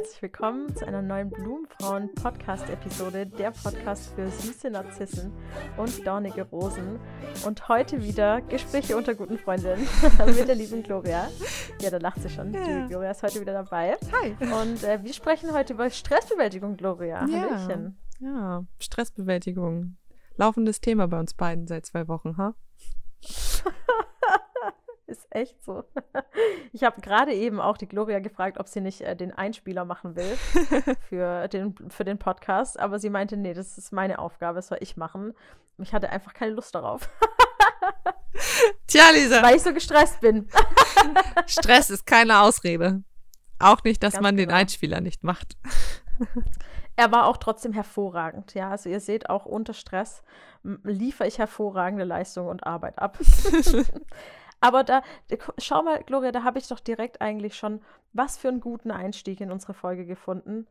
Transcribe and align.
Herzlich 0.00 0.22
willkommen 0.22 0.74
zu 0.74 0.86
einer 0.86 1.02
neuen 1.02 1.28
Blumenfrauen-Podcast-Episode, 1.28 3.26
der 3.26 3.50
Podcast 3.50 4.14
für 4.14 4.30
süße 4.30 4.70
Narzissen 4.70 5.30
und 5.76 6.06
dornige 6.06 6.44
Rosen. 6.44 6.98
Und 7.44 7.68
heute 7.68 8.02
wieder 8.02 8.40
Gespräche 8.40 8.96
unter 8.96 9.14
guten 9.14 9.36
Freundinnen 9.36 9.86
mit 10.26 10.48
der 10.48 10.54
lieben 10.54 10.82
Gloria. 10.82 11.28
Ja, 11.82 11.90
da 11.90 11.98
lacht 11.98 12.22
sie 12.22 12.30
schon. 12.30 12.54
Ja. 12.54 12.64
Die 12.64 12.88
Gloria 12.88 13.10
ist 13.10 13.22
heute 13.22 13.42
wieder 13.42 13.52
dabei. 13.52 13.98
Hi. 14.10 14.34
Und 14.40 14.82
äh, 14.84 15.04
wir 15.04 15.12
sprechen 15.12 15.52
heute 15.52 15.74
über 15.74 15.90
Stressbewältigung, 15.90 16.78
Gloria. 16.78 17.26
Ja. 17.26 17.50
Hallöchen. 17.50 17.98
Ja, 18.20 18.64
Stressbewältigung. 18.78 19.98
Laufendes 20.36 20.80
Thema 20.80 21.08
bei 21.08 21.20
uns 21.20 21.34
beiden 21.34 21.66
seit 21.66 21.84
zwei 21.84 22.08
Wochen, 22.08 22.38
ha? 22.38 22.54
Ist 25.10 25.26
echt 25.30 25.60
so. 25.64 25.84
Ich 26.72 26.84
habe 26.84 27.00
gerade 27.00 27.34
eben 27.34 27.60
auch 27.60 27.76
die 27.76 27.88
Gloria 27.88 28.20
gefragt, 28.20 28.58
ob 28.58 28.68
sie 28.68 28.80
nicht 28.80 29.00
äh, 29.00 29.16
den 29.16 29.32
Einspieler 29.32 29.84
machen 29.84 30.14
will 30.14 30.36
für 31.08 31.48
den, 31.48 31.74
für 31.88 32.04
den 32.04 32.18
Podcast. 32.18 32.78
Aber 32.78 33.00
sie 33.00 33.10
meinte, 33.10 33.36
nee, 33.36 33.52
das 33.52 33.76
ist 33.76 33.92
meine 33.92 34.20
Aufgabe, 34.20 34.56
das 34.56 34.68
soll 34.68 34.78
ich 34.80 34.96
machen. 34.96 35.34
Ich 35.78 35.92
hatte 35.92 36.10
einfach 36.10 36.32
keine 36.32 36.52
Lust 36.52 36.76
darauf. 36.76 37.10
Tja, 38.86 39.10
Lisa. 39.10 39.42
Weil 39.42 39.56
ich 39.56 39.62
so 39.62 39.74
gestresst 39.74 40.20
bin. 40.20 40.48
Stress 41.46 41.90
ist 41.90 42.06
keine 42.06 42.40
Ausrede. 42.40 43.02
Auch 43.58 43.82
nicht, 43.82 44.02
dass 44.02 44.14
Ganz 44.14 44.22
man 44.22 44.36
genau. 44.36 44.50
den 44.50 44.56
Einspieler 44.56 45.00
nicht 45.00 45.24
macht. 45.24 45.56
Er 46.94 47.10
war 47.10 47.26
auch 47.26 47.38
trotzdem 47.38 47.72
hervorragend. 47.72 48.54
Ja, 48.54 48.70
also 48.70 48.88
ihr 48.88 49.00
seht 49.00 49.28
auch 49.28 49.44
unter 49.44 49.74
Stress 49.74 50.22
liefere 50.62 51.26
ich 51.26 51.38
hervorragende 51.38 52.04
Leistung 52.04 52.46
und 52.46 52.66
Arbeit 52.66 52.98
ab. 52.98 53.18
Aber 54.60 54.84
da, 54.84 55.02
schau 55.58 55.82
mal, 55.82 56.02
Gloria, 56.04 56.32
da 56.32 56.44
habe 56.44 56.58
ich 56.58 56.68
doch 56.68 56.80
direkt 56.80 57.20
eigentlich 57.20 57.56
schon 57.56 57.80
was 58.12 58.36
für 58.36 58.48
einen 58.48 58.60
guten 58.60 58.90
Einstieg 58.90 59.40
in 59.40 59.50
unsere 59.50 59.74
Folge 59.74 60.04
gefunden. 60.04 60.66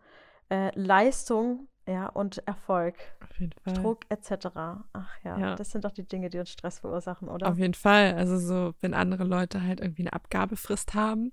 Äh, 0.49 0.71
Leistung, 0.79 1.67
ja, 1.89 2.07
und 2.07 2.37
Erfolg. 2.47 2.95
Auf 3.23 3.39
jeden 3.39 3.53
Fall. 3.63 3.73
Druck 3.73 4.05
etc. 4.09 4.47
Ach 4.93 5.17
ja, 5.23 5.37
ja, 5.39 5.55
das 5.55 5.71
sind 5.71 5.85
doch 5.85 5.91
die 5.91 6.07
Dinge, 6.07 6.29
die 6.29 6.37
uns 6.37 6.51
Stress 6.51 6.79
verursachen, 6.79 7.27
oder? 7.27 7.47
Auf 7.47 7.57
jeden 7.57 7.73
Fall. 7.73 8.13
Also 8.13 8.37
so, 8.37 8.75
wenn 8.79 8.93
andere 8.93 9.23
Leute 9.23 9.63
halt 9.63 9.79
irgendwie 9.79 10.03
eine 10.03 10.13
Abgabefrist 10.13 10.93
haben, 10.93 11.31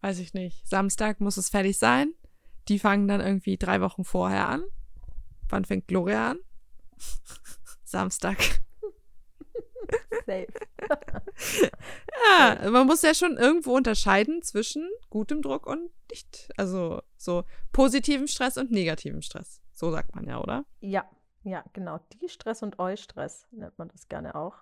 weiß 0.00 0.18
ich 0.18 0.34
nicht, 0.34 0.68
Samstag 0.68 1.20
muss 1.20 1.36
es 1.36 1.48
fertig 1.48 1.78
sein. 1.78 2.12
Die 2.66 2.80
fangen 2.80 3.06
dann 3.06 3.20
irgendwie 3.20 3.56
drei 3.56 3.80
Wochen 3.80 4.04
vorher 4.04 4.48
an. 4.48 4.64
Wann 5.48 5.64
fängt 5.64 5.86
Gloria 5.86 6.32
an? 6.32 6.38
Samstag. 7.84 8.38
Safe. 10.26 10.46
ja, 12.30 12.70
man 12.70 12.86
muss 12.86 13.02
ja 13.02 13.14
schon 13.14 13.36
irgendwo 13.36 13.76
unterscheiden 13.76 14.42
zwischen 14.42 14.88
gutem 15.10 15.42
Druck 15.42 15.66
und 15.66 15.90
nicht. 16.10 16.48
Also 16.56 17.02
so 17.16 17.44
positivem 17.72 18.26
Stress 18.26 18.56
und 18.56 18.70
negativem 18.70 19.22
Stress. 19.22 19.60
So 19.72 19.90
sagt 19.90 20.14
man 20.14 20.26
ja, 20.26 20.40
oder? 20.40 20.64
Ja, 20.80 21.08
ja, 21.42 21.64
genau. 21.72 21.98
Die 22.20 22.28
Stress 22.28 22.62
und 22.62 22.78
Eu-Stress 22.78 23.46
nennt 23.50 23.78
man 23.78 23.88
das 23.88 24.08
gerne 24.08 24.34
auch. 24.34 24.56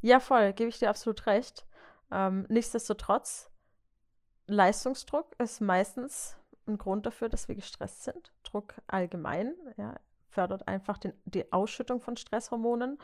Ja, 0.00 0.20
voll, 0.20 0.52
gebe 0.52 0.68
ich 0.68 0.78
dir 0.78 0.90
absolut 0.90 1.26
recht. 1.26 1.66
Ähm, 2.10 2.46
nichtsdestotrotz, 2.48 3.50
Leistungsdruck 4.46 5.34
ist 5.38 5.60
meistens 5.60 6.36
ein 6.66 6.78
Grund 6.78 7.06
dafür, 7.06 7.28
dass 7.28 7.48
wir 7.48 7.54
gestresst 7.54 8.04
sind. 8.04 8.32
Druck 8.42 8.74
allgemein, 8.86 9.54
ja, 9.76 9.98
fördert 10.34 10.68
einfach 10.68 10.98
den, 10.98 11.14
die 11.24 11.52
Ausschüttung 11.52 12.00
von 12.00 12.16
Stresshormonen. 12.16 12.98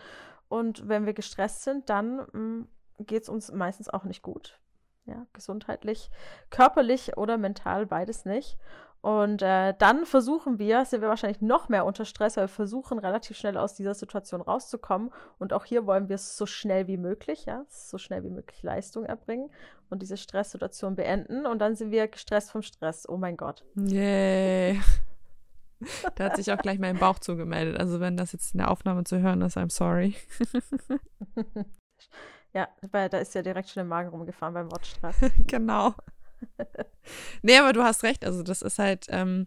Und 0.49 0.89
wenn 0.89 1.07
wir 1.07 1.15
gestresst 1.15 1.63
sind, 1.63 1.89
dann 1.89 2.27
hm, 2.33 2.69
geht 2.99 3.23
es 3.23 3.29
uns 3.29 3.53
meistens 3.53 3.89
auch 3.89 4.05
nicht 4.05 4.23
gut. 4.23 4.59
Ja, 5.07 5.27
gesundheitlich, 5.33 6.11
körperlich 6.51 7.17
oder 7.17 7.39
mental, 7.39 7.87
beides 7.87 8.25
nicht. 8.25 8.59
Und 9.01 9.41
äh, 9.41 9.73
dann 9.79 10.05
versuchen 10.05 10.59
wir, 10.59 10.85
sind 10.85 11.01
wir 11.01 11.09
wahrscheinlich 11.09 11.41
noch 11.41 11.71
mehr 11.71 11.87
unter 11.87 12.05
Stress, 12.05 12.37
weil 12.37 12.45
wir 12.45 12.49
versuchen 12.49 12.99
relativ 12.99 13.37
schnell 13.39 13.57
aus 13.57 13.75
dieser 13.75 13.95
Situation 13.95 14.43
rauszukommen. 14.43 15.11
Und 15.39 15.55
auch 15.55 15.65
hier 15.65 15.87
wollen 15.87 16.11
wir 16.11 16.17
es 16.17 16.37
so 16.37 16.45
schnell 16.45 16.87
wie 16.87 16.99
möglich, 16.99 17.47
ja, 17.47 17.65
so 17.69 17.97
schnell 17.97 18.25
wie 18.25 18.31
möglich 18.31 18.63
Leistung 18.63 19.05
erbringen 19.05 19.51
und 19.89 20.03
diese 20.03 20.19
Stresssituation 20.19 20.97
beenden. 20.97 21.47
Und 21.47 21.61
dann 21.61 21.77
sind 21.77 21.91
wir 21.91 22.09
gestresst 22.09 22.51
vom 22.51 22.63
Stress. 22.63 23.09
Oh 23.09 23.17
mein 23.17 23.39
Gott. 23.39 23.65
Yay. 23.75 24.79
Da 26.15 26.25
hat 26.25 26.37
sich 26.37 26.53
auch 26.53 26.59
gleich 26.59 26.79
mein 26.79 26.99
Bauch 26.99 27.19
zugemeldet. 27.19 27.79
Also 27.79 28.01
wenn 28.01 28.17
das 28.17 28.33
jetzt 28.33 28.55
in 28.55 28.59
der 28.59 28.71
Aufnahme 28.71 29.05
zu 29.05 29.21
hören 29.21 29.43
ist, 29.43 29.57
I'm 29.57 29.71
sorry. 29.71 30.15
ja, 32.53 32.69
weil 32.91 33.09
da 33.09 33.19
ist 33.19 33.35
ja 33.35 33.43
direkt 33.43 33.71
schon 33.71 33.83
im 33.83 33.89
Magen 33.89 34.11
rumgefahren 34.11 34.55
beim 34.55 34.71
Wortstress. 34.71 35.17
genau. 35.47 35.95
nee, 37.43 37.57
aber 37.57 37.73
du 37.73 37.83
hast 37.83 38.03
recht. 38.03 38.25
Also 38.25 38.43
das 38.43 38.63
ist 38.63 38.79
halt, 38.79 39.07
ähm, 39.09 39.47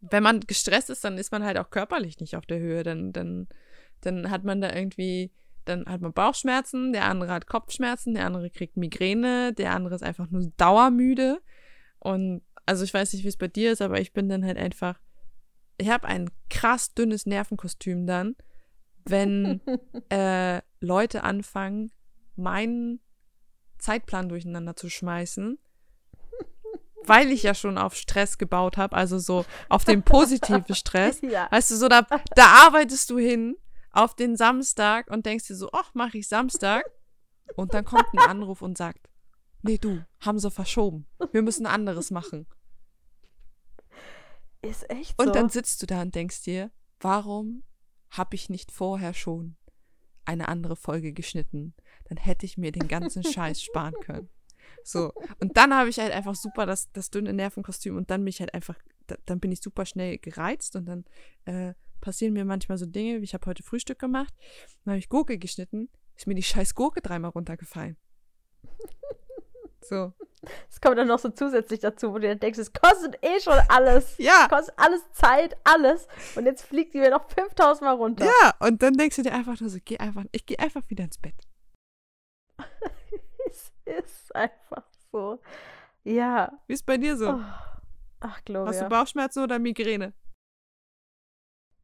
wenn 0.00 0.22
man 0.22 0.40
gestresst 0.40 0.90
ist, 0.90 1.04
dann 1.04 1.18
ist 1.18 1.32
man 1.32 1.44
halt 1.44 1.58
auch 1.58 1.70
körperlich 1.70 2.18
nicht 2.20 2.36
auf 2.36 2.46
der 2.46 2.58
Höhe. 2.58 2.82
Dann, 2.82 3.12
dann, 3.12 3.48
dann 4.00 4.30
hat 4.30 4.44
man 4.44 4.60
da 4.60 4.72
irgendwie, 4.74 5.32
dann 5.64 5.86
hat 5.86 6.00
man 6.00 6.12
Bauchschmerzen, 6.12 6.92
der 6.92 7.06
andere 7.06 7.32
hat 7.32 7.46
Kopfschmerzen, 7.46 8.14
der 8.14 8.26
andere 8.26 8.50
kriegt 8.50 8.76
Migräne, 8.76 9.52
der 9.52 9.72
andere 9.72 9.94
ist 9.94 10.02
einfach 10.02 10.30
nur 10.30 10.50
dauermüde. 10.56 11.40
Und 11.98 12.42
also 12.66 12.84
ich 12.84 12.94
weiß 12.94 13.12
nicht, 13.12 13.24
wie 13.24 13.28
es 13.28 13.36
bei 13.36 13.48
dir 13.48 13.72
ist, 13.72 13.82
aber 13.82 14.00
ich 14.00 14.12
bin 14.12 14.28
dann 14.28 14.44
halt 14.44 14.58
einfach 14.58 15.00
ich 15.78 15.88
habe 15.88 16.06
ein 16.06 16.30
krass 16.50 16.92
dünnes 16.94 17.26
Nervenkostüm 17.26 18.06
dann, 18.06 18.36
wenn 19.04 19.60
äh, 20.10 20.60
Leute 20.80 21.24
anfangen, 21.24 21.90
meinen 22.36 23.00
Zeitplan 23.78 24.28
durcheinander 24.28 24.76
zu 24.76 24.90
schmeißen, 24.90 25.58
weil 27.04 27.30
ich 27.30 27.44
ja 27.44 27.54
schon 27.54 27.78
auf 27.78 27.94
Stress 27.94 28.38
gebaut 28.38 28.76
habe, 28.76 28.96
also 28.96 29.18
so 29.18 29.44
auf 29.68 29.84
den 29.84 30.02
positiven 30.02 30.74
Stress. 30.74 31.20
ja. 31.22 31.48
Weißt 31.50 31.70
du, 31.70 31.76
so 31.76 31.88
da, 31.88 32.02
da 32.34 32.46
arbeitest 32.66 33.08
du 33.10 33.18
hin 33.18 33.56
auf 33.92 34.14
den 34.14 34.36
Samstag 34.36 35.10
und 35.10 35.26
denkst 35.26 35.46
dir 35.46 35.56
so, 35.56 35.70
ach, 35.72 35.94
mache 35.94 36.18
ich 36.18 36.28
Samstag. 36.28 36.84
Und 37.56 37.72
dann 37.72 37.84
kommt 37.84 38.04
ein 38.12 38.18
Anruf 38.18 38.60
und 38.60 38.76
sagt, 38.76 39.08
nee, 39.62 39.78
du, 39.78 40.04
haben 40.20 40.38
sie 40.38 40.50
verschoben. 40.50 41.06
Wir 41.32 41.42
müssen 41.42 41.66
anderes 41.66 42.10
machen. 42.10 42.46
Ist 44.62 44.90
echt 44.90 45.14
so. 45.18 45.26
Und 45.26 45.36
dann 45.36 45.48
sitzt 45.48 45.82
du 45.82 45.86
da 45.86 46.02
und 46.02 46.14
denkst 46.14 46.42
dir, 46.42 46.70
warum 47.00 47.62
habe 48.10 48.34
ich 48.34 48.50
nicht 48.50 48.72
vorher 48.72 49.14
schon 49.14 49.56
eine 50.24 50.48
andere 50.48 50.76
Folge 50.76 51.12
geschnitten? 51.12 51.74
Dann 52.04 52.18
hätte 52.18 52.46
ich 52.46 52.58
mir 52.58 52.72
den 52.72 52.88
ganzen 52.88 53.22
Scheiß 53.32 53.62
sparen 53.62 53.94
können. 54.00 54.28
So. 54.84 55.12
Und 55.40 55.56
dann 55.56 55.74
habe 55.74 55.88
ich 55.88 55.98
halt 55.98 56.12
einfach 56.12 56.34
super 56.34 56.66
das, 56.66 56.90
das 56.92 57.10
dünne 57.10 57.32
Nervenkostüm 57.32 57.96
und 57.96 58.10
dann 58.10 58.22
bin 58.22 58.28
ich 58.28 58.40
halt 58.40 58.54
einfach, 58.54 58.76
da, 59.06 59.16
dann 59.26 59.40
bin 59.40 59.52
ich 59.52 59.60
super 59.60 59.86
schnell 59.86 60.18
gereizt 60.18 60.76
und 60.76 60.86
dann 60.86 61.04
äh, 61.44 61.74
passieren 62.00 62.32
mir 62.32 62.44
manchmal 62.44 62.78
so 62.78 62.86
Dinge, 62.86 63.20
wie 63.20 63.24
ich 63.24 63.34
habe 63.34 63.46
heute 63.46 63.62
Frühstück 63.62 63.98
gemacht, 63.98 64.34
dann 64.84 64.92
habe 64.92 64.98
ich 64.98 65.08
Gurke 65.08 65.38
geschnitten, 65.38 65.88
ist 66.16 66.26
mir 66.26 66.34
die 66.34 66.42
scheiß 66.42 66.74
Gurke 66.74 67.00
dreimal 67.00 67.30
runtergefallen. 67.30 67.96
So. 69.80 70.12
Es 70.70 70.80
kommt 70.80 70.98
dann 70.98 71.08
noch 71.08 71.18
so 71.18 71.30
zusätzlich 71.30 71.80
dazu, 71.80 72.12
wo 72.12 72.18
du 72.18 72.28
dann 72.28 72.38
denkst, 72.38 72.58
es 72.58 72.72
kostet 72.72 73.18
eh 73.24 73.40
schon 73.40 73.58
alles. 73.68 74.16
Ja. 74.18 74.42
Es 74.44 74.48
kostet 74.48 74.74
alles 74.78 75.12
Zeit, 75.12 75.56
alles. 75.64 76.06
Und 76.36 76.46
jetzt 76.46 76.62
fliegt 76.62 76.94
die 76.94 76.98
mir 76.98 77.10
noch 77.10 77.28
5000 77.28 77.82
Mal 77.82 77.94
runter. 77.94 78.24
Ja, 78.24 78.54
und 78.60 78.82
dann 78.82 78.94
denkst 78.94 79.16
du 79.16 79.22
dir 79.22 79.32
einfach 79.32 79.60
nur 79.60 79.70
so, 79.70 79.78
geh 79.84 79.98
einfach, 79.98 80.24
ich 80.32 80.46
gehe 80.46 80.58
einfach 80.58 80.82
wieder 80.88 81.04
ins 81.04 81.18
Bett. 81.18 81.34
es 83.46 83.72
ist 83.84 84.34
einfach 84.34 84.84
so. 85.10 85.40
Ja. 86.04 86.52
Wie 86.66 86.74
ist 86.74 86.86
bei 86.86 86.96
dir 86.96 87.16
so? 87.16 87.30
Oh. 87.30 87.40
Ach, 88.20 88.44
Gloria. 88.44 88.68
Hast 88.68 88.80
du 88.80 88.88
Bauchschmerzen 88.88 89.42
oder 89.42 89.58
Migräne? 89.58 90.12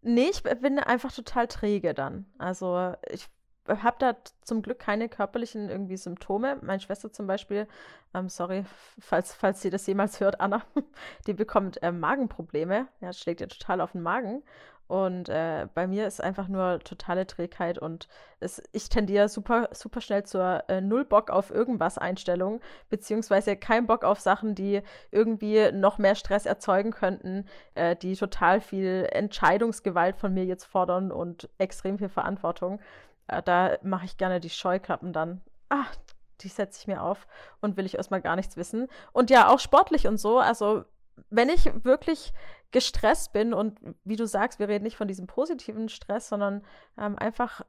Nee, 0.06 0.30
ich 0.30 0.42
bin 0.42 0.78
einfach 0.78 1.12
total 1.12 1.48
träge 1.48 1.94
dann. 1.94 2.26
Also 2.38 2.94
ich 3.08 3.28
habe 3.68 3.96
da 3.98 4.16
zum 4.42 4.62
Glück 4.62 4.78
keine 4.78 5.08
körperlichen 5.08 5.68
irgendwie 5.68 5.96
Symptome. 5.96 6.58
Meine 6.62 6.80
Schwester 6.80 7.12
zum 7.12 7.26
Beispiel, 7.26 7.66
ähm, 8.14 8.28
sorry, 8.28 8.64
falls, 9.00 9.34
falls 9.34 9.62
sie 9.62 9.70
das 9.70 9.86
jemals 9.86 10.20
hört, 10.20 10.40
Anna, 10.40 10.62
die 11.26 11.34
bekommt 11.34 11.82
äh, 11.82 11.92
Magenprobleme. 11.92 12.88
Ja, 13.00 13.12
schlägt 13.12 13.40
ihr 13.40 13.48
total 13.48 13.80
auf 13.80 13.92
den 13.92 14.02
Magen. 14.02 14.42
Und 14.86 15.30
äh, 15.30 15.66
bei 15.72 15.86
mir 15.86 16.06
ist 16.06 16.22
einfach 16.22 16.46
nur 16.46 16.78
totale 16.80 17.26
Trägheit 17.26 17.78
und 17.78 18.06
es, 18.40 18.62
ich 18.72 18.90
tendiere 18.90 19.30
super, 19.30 19.70
super 19.72 20.02
schnell 20.02 20.24
zur 20.24 20.64
äh, 20.68 20.82
Null 20.82 21.06
Bock 21.06 21.30
auf 21.30 21.50
irgendwas 21.50 21.96
Einstellung, 21.96 22.60
beziehungsweise 22.90 23.56
kein 23.56 23.86
Bock 23.86 24.04
auf 24.04 24.20
Sachen, 24.20 24.54
die 24.54 24.82
irgendwie 25.10 25.72
noch 25.72 25.96
mehr 25.96 26.14
Stress 26.14 26.44
erzeugen 26.44 26.90
könnten, 26.90 27.46
äh, 27.74 27.96
die 27.96 28.14
total 28.14 28.60
viel 28.60 29.08
Entscheidungsgewalt 29.10 30.16
von 30.16 30.34
mir 30.34 30.44
jetzt 30.44 30.64
fordern 30.64 31.10
und 31.10 31.48
extrem 31.56 31.96
viel 31.96 32.10
Verantwortung. 32.10 32.78
Äh, 33.28 33.42
da 33.42 33.78
mache 33.82 34.04
ich 34.04 34.16
gerne 34.16 34.40
die 34.40 34.50
Scheuklappen 34.50 35.12
dann. 35.12 35.40
Ah, 35.68 35.86
die 36.40 36.48
setze 36.48 36.80
ich 36.80 36.86
mir 36.86 37.02
auf 37.02 37.26
und 37.60 37.76
will 37.76 37.86
ich 37.86 37.96
erstmal 37.96 38.20
gar 38.20 38.36
nichts 38.36 38.56
wissen. 38.56 38.88
Und 39.12 39.30
ja, 39.30 39.48
auch 39.48 39.60
sportlich 39.60 40.06
und 40.06 40.18
so. 40.18 40.38
Also, 40.38 40.84
wenn 41.30 41.48
ich 41.48 41.70
wirklich 41.84 42.32
gestresst 42.70 43.32
bin 43.32 43.54
und 43.54 43.78
wie 44.04 44.16
du 44.16 44.26
sagst, 44.26 44.58
wir 44.58 44.68
reden 44.68 44.84
nicht 44.84 44.96
von 44.96 45.08
diesem 45.08 45.26
positiven 45.26 45.88
Stress, 45.88 46.28
sondern 46.28 46.64
ähm, 46.98 47.16
einfach 47.18 47.62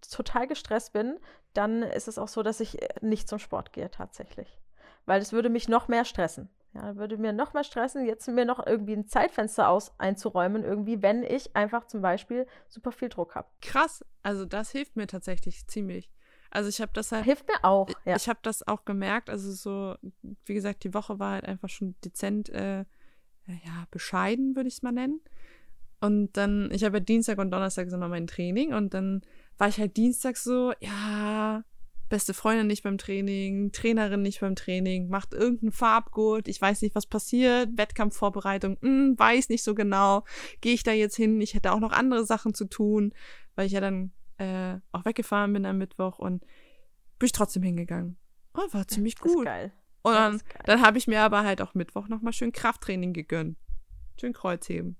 total 0.00 0.46
gestresst 0.46 0.92
bin, 0.92 1.18
dann 1.54 1.82
ist 1.82 2.08
es 2.08 2.18
auch 2.18 2.28
so, 2.28 2.42
dass 2.42 2.60
ich 2.60 2.78
nicht 3.00 3.28
zum 3.28 3.38
Sport 3.38 3.72
gehe 3.72 3.90
tatsächlich. 3.90 4.58
Weil 5.06 5.20
es 5.20 5.32
würde 5.32 5.48
mich 5.48 5.68
noch 5.68 5.88
mehr 5.88 6.04
stressen. 6.04 6.50
Ja, 6.74 6.96
würde 6.96 7.16
mir 7.16 7.32
noch 7.32 7.54
mal 7.54 7.64
stressen, 7.64 8.04
jetzt 8.06 8.28
mir 8.28 8.44
noch 8.44 8.64
irgendwie 8.64 8.92
ein 8.92 9.06
Zeitfenster 9.06 9.68
aus 9.68 9.98
einzuräumen, 9.98 10.64
irgendwie, 10.64 11.02
wenn 11.02 11.22
ich 11.22 11.56
einfach 11.56 11.86
zum 11.86 12.02
Beispiel 12.02 12.46
super 12.68 12.92
viel 12.92 13.08
Druck 13.08 13.34
habe. 13.34 13.48
Krass, 13.62 14.04
also 14.22 14.44
das 14.44 14.70
hilft 14.70 14.94
mir 14.96 15.06
tatsächlich 15.06 15.66
ziemlich. 15.66 16.10
Also 16.50 16.68
ich 16.68 16.80
habe 16.80 16.92
das 16.94 17.12
halt. 17.12 17.24
Hilft 17.24 17.46
mir 17.48 17.62
auch, 17.62 17.88
ja. 18.04 18.16
Ich 18.16 18.28
habe 18.28 18.38
das 18.42 18.66
auch 18.66 18.84
gemerkt. 18.84 19.30
Also 19.30 19.52
so, 19.52 19.96
wie 20.44 20.54
gesagt, 20.54 20.84
die 20.84 20.94
Woche 20.94 21.18
war 21.18 21.32
halt 21.32 21.44
einfach 21.44 21.68
schon 21.68 21.94
dezent, 22.04 22.48
äh, 22.50 22.84
ja, 23.46 23.86
bescheiden, 23.90 24.56
würde 24.56 24.68
ich 24.68 24.74
es 24.74 24.82
mal 24.82 24.92
nennen. 24.92 25.20
Und 26.00 26.36
dann, 26.36 26.70
ich 26.70 26.84
habe 26.84 26.98
ja 26.98 27.04
Dienstag 27.04 27.38
und 27.38 27.50
Donnerstag 27.50 27.88
immer 27.88 28.08
mein 28.08 28.26
Training 28.26 28.72
und 28.72 28.94
dann 28.94 29.22
war 29.56 29.68
ich 29.68 29.78
halt 29.78 29.96
Dienstag 29.96 30.36
so, 30.36 30.72
ja, 30.80 31.64
beste 32.08 32.34
Freundin 32.34 32.66
nicht 32.66 32.82
beim 32.82 32.98
Training, 32.98 33.72
Trainerin 33.72 34.22
nicht 34.22 34.40
beim 34.40 34.56
Training, 34.56 35.08
macht 35.08 35.34
irgendein 35.34 35.72
Farbgut, 35.72 36.48
ich 36.48 36.60
weiß 36.60 36.82
nicht, 36.82 36.94
was 36.94 37.06
passiert, 37.06 37.70
Wettkampfvorbereitung, 37.76 38.78
mh, 38.80 38.88
hm, 38.88 39.18
weiß 39.18 39.48
nicht 39.48 39.64
so 39.64 39.74
genau, 39.74 40.24
gehe 40.60 40.74
ich 40.74 40.82
da 40.82 40.92
jetzt 40.92 41.16
hin, 41.16 41.40
ich 41.40 41.54
hätte 41.54 41.72
auch 41.72 41.80
noch 41.80 41.92
andere 41.92 42.24
Sachen 42.24 42.54
zu 42.54 42.64
tun, 42.66 43.12
weil 43.54 43.66
ich 43.66 43.72
ja 43.72 43.80
dann 43.80 44.12
äh, 44.38 44.78
auch 44.92 45.04
weggefahren 45.04 45.52
bin 45.52 45.66
am 45.66 45.78
Mittwoch 45.78 46.18
und 46.18 46.42
bin 47.18 47.26
ich 47.26 47.32
trotzdem 47.32 47.62
hingegangen. 47.62 48.16
Oh, 48.54 48.66
war 48.72 48.86
ziemlich 48.88 49.16
das 49.16 49.22
gut. 49.22 49.40
Ist 49.40 49.44
geil. 49.44 49.72
Und 50.02 50.14
dann, 50.14 50.42
dann 50.64 50.82
habe 50.82 50.98
ich 50.98 51.06
mir 51.06 51.20
aber 51.20 51.44
halt 51.44 51.60
auch 51.60 51.74
Mittwoch 51.74 52.08
nochmal 52.08 52.32
schön 52.32 52.52
Krafttraining 52.52 53.12
gegönnt. 53.12 53.58
Schön 54.18 54.32
Kreuzheben. 54.32 54.96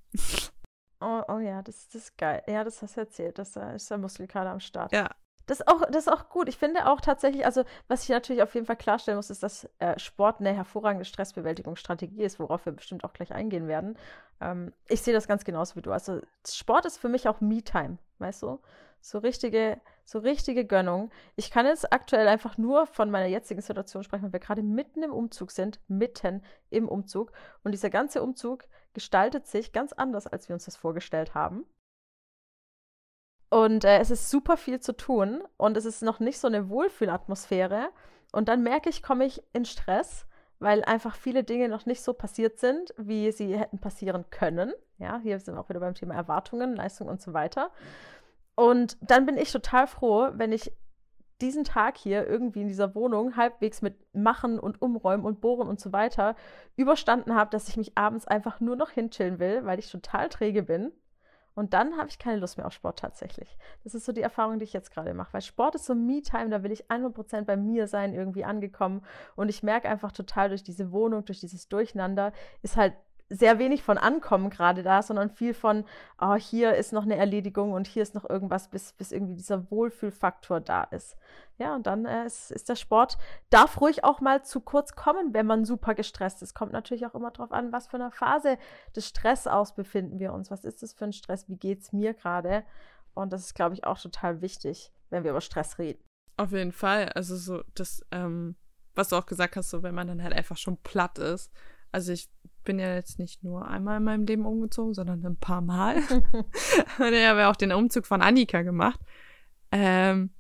Oh, 1.01 1.23
oh 1.29 1.39
ja, 1.39 1.63
das, 1.63 1.89
das 1.89 2.03
ist 2.03 2.19
geil. 2.19 2.43
Ja, 2.49 2.65
das 2.65 2.83
hast 2.83 2.97
du 2.97 3.03
erzählt. 3.03 3.39
Das, 3.39 3.53
da 3.53 3.73
ist 3.73 3.91
der 3.91 3.99
Muskelkater 3.99 4.51
am 4.51 4.61
Start. 4.61 4.93
Ja. 4.93 5.15
Das 5.49 5.61
ist, 5.61 5.67
auch, 5.67 5.81
das 5.87 6.07
ist 6.07 6.13
auch 6.13 6.29
gut. 6.29 6.47
Ich 6.47 6.59
finde 6.59 6.87
auch 6.87 7.01
tatsächlich, 7.01 7.47
also 7.47 7.65
was 7.89 8.03
ich 8.03 8.11
natürlich 8.11 8.43
auf 8.43 8.55
jeden 8.55 8.67
Fall 8.67 8.77
klarstellen 8.77 9.17
muss, 9.17 9.31
ist, 9.31 9.43
dass 9.43 9.67
äh, 9.79 9.99
Sport 9.99 10.41
eine 10.41 10.53
hervorragende 10.53 11.07
Stressbewältigungsstrategie 11.07 12.23
ist, 12.23 12.39
worauf 12.39 12.67
wir 12.67 12.73
bestimmt 12.73 13.03
auch 13.03 13.15
gleich 13.15 13.33
eingehen 13.33 13.67
werden. 13.67 13.97
Ähm, 14.43 14.75
ich 14.89 15.01
sehe 15.01 15.15
das 15.15 15.27
ganz 15.27 15.45
genauso 15.45 15.77
wie 15.77 15.83
du. 15.83 15.91
Also 15.91 16.21
Sport 16.47 16.85
ist 16.85 16.99
für 16.99 17.09
mich 17.09 17.29
auch 17.29 17.41
Me-Time, 17.41 17.97
weißt 18.19 18.43
du? 18.43 18.61
So 19.01 19.19
richtige, 19.21 19.81
so 20.05 20.19
richtige 20.19 20.67
Gönnung. 20.67 21.11
Ich 21.35 21.51
kann 21.51 21.65
jetzt 21.65 21.95
aktuell 21.95 22.29
einfach 22.29 22.59
nur 22.59 22.87
von 22.87 23.11
meiner 23.11 23.29
jetzigen 23.29 23.63
Situation 23.63 24.03
sprechen, 24.03 24.25
weil 24.25 24.35
wir 24.35 24.41
gerade 24.41 24.63
mitten 24.63 25.03
im 25.03 25.15
Umzug 25.15 25.51
sind, 25.51 25.81
mitten 25.89 26.43
im 26.69 26.91
Umzug. 26.91 27.33
Und 27.65 27.73
dieser 27.73 27.89
ganze 27.89 28.23
Umzug 28.23 28.65
gestaltet 28.93 29.47
sich 29.47 29.73
ganz 29.73 29.95
anders, 29.95 30.27
als 30.27 30.51
wir 30.51 30.55
uns 30.55 30.67
das 30.67 30.77
vorgestellt 30.77 31.35
haben. 31.35 31.65
Und 33.51 33.85
äh, 33.85 33.99
es 33.99 34.11
ist 34.11 34.31
super 34.31 34.57
viel 34.57 34.81
zu 34.81 34.97
tun 34.97 35.43
und 35.57 35.77
es 35.77 35.85
ist 35.85 36.03
noch 36.03 36.21
nicht 36.21 36.39
so 36.39 36.49
eine 36.49 36.69
Wohlfühlatmosphäre. 36.69 37.89
Und 38.33 38.49
dann 38.49 38.63
merke 38.63 38.91
ich, 38.91 39.03
komme 39.03 39.25
ich 39.25 39.43
in 39.53 39.65
Stress, 39.65 40.27
weil 40.59 40.85
einfach 40.85 41.15
viele 41.15 41.45
Dinge 41.45 41.69
noch 41.69 41.87
nicht 41.87 42.03
so 42.03 42.13
passiert 42.13 42.59
sind, 42.59 42.93
wie 42.99 43.33
sie 43.33 43.57
hätten 43.57 43.79
passieren 43.79 44.27
können. 44.31 44.73
Ja, 44.99 45.19
hier 45.23 45.39
sind 45.39 45.55
wir 45.55 45.61
auch 45.61 45.69
wieder 45.69 45.81
beim 45.81 45.95
Thema 45.95 46.15
Erwartungen, 46.15 46.77
Leistung 46.77 47.09
und 47.09 47.23
so 47.23 47.33
weiter. 47.33 47.71
Und 48.55 48.97
dann 49.01 49.25
bin 49.25 49.39
ich 49.39 49.53
total 49.53 49.87
froh, 49.87 50.31
wenn 50.33 50.53
ich 50.53 50.73
diesen 51.41 51.65
Tag 51.65 51.97
hier 51.97 52.27
irgendwie 52.27 52.63
in 52.63 52.67
dieser 52.67 52.95
Wohnung 52.97 53.37
halbwegs 53.37 53.81
mit 53.81 53.95
Machen 54.13 54.59
und 54.59 54.83
Umräumen 54.83 55.25
und 55.25 55.41
Bohren 55.41 55.69
und 55.69 55.79
so 55.79 55.93
weiter 55.93 56.35
überstanden 56.77 57.35
habe, 57.35 57.51
dass 57.51 57.69
ich 57.69 57.77
mich 57.77 57.97
abends 57.97 58.27
einfach 58.27 58.61
nur 58.61 58.75
noch 58.75 58.91
hinchillen 58.91 59.39
will, 59.39 59.65
weil 59.65 59.79
ich 59.79 59.91
total 59.91 60.29
träge 60.29 60.65
bin. 60.65 60.93
Und 61.59 61.75
dann 61.75 61.97
habe 61.97 62.09
ich 62.09 62.21
keine 62.21 62.39
Lust 62.39 62.57
mehr 62.57 62.69
auf 62.69 62.73
Sport 62.73 63.01
tatsächlich. 63.01 63.59
Das 63.83 63.93
ist 63.93 64.05
so 64.05 64.13
die 64.13 64.23
Erfahrung, 64.23 64.61
die 64.61 64.65
ich 64.65 64.73
jetzt 64.73 64.93
gerade 64.93 65.13
mache. 65.13 65.33
Weil 65.33 65.43
Sport 65.43 65.75
ist 65.75 65.87
so 65.87 65.95
Me-Time, 65.97 66.51
da 66.51 66.63
will 66.63 66.71
ich 66.71 66.89
100% 66.89 67.47
bei 67.47 67.57
mir 67.57 67.89
sein, 67.89 68.15
irgendwie 68.15 68.45
angekommen. 68.45 69.03
Und 69.35 69.49
ich 69.49 69.65
merke 69.65 69.89
einfach 69.89 70.13
total 70.13 70.51
durch 70.51 70.63
diese 70.63 70.93
Wohnung, 70.93 71.25
durch 71.25 71.41
dieses 71.41 71.67
Durcheinander, 71.69 72.31
ist 72.63 72.77
halt 72.77 72.95
sehr 73.31 73.59
wenig 73.59 73.83
von 73.83 73.99
Ankommen 73.99 74.49
gerade 74.49 74.83
da, 74.83 75.03
sondern 75.03 75.31
viel 75.31 75.53
von, 75.53 75.85
oh, 76.19 76.35
hier 76.35 76.75
ist 76.75 76.93
noch 76.93 77.03
eine 77.03 77.17
Erledigung 77.17 77.73
und 77.73 77.87
hier 77.87 78.03
ist 78.03 78.15
noch 78.15 78.29
irgendwas, 78.29 78.69
bis, 78.69 78.93
bis 78.93 79.13
irgendwie 79.13 79.35
dieser 79.35 79.71
Wohlfühlfaktor 79.71 80.61
da 80.61 80.85
ist. 80.85 81.17
Ja, 81.59 81.75
und 81.75 81.87
dann 81.87 82.07
äh, 82.07 82.25
ist, 82.25 82.51
ist 82.51 82.69
der 82.69 82.77
Sport, 82.77 83.19
darf 83.51 83.81
ruhig 83.81 84.05
auch 84.05 84.21
mal 84.21 84.45
zu 84.45 84.61
kurz 84.61 84.95
kommen, 84.95 85.35
wenn 85.35 85.47
man 85.47 85.65
super 85.65 85.95
gestresst 85.95 86.43
ist. 86.43 86.55
Kommt 86.55 86.73
natürlich 86.73 87.05
auch 87.05 87.15
immer 87.15 87.31
darauf 87.31 87.53
an, 87.53 87.73
was 87.73 87.89
für 87.89 87.97
eine 87.97 88.11
Phase 88.11 88.57
des 88.97 89.07
Stress 89.09 89.47
aus 89.47 89.75
befinden 89.75 90.19
wir 90.19 90.33
uns. 90.33 90.51
Was 90.51 90.65
ist 90.65 90.83
das 90.83 90.95
für 90.95 91.05
ein 91.05 91.13
Stress? 91.13 91.49
Wie 91.49 91.57
geht 91.57 91.81
es 91.83 91.93
mir 91.93 92.15
gerade? 92.15 92.65
Und 93.15 93.33
das 93.33 93.43
ist, 93.43 93.55
glaube 93.55 93.75
ich, 93.75 93.85
auch 93.85 94.01
total 94.01 94.41
wichtig, 94.41 94.93
wenn 95.11 95.25
wir 95.25 95.33
über 95.33 95.41
Stress 95.41 95.79
reden. 95.79 96.03
Auf 96.37 96.53
jeden 96.53 96.73
Fall. 96.73 97.11
Also 97.11 97.37
so 97.37 97.63
das, 97.75 98.07
ähm, 98.13 98.55
was 98.95 99.09
du 99.09 99.17
auch 99.17 99.27
gesagt 99.27 99.57
hast, 99.57 99.71
so 99.71 99.83
wenn 99.83 99.95
man 99.95 100.07
dann 100.07 100.23
halt 100.23 100.33
einfach 100.33 100.57
schon 100.57 100.79
platt 100.79 101.19
ist. 101.19 101.53
Also 101.93 102.13
ich 102.13 102.29
bin 102.65 102.79
ja 102.79 102.95
jetzt 102.95 103.19
nicht 103.19 103.43
nur 103.43 103.67
einmal 103.67 103.97
in 103.97 104.05
meinem 104.05 104.27
Leben 104.27 104.45
umgezogen, 104.45 104.95
sondern 104.95 105.25
ein 105.25 105.37
paar 105.37 105.61
Mal. 105.61 105.97
und 106.99 107.13
ich 107.13 107.27
habe 107.27 107.41
ja 107.41 107.51
auch 107.51 107.57
den 107.57 107.73
Umzug 107.73 108.07
von 108.07 108.23
Annika 108.23 108.63
gemacht. 108.63 109.01
Ähm, 109.73 110.31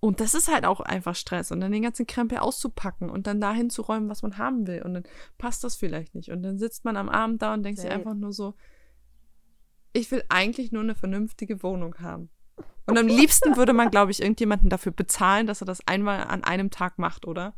und 0.00 0.20
das 0.20 0.34
ist 0.34 0.52
halt 0.52 0.64
auch 0.64 0.80
einfach 0.80 1.14
Stress. 1.14 1.50
Und 1.50 1.60
dann 1.60 1.72
den 1.72 1.82
ganzen 1.82 2.06
Krempel 2.06 2.38
auszupacken 2.38 3.10
und 3.10 3.26
dann 3.26 3.40
dahin 3.40 3.68
zu 3.68 3.82
räumen, 3.82 4.08
was 4.08 4.22
man 4.22 4.38
haben 4.38 4.66
will. 4.66 4.82
Und 4.82 4.94
dann 4.94 5.02
passt 5.38 5.64
das 5.64 5.76
vielleicht 5.76 6.14
nicht. 6.14 6.30
Und 6.30 6.42
dann 6.42 6.58
sitzt 6.58 6.84
man 6.84 6.96
am 6.96 7.08
Abend 7.08 7.42
da 7.42 7.54
und 7.54 7.64
denkt 7.64 7.80
sich 7.80 7.90
einfach 7.90 8.14
nur 8.14 8.32
so, 8.32 8.54
ich 9.92 10.10
will 10.10 10.22
eigentlich 10.28 10.70
nur 10.70 10.82
eine 10.82 10.94
vernünftige 10.94 11.62
Wohnung 11.62 11.96
haben. 11.98 12.30
Und 12.86 12.96
am 12.96 13.06
liebsten 13.06 13.56
würde 13.56 13.72
man, 13.72 13.90
glaube 13.90 14.10
ich, 14.10 14.22
irgendjemanden 14.22 14.70
dafür 14.70 14.92
bezahlen, 14.92 15.46
dass 15.46 15.60
er 15.60 15.66
das 15.66 15.86
einmal 15.86 16.24
an 16.24 16.44
einem 16.44 16.70
Tag 16.70 16.98
macht, 16.98 17.26
oder? 17.26 17.54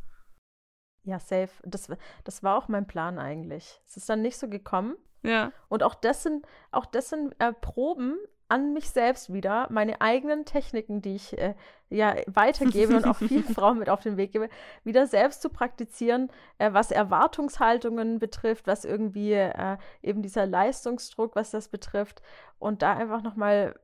Ja, 1.04 1.18
safe. 1.18 1.50
Das, 1.64 1.88
das 2.24 2.42
war 2.42 2.56
auch 2.56 2.68
mein 2.68 2.86
Plan 2.86 3.18
eigentlich. 3.18 3.80
Es 3.86 3.96
ist 3.96 4.08
dann 4.08 4.22
nicht 4.22 4.36
so 4.36 4.48
gekommen. 4.48 4.96
Ja. 5.22 5.52
Und 5.68 5.82
auch 5.82 5.94
das 5.94 6.22
sind, 6.22 6.46
auch 6.70 6.86
das 6.86 7.10
sind 7.10 7.34
äh, 7.38 7.52
Proben 7.52 8.18
an 8.50 8.72
mich 8.72 8.90
selbst 8.90 9.32
wieder, 9.32 9.68
meine 9.70 10.00
eigenen 10.00 10.44
Techniken, 10.44 11.00
die 11.00 11.14
ich 11.14 11.38
äh, 11.38 11.54
ja 11.88 12.16
weitergebe 12.26 12.96
und 12.96 13.06
auch 13.06 13.16
vielen 13.16 13.44
Frauen 13.54 13.78
mit 13.78 13.88
auf 13.88 14.00
den 14.00 14.16
Weg 14.16 14.32
gebe, 14.32 14.48
wieder 14.82 15.06
selbst 15.06 15.40
zu 15.40 15.50
praktizieren, 15.50 16.30
äh, 16.58 16.72
was 16.72 16.90
Erwartungshaltungen 16.90 18.18
betrifft, 18.18 18.66
was 18.66 18.84
irgendwie 18.84 19.34
äh, 19.34 19.76
eben 20.02 20.20
dieser 20.20 20.46
Leistungsdruck, 20.46 21.36
was 21.36 21.52
das 21.52 21.68
betrifft. 21.68 22.22
Und 22.58 22.82
da 22.82 22.94
einfach 22.94 23.22
nochmal 23.22 23.78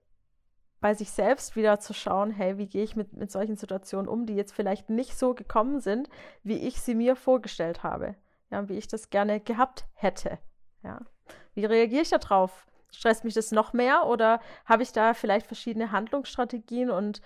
bei 0.80 0.94
sich 0.94 1.10
selbst 1.10 1.56
wieder 1.56 1.80
zu 1.80 1.94
schauen, 1.94 2.30
hey, 2.30 2.58
wie 2.58 2.66
gehe 2.66 2.84
ich 2.84 2.96
mit, 2.96 3.12
mit 3.14 3.30
solchen 3.30 3.56
Situationen 3.56 4.08
um, 4.08 4.26
die 4.26 4.34
jetzt 4.34 4.54
vielleicht 4.54 4.90
nicht 4.90 5.18
so 5.18 5.34
gekommen 5.34 5.80
sind, 5.80 6.08
wie 6.42 6.58
ich 6.58 6.80
sie 6.80 6.94
mir 6.94 7.16
vorgestellt 7.16 7.82
habe. 7.82 8.14
Ja, 8.50 8.68
wie 8.68 8.76
ich 8.76 8.86
das 8.86 9.10
gerne 9.10 9.40
gehabt 9.40 9.84
hätte. 9.94 10.38
Ja. 10.84 11.00
Wie 11.54 11.64
reagiere 11.64 12.02
ich 12.02 12.10
darauf? 12.10 12.66
Stresst 12.92 13.24
mich 13.24 13.34
das 13.34 13.50
noch 13.50 13.72
mehr 13.72 14.06
oder 14.06 14.40
habe 14.64 14.82
ich 14.82 14.92
da 14.92 15.14
vielleicht 15.14 15.46
verschiedene 15.46 15.90
Handlungsstrategien 15.90 16.90
und 16.90 17.20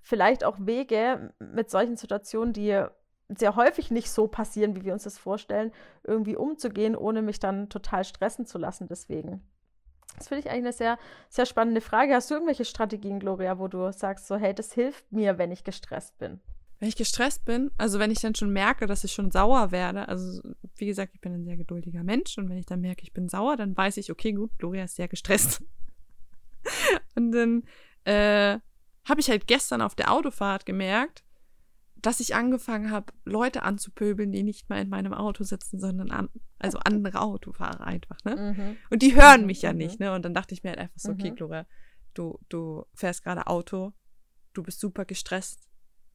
vielleicht 0.00 0.44
auch 0.44 0.56
Wege 0.60 1.32
mit 1.38 1.70
solchen 1.70 1.96
Situationen, 1.96 2.52
die 2.52 2.84
sehr 3.28 3.56
häufig 3.56 3.90
nicht 3.90 4.10
so 4.10 4.28
passieren, 4.28 4.76
wie 4.76 4.84
wir 4.84 4.92
uns 4.92 5.04
das 5.04 5.18
vorstellen, 5.18 5.72
irgendwie 6.04 6.36
umzugehen, 6.36 6.94
ohne 6.94 7.22
mich 7.22 7.40
dann 7.40 7.68
total 7.68 8.04
stressen 8.04 8.46
zu 8.46 8.58
lassen 8.58 8.86
deswegen. 8.88 9.42
Das 10.16 10.28
finde 10.28 10.40
ich 10.40 10.50
eigentlich 10.50 10.64
eine 10.64 10.72
sehr, 10.72 10.98
sehr 11.28 11.46
spannende 11.46 11.80
Frage. 11.80 12.14
Hast 12.14 12.30
du 12.30 12.34
irgendwelche 12.34 12.64
Strategien, 12.64 13.20
Gloria, 13.20 13.58
wo 13.58 13.68
du 13.68 13.92
sagst, 13.92 14.26
so, 14.26 14.36
hey, 14.36 14.54
das 14.54 14.72
hilft 14.72 15.10
mir, 15.12 15.38
wenn 15.38 15.52
ich 15.52 15.64
gestresst 15.64 16.18
bin? 16.18 16.40
Wenn 16.78 16.88
ich 16.88 16.96
gestresst 16.96 17.44
bin, 17.44 17.70
also 17.78 17.98
wenn 17.98 18.10
ich 18.10 18.20
dann 18.20 18.34
schon 18.34 18.50
merke, 18.50 18.86
dass 18.86 19.02
ich 19.04 19.12
schon 19.12 19.30
sauer 19.30 19.70
werde, 19.70 20.08
also 20.08 20.42
wie 20.76 20.86
gesagt, 20.86 21.14
ich 21.14 21.20
bin 21.20 21.32
ein 21.32 21.44
sehr 21.44 21.56
geduldiger 21.56 22.04
Mensch 22.04 22.36
und 22.36 22.50
wenn 22.50 22.58
ich 22.58 22.66
dann 22.66 22.82
merke, 22.82 23.02
ich 23.02 23.14
bin 23.14 23.28
sauer, 23.28 23.56
dann 23.56 23.74
weiß 23.76 23.96
ich, 23.96 24.10
okay, 24.10 24.32
gut, 24.32 24.50
Gloria 24.58 24.84
ist 24.84 24.96
sehr 24.96 25.08
gestresst. 25.08 25.62
und 27.14 27.32
dann 27.32 27.62
äh, 28.04 28.58
habe 29.08 29.20
ich 29.20 29.30
halt 29.30 29.46
gestern 29.46 29.80
auf 29.80 29.94
der 29.94 30.12
Autofahrt 30.12 30.66
gemerkt, 30.66 31.24
dass 32.02 32.20
ich 32.20 32.34
angefangen 32.34 32.90
habe, 32.90 33.12
Leute 33.24 33.62
anzupöbeln, 33.62 34.30
die 34.30 34.42
nicht 34.42 34.68
mal 34.68 34.80
in 34.80 34.88
meinem 34.88 35.14
Auto 35.14 35.44
sitzen, 35.44 35.80
sondern 35.80 36.10
an, 36.10 36.28
also 36.58 36.78
andere 36.78 37.20
Autofahrer 37.20 37.86
einfach, 37.86 38.18
ne? 38.24 38.54
Mhm. 38.56 38.76
Und 38.90 39.02
die 39.02 39.14
hören 39.14 39.42
mhm. 39.42 39.46
mich 39.46 39.62
ja 39.62 39.72
mhm. 39.72 39.78
nicht, 39.78 40.00
ne? 40.00 40.12
Und 40.14 40.24
dann 40.24 40.34
dachte 40.34 40.54
ich 40.54 40.62
mir 40.62 40.70
halt 40.70 40.78
einfach 40.78 40.98
so, 40.98 41.12
okay, 41.12 41.30
Glora, 41.30 41.62
mhm. 41.62 41.66
du, 42.14 42.38
du 42.48 42.84
fährst 42.94 43.24
gerade 43.24 43.46
Auto, 43.46 43.92
du 44.52 44.62
bist 44.62 44.80
super 44.80 45.04
gestresst, 45.04 45.68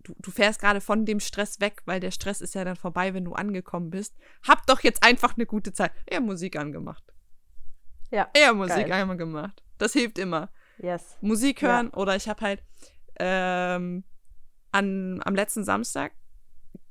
du, 0.03 0.15
du 0.19 0.31
fährst 0.31 0.61
gerade 0.61 0.81
von 0.81 1.05
dem 1.05 1.19
Stress 1.19 1.59
weg, 1.59 1.81
weil 1.85 1.99
der 1.99 2.11
Stress 2.11 2.41
ist 2.41 2.55
ja 2.55 2.63
dann 2.63 2.75
vorbei, 2.75 3.13
wenn 3.13 3.25
du 3.25 3.33
angekommen 3.33 3.89
bist. 3.89 4.15
Hab 4.47 4.65
doch 4.67 4.81
jetzt 4.81 5.03
einfach 5.03 5.35
eine 5.35 5.45
gute 5.45 5.73
Zeit. 5.73 5.91
Eher 6.05 6.21
Musik 6.21 6.57
angemacht. 6.57 7.03
Ja. 8.11 8.29
Eher 8.33 8.53
Musik 8.53 8.87
geil. 8.87 9.09
angemacht. 9.09 9.63
Das 9.77 9.93
hilft 9.93 10.19
immer. 10.19 10.51
Yes. 10.77 11.17
Musik 11.21 11.61
hören 11.61 11.91
ja. 11.93 11.97
oder 11.97 12.15
ich 12.15 12.27
habe 12.27 12.41
halt 12.41 12.63
ähm, 13.19 14.03
an, 14.71 15.21
am 15.23 15.35
letzten 15.35 15.63
Samstag 15.63 16.13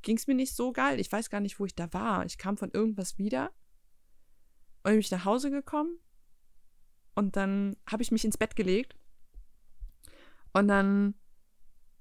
ging 0.03 0.17
es 0.17 0.27
mir 0.27 0.35
nicht 0.35 0.55
so 0.55 0.73
geil. 0.73 1.01
Ich 1.01 1.11
weiß 1.11 1.31
gar 1.31 1.41
nicht, 1.41 1.59
wo 1.59 1.67
ich 1.67 1.75
da 1.75 1.93
war. 1.93 2.25
Ich 2.25 2.39
kam 2.39 2.57
von 2.57 2.71
irgendwas 2.71 3.19
wieder 3.19 3.51
und 4.83 4.93
bin 4.93 5.01
ich 5.01 5.11
nach 5.11 5.25
Hause 5.25 5.51
gekommen 5.51 5.99
und 7.15 7.37
dann 7.37 7.77
habe 7.87 8.03
ich 8.03 8.13
mich 8.13 8.25
ins 8.25 8.39
Bett 8.39 8.57
gelegt 8.57 8.97
und 10.53 10.69
dann 10.69 11.15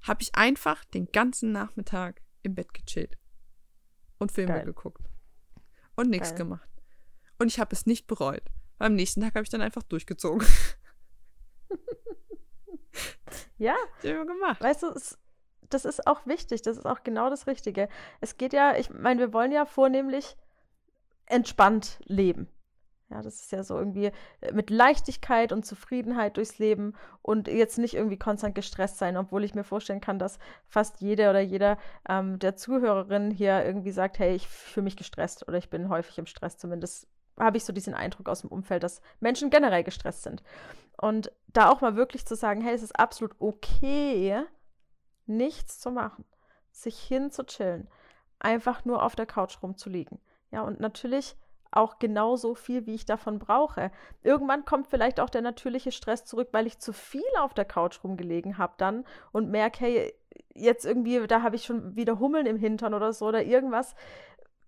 habe 0.02 0.22
ich 0.22 0.36
einfach 0.36 0.86
den 0.86 1.12
ganzen 1.12 1.52
Nachmittag 1.52 2.22
im 2.42 2.56
Bett 2.56 2.74
gechillt 2.74 3.18
und 4.18 4.32
Filme 4.32 4.54
geil. 4.54 4.66
geguckt. 4.66 5.04
und 5.96 6.10
nichts 6.10 6.36
gemacht. 6.36 6.70
Und 7.38 7.48
ich 7.48 7.60
habe 7.60 7.74
es 7.74 7.86
nicht 7.86 8.08
bereut. 8.08 8.44
Am 8.78 8.96
nächsten 8.96 9.22
Tag 9.22 9.36
habe 9.36 9.44
ich 9.44 9.50
dann 9.50 9.62
einfach 9.62 9.84
durchgezogen. 9.84 10.48
ja. 13.58 13.76
gemacht. 14.02 14.62
Weißt 14.62 14.84
du, 14.84 14.88
es, 14.92 15.18
das 15.70 15.86
ist 15.86 16.08
auch 16.08 16.26
wichtig. 16.26 16.62
Das 16.62 16.78
ist 16.78 16.86
auch 16.86 17.04
genau 17.04 17.30
das 17.30 17.48
Richtige. 17.48 17.90
Es 18.22 18.38
geht 18.38 18.54
ja, 18.54 18.76
ich 18.76 18.90
meine, 18.90 19.20
wir 19.20 19.34
wollen 19.34 19.52
ja 19.52 19.66
vornehmlich 19.66 20.36
entspannt 21.26 22.00
leben. 22.06 22.48
Ja, 23.10 23.24
das 23.24 23.42
ist 23.42 23.52
ja 23.52 23.64
so 23.64 23.76
irgendwie 23.78 24.12
äh, 24.42 24.52
mit 24.54 24.70
Leichtigkeit 24.70 25.52
und 25.52 25.66
Zufriedenheit 25.66 26.38
durchs 26.38 26.60
Leben 26.60 26.94
und 27.24 27.48
jetzt 27.48 27.80
nicht 27.80 27.96
irgendwie 27.96 28.20
konstant 28.20 28.54
gestresst 28.54 29.00
sein, 29.00 29.18
obwohl 29.18 29.44
ich 29.44 29.56
mir 29.56 29.64
vorstellen 29.64 30.02
kann, 30.02 30.20
dass 30.20 30.38
fast 30.68 31.02
jede 31.02 31.30
oder 31.30 31.40
jeder 31.40 31.80
ähm, 32.08 32.38
der 32.38 32.56
Zuhörerinnen 32.56 33.32
hier 33.32 33.66
irgendwie 33.66 33.92
sagt, 33.92 34.20
hey, 34.20 34.36
ich 34.36 34.48
fühle 34.48 34.84
mich 34.84 34.96
gestresst 34.96 35.48
oder 35.48 35.58
ich 35.58 35.72
bin 35.72 35.90
häufig 35.90 36.20
im 36.20 36.28
Stress. 36.28 36.58
Zumindest 36.58 37.08
habe 37.40 37.58
ich 37.58 37.66
so 37.66 37.74
diesen 37.74 37.96
Eindruck 37.96 38.30
aus 38.30 38.42
dem 38.42 38.52
Umfeld, 38.52 38.84
dass 38.84 39.02
Menschen 39.20 39.50
generell 39.50 39.84
gestresst 39.84 40.24
sind. 40.24 40.44
Und 41.02 41.32
da 41.48 41.70
auch 41.72 41.82
mal 41.82 41.96
wirklich 41.96 42.28
zu 42.28 42.36
sagen, 42.36 42.62
hey, 42.62 42.76
es 42.76 42.84
ist 42.84 43.00
absolut 43.00 43.36
okay, 43.40 44.44
nichts 45.30 45.80
zu 45.80 45.92
machen, 45.92 46.26
sich 46.72 47.00
hinzuchillen, 47.00 47.88
einfach 48.40 48.86
nur 48.86 49.04
auf 49.04 49.16
der 49.16 49.26
Couch 49.26 49.62
rumzuliegen. 49.62 50.20
Ja, 50.52 50.62
und 50.62 50.80
natürlich 50.80 51.36
auch 51.72 52.00
genauso 52.00 52.56
viel, 52.56 52.88
wie 52.88 52.96
ich 52.96 53.06
davon 53.06 53.38
brauche. 53.38 53.92
Irgendwann 54.24 54.66
kommt 54.66 54.88
vielleicht 54.88 55.20
auch 55.20 55.30
der 55.30 55.42
natürliche 55.42 55.92
Stress 55.92 56.26
zurück, 56.26 56.50
weil 56.52 56.66
ich 56.66 56.80
zu 56.80 56.94
viel 56.94 57.22
auf 57.40 57.54
der 57.54 57.66
Couch 57.66 58.04
rumgelegen 58.04 58.58
habe 58.58 58.74
dann 58.78 59.06
und 59.32 59.52
merke, 59.52 59.80
hey, 59.80 60.14
jetzt 60.56 60.86
irgendwie, 60.86 61.26
da 61.28 61.44
habe 61.44 61.56
ich 61.56 61.66
schon 61.66 61.96
wieder 61.96 62.20
Hummeln 62.20 62.48
im 62.48 62.58
Hintern 62.58 62.94
oder 62.94 63.14
so 63.14 63.28
oder 63.28 63.44
irgendwas 63.44 63.96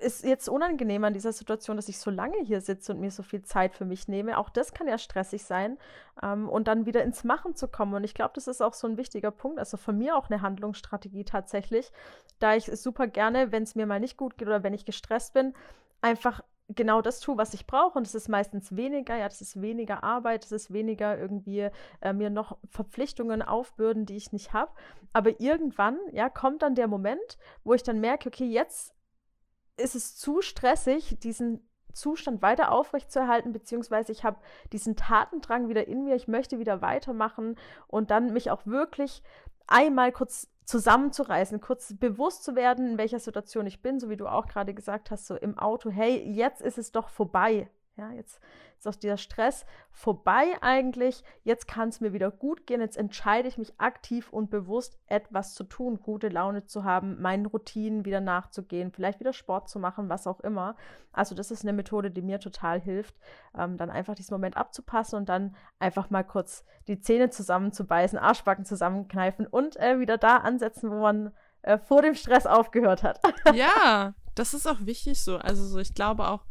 ist 0.02 0.24
jetzt 0.24 0.50
unangenehm 0.50 1.04
an 1.04 1.14
dieser 1.14 1.32
Situation, 1.32 1.78
dass 1.78 1.88
ich 1.88 2.00
so 2.00 2.12
lange 2.12 2.38
hier 2.44 2.62
sitze 2.62 2.92
und 2.92 3.00
mir 3.00 3.12
so 3.12 3.24
viel 3.24 3.42
Zeit 3.44 3.74
für 3.76 3.86
mich 3.86 4.08
nehme. 4.08 4.38
Auch 4.38 4.50
das 4.50 4.74
kann 4.74 4.88
ja 4.88 4.98
stressig 4.98 5.44
sein. 5.44 5.78
Ähm, 6.22 6.50
und 6.50 6.68
dann 6.68 6.86
wieder 6.86 7.04
ins 7.04 7.24
Machen 7.24 7.56
zu 7.56 7.68
kommen. 7.68 7.94
Und 7.94 8.04
ich 8.04 8.14
glaube, 8.14 8.34
das 8.36 8.48
ist 8.48 8.62
auch 8.62 8.74
so 8.74 8.88
ein 8.88 8.98
wichtiger 8.98 9.32
Punkt. 9.32 9.60
Also 9.60 9.78
von 9.78 9.98
mir 9.98 10.18
auch 10.18 10.30
eine 10.30 10.42
Handlungsstrategie 10.42 11.24
tatsächlich, 11.24 11.92
da 12.40 12.56
ich 12.56 12.66
super 12.66 13.08
gerne, 13.08 13.52
wenn 13.52 13.64
es 13.64 13.76
mir 13.76 13.86
mal 13.86 14.00
nicht 14.00 14.18
gut 14.18 14.38
geht 14.38 14.48
oder 14.48 14.64
wenn 14.64 14.74
ich 14.74 14.86
gestresst 14.86 15.34
bin, 15.34 15.54
einfach 16.02 16.42
genau 16.76 17.02
das 17.02 17.20
tue, 17.20 17.38
was 17.38 17.54
ich 17.54 17.68
brauche. 17.68 17.98
Und 17.98 18.08
es 18.08 18.16
ist 18.16 18.30
meistens 18.30 18.76
weniger, 18.76 19.18
ja, 19.18 19.28
das 19.28 19.42
ist 19.42 19.62
weniger 19.62 20.04
Arbeit, 20.04 20.46
es 20.46 20.52
ist 20.52 20.74
weniger 20.74 21.18
irgendwie 21.18 21.70
äh, 22.02 22.14
mir 22.14 22.30
noch 22.30 22.58
Verpflichtungen 22.70 23.42
aufbürden, 23.42 24.06
die 24.06 24.16
ich 24.16 24.32
nicht 24.32 24.54
habe. 24.54 24.72
Aber 25.14 25.40
irgendwann, 25.40 25.98
ja, 26.12 26.30
kommt 26.30 26.62
dann 26.62 26.76
der 26.76 26.88
Moment, 26.88 27.38
wo 27.64 27.74
ich 27.74 27.84
dann 27.84 28.00
merke, 28.00 28.30
okay, 28.30 28.46
jetzt 28.46 28.94
ist 29.78 29.96
es 29.96 30.16
zu 30.16 30.42
stressig, 30.42 31.20
diesen 31.20 31.68
Zustand 31.94 32.42
weiter 32.42 32.72
aufrechtzuerhalten, 32.72 33.52
beziehungsweise 33.52 34.12
ich 34.12 34.24
habe 34.24 34.38
diesen 34.72 34.96
Tatendrang 34.96 35.68
wieder 35.68 35.88
in 35.88 36.06
mir, 36.06 36.16
ich 36.16 36.28
möchte 36.28 36.60
wieder 36.60 36.82
weitermachen 36.82 37.58
und 37.88 38.12
dann 38.12 38.34
mich 38.34 38.50
auch 38.50 38.66
wirklich 38.66 39.24
einmal 39.68 40.12
kurz 40.12 40.50
zusammenzureißen, 40.66 41.60
kurz 41.60 41.94
bewusst 41.98 42.44
zu 42.44 42.56
werden, 42.56 42.92
in 42.92 42.98
welcher 42.98 43.20
Situation 43.20 43.68
ich 43.68 43.82
bin, 43.82 44.00
so 44.00 44.10
wie 44.10 44.18
du 44.18 44.28
auch 44.28 44.48
gerade 44.48 44.74
gesagt 44.74 45.12
hast, 45.12 45.28
so 45.28 45.36
im 45.36 45.58
Auto, 45.58 45.90
hey, 45.90 46.22
jetzt 46.32 46.62
ist 46.62 46.78
es 46.78 46.92
doch 46.92 47.10
vorbei. 47.10 47.70
Ja, 47.98 48.12
jetzt 48.12 48.40
ist 48.78 48.88
auch 48.88 48.96
dieser 48.96 49.18
Stress 49.18 49.66
vorbei 49.92 50.46
eigentlich. 50.62 51.24
Jetzt 51.44 51.68
kann 51.68 51.90
es 51.90 52.00
mir 52.00 52.14
wieder 52.14 52.32
gut 52.32 52.66
gehen. 52.66 52.82
Jetzt 52.82 52.98
entscheide 52.98 53.48
ich 53.48 53.58
mich 53.58 53.80
aktiv 53.80 54.32
und 54.32 54.50
bewusst, 54.50 54.98
etwas 55.08 55.54
zu 55.54 55.66
tun, 55.66 56.00
gute 56.02 56.30
Laune 56.30 56.66
zu 56.66 56.84
haben, 56.84 57.22
meinen 57.22 57.46
Routinen 57.46 58.06
wieder 58.06 58.22
nachzugehen, 58.22 58.92
vielleicht 58.92 59.20
wieder 59.20 59.34
Sport 59.34 59.70
zu 59.70 59.78
machen, 59.78 60.10
was 60.10 60.26
auch 60.26 60.40
immer. 60.40 60.76
Also 61.12 61.36
das 61.36 61.52
ist 61.52 61.64
eine 61.64 61.74
Methode, 61.74 62.10
die 62.10 62.22
mir 62.22 62.40
total 62.40 62.80
hilft, 62.80 63.16
ähm, 63.56 63.78
dann 63.78 63.90
einfach 63.90 64.16
diesen 64.16 64.34
Moment 64.34 64.58
abzupassen 64.58 65.18
und 65.18 65.30
dann 65.30 65.56
einfach 65.78 66.10
mal 66.10 66.24
kurz 66.24 66.64
die 66.88 67.00
Zähne 67.00 67.30
zusammenzubeißen, 67.30 68.18
Arschbacken 68.18 68.66
zusammenkneifen 68.66 69.46
und 69.46 69.76
äh, 69.78 70.00
wieder 70.00 70.18
da 70.18 70.38
ansetzen, 70.38 70.90
wo 70.90 71.02
man 71.02 71.34
äh, 71.62 71.78
vor 71.78 72.02
dem 72.02 72.16
Stress 72.16 72.48
aufgehört 72.48 73.04
hat. 73.04 73.20
ja, 73.54 74.14
das 74.34 74.54
ist 74.54 74.66
auch 74.66 74.86
wichtig 74.86 75.22
so. 75.24 75.38
Also 75.38 75.66
so, 75.66 75.78
ich 75.78 75.94
glaube 75.94 76.28
auch, 76.28 76.46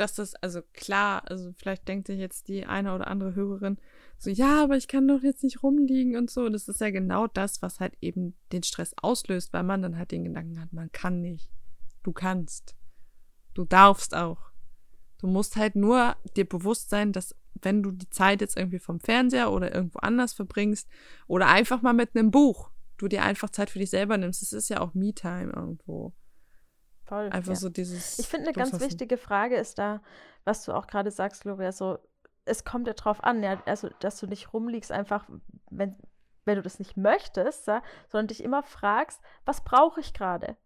dass 0.00 0.14
das, 0.14 0.34
also 0.36 0.60
klar, 0.72 1.22
also 1.28 1.52
vielleicht 1.56 1.88
denkt 1.88 2.06
sich 2.06 2.18
jetzt 2.18 2.48
die 2.48 2.66
eine 2.66 2.94
oder 2.94 3.08
andere 3.08 3.34
Hörerin 3.34 3.78
so, 4.20 4.30
ja, 4.30 4.64
aber 4.64 4.76
ich 4.76 4.88
kann 4.88 5.06
doch 5.06 5.22
jetzt 5.22 5.44
nicht 5.44 5.62
rumliegen 5.62 6.16
und 6.16 6.28
so. 6.28 6.48
Das 6.48 6.66
ist 6.66 6.80
ja 6.80 6.90
genau 6.90 7.28
das, 7.28 7.62
was 7.62 7.78
halt 7.78 7.94
eben 8.00 8.34
den 8.52 8.64
Stress 8.64 8.92
auslöst, 9.00 9.52
weil 9.52 9.62
man 9.62 9.80
dann 9.80 9.96
halt 9.96 10.10
den 10.10 10.24
Gedanken 10.24 10.60
hat, 10.60 10.72
man 10.72 10.90
kann 10.90 11.20
nicht. 11.20 11.50
Du 12.02 12.12
kannst. 12.12 12.76
Du 13.54 13.64
darfst 13.64 14.16
auch. 14.16 14.50
Du 15.20 15.28
musst 15.28 15.56
halt 15.56 15.76
nur 15.76 16.16
dir 16.36 16.48
bewusst 16.48 16.90
sein, 16.90 17.12
dass 17.12 17.34
wenn 17.62 17.82
du 17.82 17.92
die 17.92 18.10
Zeit 18.10 18.40
jetzt 18.40 18.56
irgendwie 18.56 18.78
vom 18.78 19.00
Fernseher 19.00 19.52
oder 19.52 19.72
irgendwo 19.72 20.00
anders 20.00 20.32
verbringst 20.32 20.88
oder 21.28 21.46
einfach 21.46 21.82
mal 21.82 21.92
mit 21.92 22.16
einem 22.16 22.30
Buch, 22.30 22.70
du 22.98 23.08
dir 23.08 23.22
einfach 23.22 23.50
Zeit 23.50 23.70
für 23.70 23.78
dich 23.78 23.90
selber 23.90 24.16
nimmst. 24.16 24.42
Es 24.42 24.52
ist 24.52 24.68
ja 24.68 24.80
auch 24.80 24.94
Me-Time 24.94 25.52
irgendwo. 25.54 26.12
Voll. 27.08 27.30
Einfach 27.30 27.52
ja. 27.52 27.56
so 27.56 27.70
dieses. 27.70 28.18
Ich 28.18 28.28
finde, 28.28 28.48
eine 28.48 28.52
ganz 28.52 28.78
wichtige 28.80 29.16
Frage 29.16 29.56
ist 29.56 29.78
da, 29.78 30.02
was 30.44 30.64
du 30.64 30.72
auch 30.72 30.86
gerade 30.86 31.10
sagst, 31.10 31.42
Gloria, 31.42 31.72
so, 31.72 31.98
es 32.44 32.64
kommt 32.64 32.86
ja 32.86 32.92
drauf 32.92 33.24
an, 33.24 33.42
ja, 33.42 33.62
also, 33.64 33.88
dass 34.00 34.20
du 34.20 34.26
nicht 34.26 34.52
rumliegst, 34.52 34.92
einfach, 34.92 35.26
wenn, 35.70 35.96
wenn 36.44 36.56
du 36.56 36.62
das 36.62 36.78
nicht 36.78 36.98
möchtest, 36.98 37.66
ja, 37.66 37.82
sondern 38.08 38.28
dich 38.28 38.44
immer 38.44 38.62
fragst, 38.62 39.22
was 39.46 39.64
brauche 39.64 40.00
ich 40.00 40.12
gerade? 40.12 40.56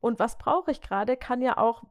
Und 0.00 0.18
was 0.18 0.38
brauche 0.38 0.72
ich 0.72 0.80
gerade, 0.80 1.16
kann 1.16 1.40
ja 1.40 1.56
auch 1.56 1.84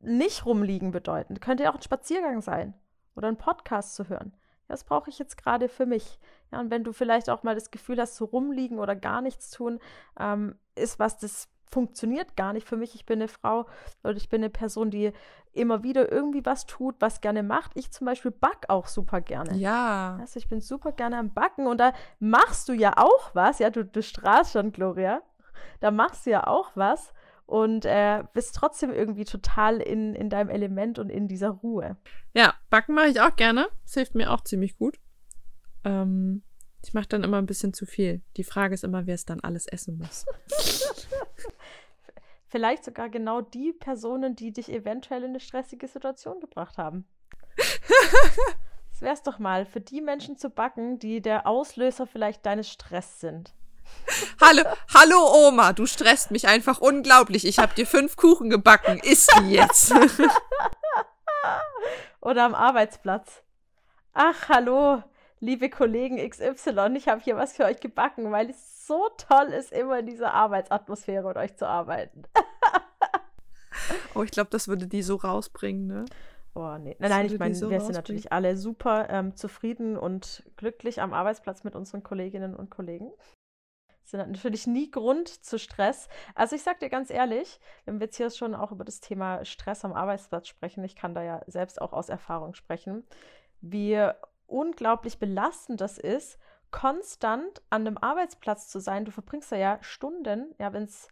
nicht 0.00 0.44
rumliegen 0.44 0.90
bedeuten. 0.90 1.40
Könnte 1.40 1.64
ja 1.64 1.70
auch 1.70 1.76
ein 1.76 1.82
Spaziergang 1.82 2.42
sein 2.42 2.74
oder 3.16 3.28
ein 3.28 3.38
Podcast 3.38 3.94
zu 3.94 4.10
hören. 4.10 4.34
Ja, 4.68 4.74
was 4.74 4.84
brauche 4.84 5.08
ich 5.08 5.18
jetzt 5.18 5.38
gerade 5.38 5.70
für 5.70 5.86
mich? 5.86 6.18
Ja, 6.52 6.60
und 6.60 6.70
wenn 6.70 6.84
du 6.84 6.92
vielleicht 6.92 7.30
auch 7.30 7.42
mal 7.42 7.54
das 7.54 7.70
Gefühl 7.70 7.98
hast, 7.98 8.16
so 8.16 8.26
rumliegen 8.26 8.78
oder 8.78 8.94
gar 8.94 9.22
nichts 9.22 9.50
tun, 9.50 9.80
ähm, 10.20 10.58
ist 10.74 10.98
was, 10.98 11.16
das 11.16 11.48
funktioniert 11.66 12.36
gar 12.36 12.52
nicht 12.52 12.68
für 12.68 12.76
mich. 12.76 12.94
Ich 12.94 13.06
bin 13.06 13.20
eine 13.20 13.28
Frau 13.28 13.66
oder 14.02 14.16
ich 14.16 14.28
bin 14.28 14.42
eine 14.42 14.50
Person, 14.50 14.90
die 14.90 15.12
immer 15.52 15.82
wieder 15.82 16.10
irgendwie 16.10 16.44
was 16.44 16.66
tut, 16.66 16.96
was 17.00 17.20
gerne 17.20 17.42
macht. 17.42 17.72
Ich 17.74 17.90
zum 17.90 18.06
Beispiel 18.06 18.30
back 18.30 18.66
auch 18.68 18.86
super 18.86 19.20
gerne. 19.20 19.56
Ja. 19.56 20.18
Also 20.20 20.38
ich 20.38 20.48
bin 20.48 20.60
super 20.60 20.92
gerne 20.92 21.18
am 21.18 21.32
Backen 21.32 21.66
und 21.66 21.78
da 21.78 21.92
machst 22.18 22.68
du 22.68 22.72
ja 22.72 22.94
auch 22.96 23.34
was. 23.34 23.58
Ja, 23.58 23.70
du, 23.70 23.84
du 23.84 24.02
strahlst 24.02 24.52
schon, 24.52 24.72
Gloria. 24.72 25.22
Da 25.80 25.90
machst 25.90 26.26
du 26.26 26.30
ja 26.30 26.46
auch 26.46 26.72
was 26.74 27.12
und 27.46 27.84
äh, 27.84 28.24
bist 28.32 28.54
trotzdem 28.54 28.90
irgendwie 28.90 29.24
total 29.24 29.80
in, 29.80 30.14
in 30.14 30.30
deinem 30.30 30.50
Element 30.50 30.98
und 30.98 31.10
in 31.10 31.28
dieser 31.28 31.50
Ruhe. 31.50 31.96
Ja, 32.34 32.54
Backen 32.70 32.94
mache 32.94 33.08
ich 33.08 33.20
auch 33.20 33.36
gerne. 33.36 33.68
Das 33.82 33.94
hilft 33.94 34.14
mir 34.14 34.32
auch 34.32 34.42
ziemlich 34.42 34.76
gut. 34.76 34.98
Ähm, 35.84 36.42
ich 36.82 36.94
mache 36.94 37.08
dann 37.08 37.24
immer 37.24 37.38
ein 37.38 37.46
bisschen 37.46 37.72
zu 37.72 37.86
viel. 37.86 38.22
Die 38.36 38.44
Frage 38.44 38.74
ist 38.74 38.84
immer, 38.84 39.06
wer 39.06 39.14
es 39.14 39.24
dann 39.24 39.40
alles 39.40 39.66
essen 39.66 39.98
muss. 39.98 40.26
vielleicht 42.54 42.84
sogar 42.84 43.08
genau 43.08 43.40
die 43.40 43.72
Personen, 43.72 44.36
die 44.36 44.52
dich 44.52 44.68
eventuell 44.68 45.24
in 45.24 45.30
eine 45.30 45.40
stressige 45.40 45.88
Situation 45.88 46.38
gebracht 46.38 46.78
haben. 46.78 47.04
das 47.56 49.00
wär's 49.00 49.24
doch 49.24 49.40
mal, 49.40 49.66
für 49.66 49.80
die 49.80 50.00
Menschen 50.00 50.38
zu 50.38 50.50
backen, 50.50 51.00
die 51.00 51.20
der 51.20 51.48
Auslöser 51.48 52.06
vielleicht 52.06 52.46
deines 52.46 52.70
Stress 52.70 53.18
sind. 53.18 53.52
Hallo, 54.40 54.62
hallo 54.94 55.48
Oma, 55.48 55.72
du 55.72 55.84
stresst 55.84 56.30
mich 56.30 56.46
einfach 56.46 56.78
unglaublich. 56.78 57.44
Ich 57.44 57.58
habe 57.58 57.74
dir 57.74 57.88
fünf 57.88 58.14
Kuchen 58.14 58.50
gebacken. 58.50 59.00
Isst 59.02 59.32
die 59.40 59.50
jetzt. 59.50 59.92
Oder 62.20 62.44
am 62.44 62.54
Arbeitsplatz. 62.54 63.42
Ach, 64.12 64.48
hallo, 64.48 65.02
liebe 65.40 65.70
Kollegen 65.70 66.18
XY, 66.30 66.94
ich 66.94 67.08
habe 67.08 67.20
hier 67.20 67.36
was 67.36 67.56
für 67.56 67.64
euch 67.64 67.80
gebacken, 67.80 68.30
weil 68.30 68.48
es 68.48 68.73
so 68.86 69.08
toll 69.16 69.46
ist, 69.46 69.72
immer 69.72 69.98
in 70.00 70.06
dieser 70.06 70.34
Arbeitsatmosphäre 70.34 71.28
mit 71.28 71.36
euch 71.36 71.56
zu 71.56 71.66
arbeiten. 71.66 72.24
oh, 74.14 74.22
ich 74.22 74.30
glaube, 74.30 74.50
das 74.50 74.68
würde 74.68 74.86
die 74.86 75.02
so 75.02 75.16
rausbringen, 75.16 75.86
ne? 75.86 76.04
Oh, 76.54 76.76
nee. 76.78 76.96
Nein, 77.00 77.10
nein, 77.10 77.26
ich 77.26 77.38
meine, 77.38 77.54
so 77.54 77.68
wir 77.68 77.80
sind 77.80 77.94
natürlich 77.94 78.32
alle 78.32 78.56
super 78.56 79.08
ähm, 79.10 79.34
zufrieden 79.34 79.96
und 79.96 80.44
glücklich 80.56 81.00
am 81.00 81.12
Arbeitsplatz 81.12 81.64
mit 81.64 81.74
unseren 81.74 82.04
Kolleginnen 82.04 82.54
und 82.54 82.70
Kollegen. 82.70 83.10
Das 84.02 84.10
sind 84.10 84.30
natürlich 84.30 84.66
nie 84.66 84.90
Grund 84.90 85.28
zu 85.28 85.58
Stress. 85.58 86.08
Also 86.34 86.54
ich 86.54 86.62
sag 86.62 86.78
dir 86.78 86.90
ganz 86.90 87.10
ehrlich, 87.10 87.58
wenn 87.86 87.98
wir 87.98 88.06
jetzt 88.06 88.18
hier 88.18 88.30
schon 88.30 88.54
auch 88.54 88.70
über 88.70 88.84
das 88.84 89.00
Thema 89.00 89.44
Stress 89.44 89.84
am 89.84 89.94
Arbeitsplatz 89.94 90.46
sprechen, 90.46 90.84
ich 90.84 90.94
kann 90.94 91.14
da 91.14 91.22
ja 91.22 91.42
selbst 91.46 91.80
auch 91.80 91.92
aus 91.92 92.08
Erfahrung 92.08 92.54
sprechen, 92.54 93.02
wie 93.60 93.98
unglaublich 94.46 95.18
belastend 95.18 95.80
das 95.80 95.98
ist, 95.98 96.38
konstant 96.74 97.62
an 97.70 97.86
einem 97.86 97.98
Arbeitsplatz 97.98 98.66
zu 98.66 98.80
sein. 98.80 99.04
Du 99.04 99.12
verbringst 99.12 99.52
da 99.52 99.56
ja 99.56 99.78
Stunden, 99.80 100.56
ja, 100.58 100.72
wenn 100.72 100.82
es 100.82 101.08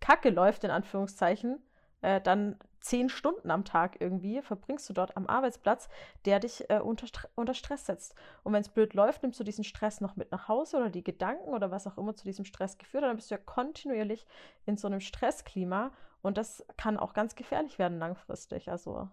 kacke 0.00 0.30
läuft, 0.30 0.64
in 0.64 0.70
Anführungszeichen, 0.70 1.62
äh, 2.00 2.18
dann 2.18 2.58
zehn 2.80 3.10
Stunden 3.10 3.50
am 3.50 3.66
Tag 3.66 4.00
irgendwie 4.00 4.40
verbringst 4.40 4.88
du 4.88 4.94
dort 4.94 5.14
am 5.18 5.26
Arbeitsplatz, 5.26 5.90
der 6.24 6.40
dich 6.40 6.70
äh, 6.70 6.80
unter, 6.80 7.08
unter 7.34 7.52
Stress 7.52 7.84
setzt. 7.84 8.14
Und 8.42 8.54
wenn 8.54 8.62
es 8.62 8.70
blöd 8.70 8.94
läuft, 8.94 9.22
nimmst 9.22 9.38
du 9.38 9.44
diesen 9.44 9.64
Stress 9.64 10.00
noch 10.00 10.16
mit 10.16 10.32
nach 10.32 10.48
Hause 10.48 10.78
oder 10.78 10.88
die 10.88 11.04
Gedanken 11.04 11.50
oder 11.50 11.70
was 11.70 11.86
auch 11.86 11.98
immer 11.98 12.14
zu 12.14 12.24
diesem 12.24 12.46
Stress 12.46 12.78
geführt 12.78 13.04
dann 13.04 13.16
bist 13.16 13.30
du 13.30 13.34
ja 13.34 13.40
kontinuierlich 13.44 14.26
in 14.64 14.78
so 14.78 14.86
einem 14.86 15.00
Stressklima 15.00 15.92
Und 16.22 16.38
das 16.38 16.64
kann 16.78 16.96
auch 16.96 17.12
ganz 17.12 17.34
gefährlich 17.34 17.78
werden 17.78 17.98
langfristig. 17.98 18.70
Also. 18.70 19.10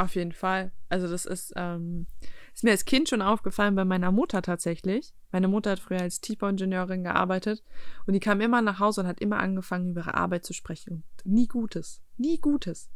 Auf 0.00 0.14
jeden 0.14 0.32
Fall. 0.32 0.72
Also 0.88 1.06
das 1.08 1.26
ist, 1.26 1.52
ähm, 1.56 2.06
ist 2.54 2.64
mir 2.64 2.70
als 2.70 2.86
Kind 2.86 3.10
schon 3.10 3.20
aufgefallen 3.20 3.74
bei 3.74 3.84
meiner 3.84 4.10
Mutter 4.10 4.40
tatsächlich. 4.40 5.12
Meine 5.30 5.46
Mutter 5.46 5.72
hat 5.72 5.78
früher 5.78 6.00
als 6.00 6.22
Tiefbauingenieurin 6.22 7.04
gearbeitet 7.04 7.62
und 8.06 8.14
die 8.14 8.20
kam 8.20 8.40
immer 8.40 8.62
nach 8.62 8.80
Hause 8.80 9.02
und 9.02 9.06
hat 9.06 9.20
immer 9.20 9.40
angefangen, 9.40 9.90
über 9.90 10.00
ihre 10.00 10.14
Arbeit 10.14 10.46
zu 10.46 10.54
sprechen. 10.54 11.04
Und 11.26 11.34
nie 11.34 11.48
Gutes. 11.48 12.00
Nie 12.16 12.38
Gutes. 12.38 12.88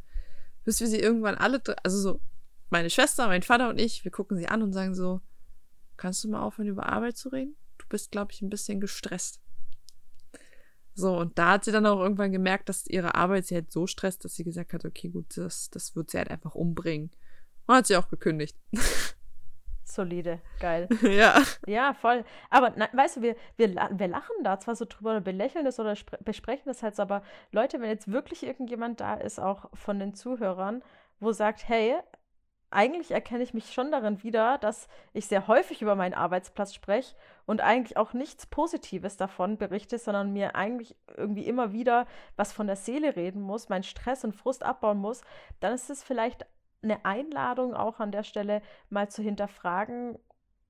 Bis 0.63 0.79
wir 0.79 0.87
sie 0.87 0.99
irgendwann 0.99 1.35
alle, 1.35 1.61
also 1.83 1.99
so 1.99 2.21
meine 2.71 2.89
Schwester, 2.89 3.27
mein 3.27 3.43
Vater 3.43 3.69
und 3.69 3.79
ich, 3.79 4.03
wir 4.03 4.11
gucken 4.11 4.35
sie 4.35 4.47
an 4.47 4.63
und 4.63 4.73
sagen 4.73 4.95
so, 4.95 5.21
kannst 5.97 6.23
du 6.23 6.29
mal 6.29 6.41
aufhören, 6.41 6.69
über 6.69 6.87
Arbeit 6.87 7.17
zu 7.17 7.29
reden? 7.29 7.55
Du 7.77 7.85
bist, 7.87 8.09
glaube 8.09 8.31
ich, 8.31 8.41
ein 8.41 8.49
bisschen 8.49 8.81
gestresst. 8.81 9.41
So, 10.97 11.17
und 11.17 11.37
da 11.37 11.51
hat 11.51 11.65
sie 11.65 11.73
dann 11.73 11.85
auch 11.85 11.99
irgendwann 11.99 12.31
gemerkt, 12.31 12.69
dass 12.69 12.87
ihre 12.87 13.15
Arbeit 13.15 13.45
sie 13.45 13.55
halt 13.55 13.71
so 13.71 13.85
stresst, 13.85 14.23
dass 14.23 14.35
sie 14.35 14.45
gesagt 14.45 14.71
hat, 14.71 14.85
okay, 14.85 15.09
gut, 15.09 15.37
das, 15.37 15.69
das 15.69 15.95
wird 15.95 16.09
sie 16.09 16.17
halt 16.17 16.31
einfach 16.31 16.55
umbringen. 16.55 17.11
Und 17.67 17.75
hat 17.75 17.87
sie 17.87 17.97
auch 17.97 18.07
gekündigt. 18.07 18.57
Solide, 19.83 20.39
geil. 20.59 20.87
ja. 21.01 21.41
Ja, 21.67 21.93
voll. 21.93 22.23
Aber 22.49 22.73
na, 22.75 22.87
weißt 22.91 23.17
du, 23.17 23.21
wir, 23.21 23.35
wir, 23.57 23.75
wir 23.91 24.07
lachen 24.07 24.35
da 24.43 24.59
zwar 24.59 24.75
so 24.75 24.85
drüber 24.85 25.11
oder 25.11 25.21
belächeln 25.21 25.65
das 25.65 25.79
oder 25.79 25.95
besprechen 26.21 26.63
das 26.65 26.81
halt 26.81 26.99
aber 26.99 27.23
Leute, 27.51 27.79
wenn 27.81 27.89
jetzt 27.89 28.11
wirklich 28.11 28.43
irgendjemand 28.43 28.99
da 29.01 29.15
ist, 29.15 29.39
auch 29.39 29.69
von 29.73 29.99
den 29.99 30.13
Zuhörern, 30.13 30.81
wo 31.19 31.33
sagt, 31.33 31.67
hey, 31.67 31.95
eigentlich 32.71 33.11
erkenne 33.11 33.43
ich 33.43 33.53
mich 33.53 33.73
schon 33.73 33.91
darin 33.91 34.23
wieder, 34.23 34.57
dass 34.57 34.87
ich 35.13 35.27
sehr 35.27 35.47
häufig 35.47 35.81
über 35.81 35.95
meinen 35.95 36.13
Arbeitsplatz 36.13 36.73
spreche 36.73 37.15
und 37.45 37.61
eigentlich 37.61 37.97
auch 37.97 38.13
nichts 38.13 38.45
Positives 38.45 39.17
davon 39.17 39.57
berichte, 39.57 39.97
sondern 39.97 40.33
mir 40.33 40.55
eigentlich 40.55 40.95
irgendwie 41.15 41.45
immer 41.45 41.71
wieder 41.71 42.07
was 42.35 42.51
von 42.51 42.67
der 42.67 42.75
Seele 42.75 43.15
reden 43.15 43.41
muss, 43.41 43.69
meinen 43.69 43.83
Stress 43.83 44.23
und 44.23 44.35
Frust 44.35 44.63
abbauen 44.63 44.97
muss, 44.97 45.21
dann 45.59 45.73
ist 45.73 45.89
es 45.89 46.03
vielleicht 46.03 46.45
eine 46.81 47.05
Einladung 47.05 47.73
auch 47.73 47.99
an 47.99 48.11
der 48.11 48.23
Stelle 48.23 48.61
mal 48.89 49.09
zu 49.09 49.21
hinterfragen, 49.21 50.17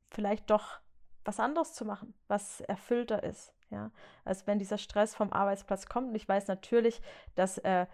vielleicht 0.10 0.50
doch 0.50 0.80
was 1.24 1.40
anderes 1.40 1.74
zu 1.74 1.86
machen, 1.86 2.14
was 2.28 2.62
erfüllter 2.62 3.24
ist. 3.24 3.55
Ja, 3.72 3.90
als 4.24 4.46
wenn 4.46 4.60
dieser 4.60 4.78
Stress 4.78 5.16
vom 5.16 5.34
Arbeitsplatz 5.34 5.88
kommt. 5.88 6.10
Und 6.10 6.16
ich 6.16 6.30
weiß 6.30 6.48
natürlich, 6.48 7.02
dass 7.34 7.58
äh, 7.58 7.88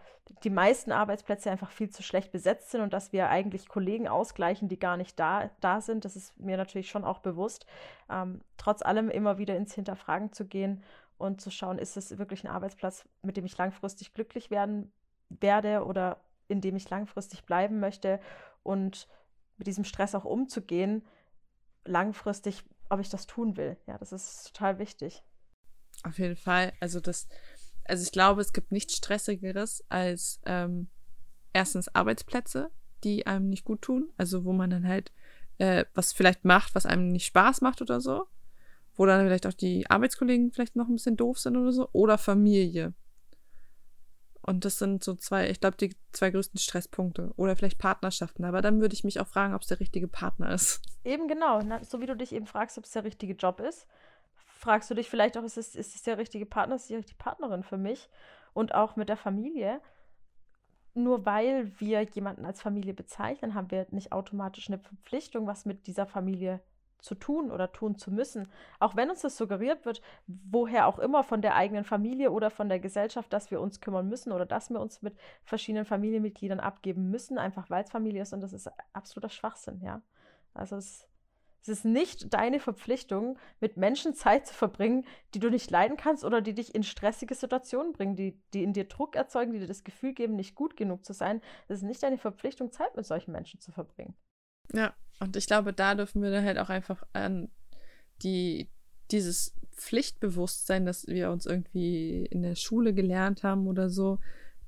die 0.43 0.49
meisten 0.49 0.91
Arbeitsplätze 0.91 1.49
einfach 1.49 1.71
viel 1.71 1.89
zu 1.89 2.03
schlecht 2.03 2.31
besetzt 2.31 2.71
sind 2.71 2.81
und 2.81 2.91
dass 2.91 3.13
wir 3.13 3.29
eigentlich 3.29 3.69
Kollegen 3.69 4.07
ausgleichen, 4.07 4.67
die 4.67 4.79
gar 4.79 4.97
nicht 4.97 5.17
da, 5.17 5.49
da 5.61 5.79
sind. 5.79 6.03
Das 6.03 6.17
ist 6.17 6.37
mir 6.37 6.57
natürlich 6.57 6.89
schon 6.89 7.05
auch 7.05 7.19
bewusst. 7.19 7.65
Ähm, 8.09 8.41
trotz 8.57 8.81
allem 8.81 9.09
immer 9.09 9.37
wieder 9.37 9.55
ins 9.55 9.73
Hinterfragen 9.73 10.33
zu 10.33 10.45
gehen 10.45 10.83
und 11.17 11.39
zu 11.39 11.49
schauen, 11.51 11.79
ist 11.79 11.95
es 11.95 12.17
wirklich 12.17 12.43
ein 12.43 12.51
Arbeitsplatz, 12.51 13.07
mit 13.21 13.37
dem 13.37 13.45
ich 13.45 13.57
langfristig 13.57 14.13
glücklich 14.13 14.51
werden 14.51 14.91
werde 15.29 15.85
oder 15.85 16.19
in 16.47 16.59
dem 16.59 16.75
ich 16.75 16.89
langfristig 16.89 17.45
bleiben 17.45 17.79
möchte 17.79 18.19
und 18.63 19.07
mit 19.57 19.67
diesem 19.67 19.85
Stress 19.85 20.15
auch 20.15 20.25
umzugehen, 20.25 21.05
langfristig, 21.85 22.63
ob 22.89 22.99
ich 22.99 23.09
das 23.09 23.27
tun 23.27 23.57
will. 23.57 23.77
Ja, 23.87 23.97
das 23.97 24.11
ist 24.11 24.53
total 24.53 24.79
wichtig. 24.79 25.23
Auf 26.03 26.19
jeden 26.19 26.35
Fall. 26.35 26.73
Also 26.79 26.99
das, 26.99 27.27
also 27.85 28.03
ich 28.03 28.11
glaube, 28.11 28.41
es 28.41 28.53
gibt 28.53 28.71
nichts 28.71 28.95
Stressigeres 28.95 29.83
als 29.89 30.39
ähm, 30.45 30.87
erstens 31.53 31.93
Arbeitsplätze, 31.93 32.69
die 33.03 33.27
einem 33.27 33.49
nicht 33.49 33.65
gut 33.65 33.81
tun. 33.81 34.11
Also 34.17 34.45
wo 34.45 34.53
man 34.53 34.69
dann 34.69 34.87
halt 34.87 35.11
äh, 35.61 35.85
was 35.93 36.11
vielleicht 36.11 36.43
macht, 36.43 36.73
was 36.73 36.85
einem 36.85 37.09
nicht 37.09 37.27
Spaß 37.27 37.61
macht 37.61 37.81
oder 37.81 38.01
so. 38.01 38.27
Wo 38.95 39.05
dann 39.05 39.25
vielleicht 39.25 39.45
auch 39.45 39.53
die 39.53 39.89
Arbeitskollegen 39.89 40.51
vielleicht 40.51 40.75
noch 40.75 40.87
ein 40.87 40.95
bisschen 40.95 41.17
doof 41.17 41.39
sind 41.39 41.55
oder 41.55 41.71
so. 41.71 41.89
Oder 41.93 42.17
Familie. 42.17 42.93
Und 44.43 44.65
das 44.65 44.79
sind 44.79 45.03
so 45.03 45.13
zwei, 45.13 45.49
ich 45.51 45.59
glaube, 45.59 45.77
die 45.77 45.95
zwei 46.13 46.31
größten 46.31 46.59
Stresspunkte. 46.59 47.31
Oder 47.35 47.55
vielleicht 47.55 47.77
Partnerschaften. 47.77 48.43
Aber 48.43 48.61
dann 48.61 48.81
würde 48.81 48.95
ich 48.95 49.03
mich 49.03 49.19
auch 49.19 49.27
fragen, 49.27 49.53
ob 49.53 49.61
es 49.61 49.67
der 49.67 49.79
richtige 49.79 50.07
Partner 50.07 50.51
ist. 50.51 50.81
Eben 51.03 51.27
genau. 51.27 51.61
so 51.83 52.01
wie 52.01 52.07
du 52.07 52.15
dich 52.15 52.33
eben 52.33 52.47
fragst, 52.47 52.77
ob 52.79 52.85
es 52.85 52.91
der 52.91 53.03
richtige 53.03 53.33
Job 53.33 53.59
ist, 53.59 53.87
fragst 54.61 54.89
du 54.91 54.93
dich 54.93 55.09
vielleicht 55.09 55.37
auch, 55.37 55.43
ist 55.43 55.57
es, 55.57 55.75
ist 55.75 55.95
es 55.95 56.03
der 56.03 56.17
richtige 56.17 56.45
Partner, 56.45 56.75
ist 56.75 56.83
es 56.83 56.87
die 56.89 56.95
richtige 56.95 57.17
Partnerin 57.17 57.63
für 57.63 57.77
mich? 57.77 58.09
Und 58.53 58.75
auch 58.75 58.95
mit 58.95 59.09
der 59.09 59.17
Familie. 59.17 59.81
Nur 60.93 61.25
weil 61.25 61.71
wir 61.79 62.01
jemanden 62.03 62.45
als 62.45 62.61
Familie 62.61 62.93
bezeichnen, 62.93 63.55
haben 63.55 63.71
wir 63.71 63.87
nicht 63.91 64.11
automatisch 64.11 64.69
eine 64.69 64.77
Verpflichtung, 64.77 65.47
was 65.47 65.65
mit 65.65 65.87
dieser 65.87 66.05
Familie 66.05 66.61
zu 66.99 67.15
tun 67.15 67.49
oder 67.49 67.71
tun 67.71 67.97
zu 67.97 68.11
müssen. 68.11 68.47
Auch 68.79 68.95
wenn 68.95 69.09
uns 69.09 69.21
das 69.21 69.35
suggeriert 69.35 69.85
wird, 69.85 70.01
woher 70.27 70.85
auch 70.85 70.99
immer 70.99 71.23
von 71.23 71.41
der 71.41 71.55
eigenen 71.55 71.83
Familie 71.83 72.29
oder 72.31 72.51
von 72.51 72.69
der 72.69 72.79
Gesellschaft, 72.79 73.33
dass 73.33 73.49
wir 73.49 73.61
uns 73.61 73.81
kümmern 73.81 74.07
müssen 74.07 74.31
oder 74.31 74.45
dass 74.45 74.69
wir 74.69 74.79
uns 74.79 75.01
mit 75.01 75.17
verschiedenen 75.43 75.85
Familienmitgliedern 75.85 76.59
abgeben 76.59 77.09
müssen, 77.09 77.39
einfach 77.39 77.69
weil 77.71 77.83
es 77.83 77.89
Familie 77.89 78.21
ist 78.21 78.33
und 78.33 78.41
das 78.41 78.53
ist 78.53 78.69
absoluter 78.93 79.29
Schwachsinn, 79.29 79.81
ja. 79.81 80.01
Also 80.53 80.75
es 80.75 81.07
es 81.61 81.69
ist 81.69 81.85
nicht 81.85 82.33
deine 82.33 82.59
Verpflichtung, 82.59 83.37
mit 83.59 83.77
Menschen 83.77 84.15
Zeit 84.15 84.47
zu 84.47 84.53
verbringen, 84.53 85.05
die 85.33 85.39
du 85.39 85.49
nicht 85.49 85.69
leiden 85.69 85.95
kannst 85.95 86.23
oder 86.23 86.41
die 86.41 86.55
dich 86.55 86.73
in 86.73 86.83
stressige 86.83 87.35
Situationen 87.35 87.93
bringen, 87.93 88.15
die, 88.15 88.39
die 88.53 88.63
in 88.63 88.73
dir 88.73 88.85
Druck 88.85 89.15
erzeugen, 89.15 89.53
die 89.53 89.59
dir 89.59 89.67
das 89.67 89.83
Gefühl 89.83 90.13
geben, 90.13 90.35
nicht 90.35 90.55
gut 90.55 90.75
genug 90.75 91.05
zu 91.05 91.13
sein. 91.13 91.41
Es 91.67 91.77
ist 91.77 91.83
nicht 91.83 92.01
deine 92.01 92.17
Verpflichtung, 92.17 92.71
Zeit 92.71 92.95
mit 92.95 93.05
solchen 93.05 93.31
Menschen 93.31 93.59
zu 93.59 93.71
verbringen. 93.71 94.15
Ja, 94.73 94.95
und 95.19 95.35
ich 95.35 95.45
glaube, 95.45 95.71
da 95.71 95.93
dürfen 95.93 96.23
wir 96.23 96.31
dann 96.31 96.45
halt 96.45 96.57
auch 96.57 96.69
einfach 96.69 97.03
an 97.13 97.51
die, 98.23 98.71
dieses 99.11 99.53
Pflichtbewusstsein, 99.75 100.85
das 100.85 101.05
wir 101.05 101.29
uns 101.29 101.45
irgendwie 101.45 102.25
in 102.25 102.41
der 102.41 102.55
Schule 102.55 102.93
gelernt 102.93 103.43
haben 103.43 103.67
oder 103.67 103.89
so, 103.89 104.19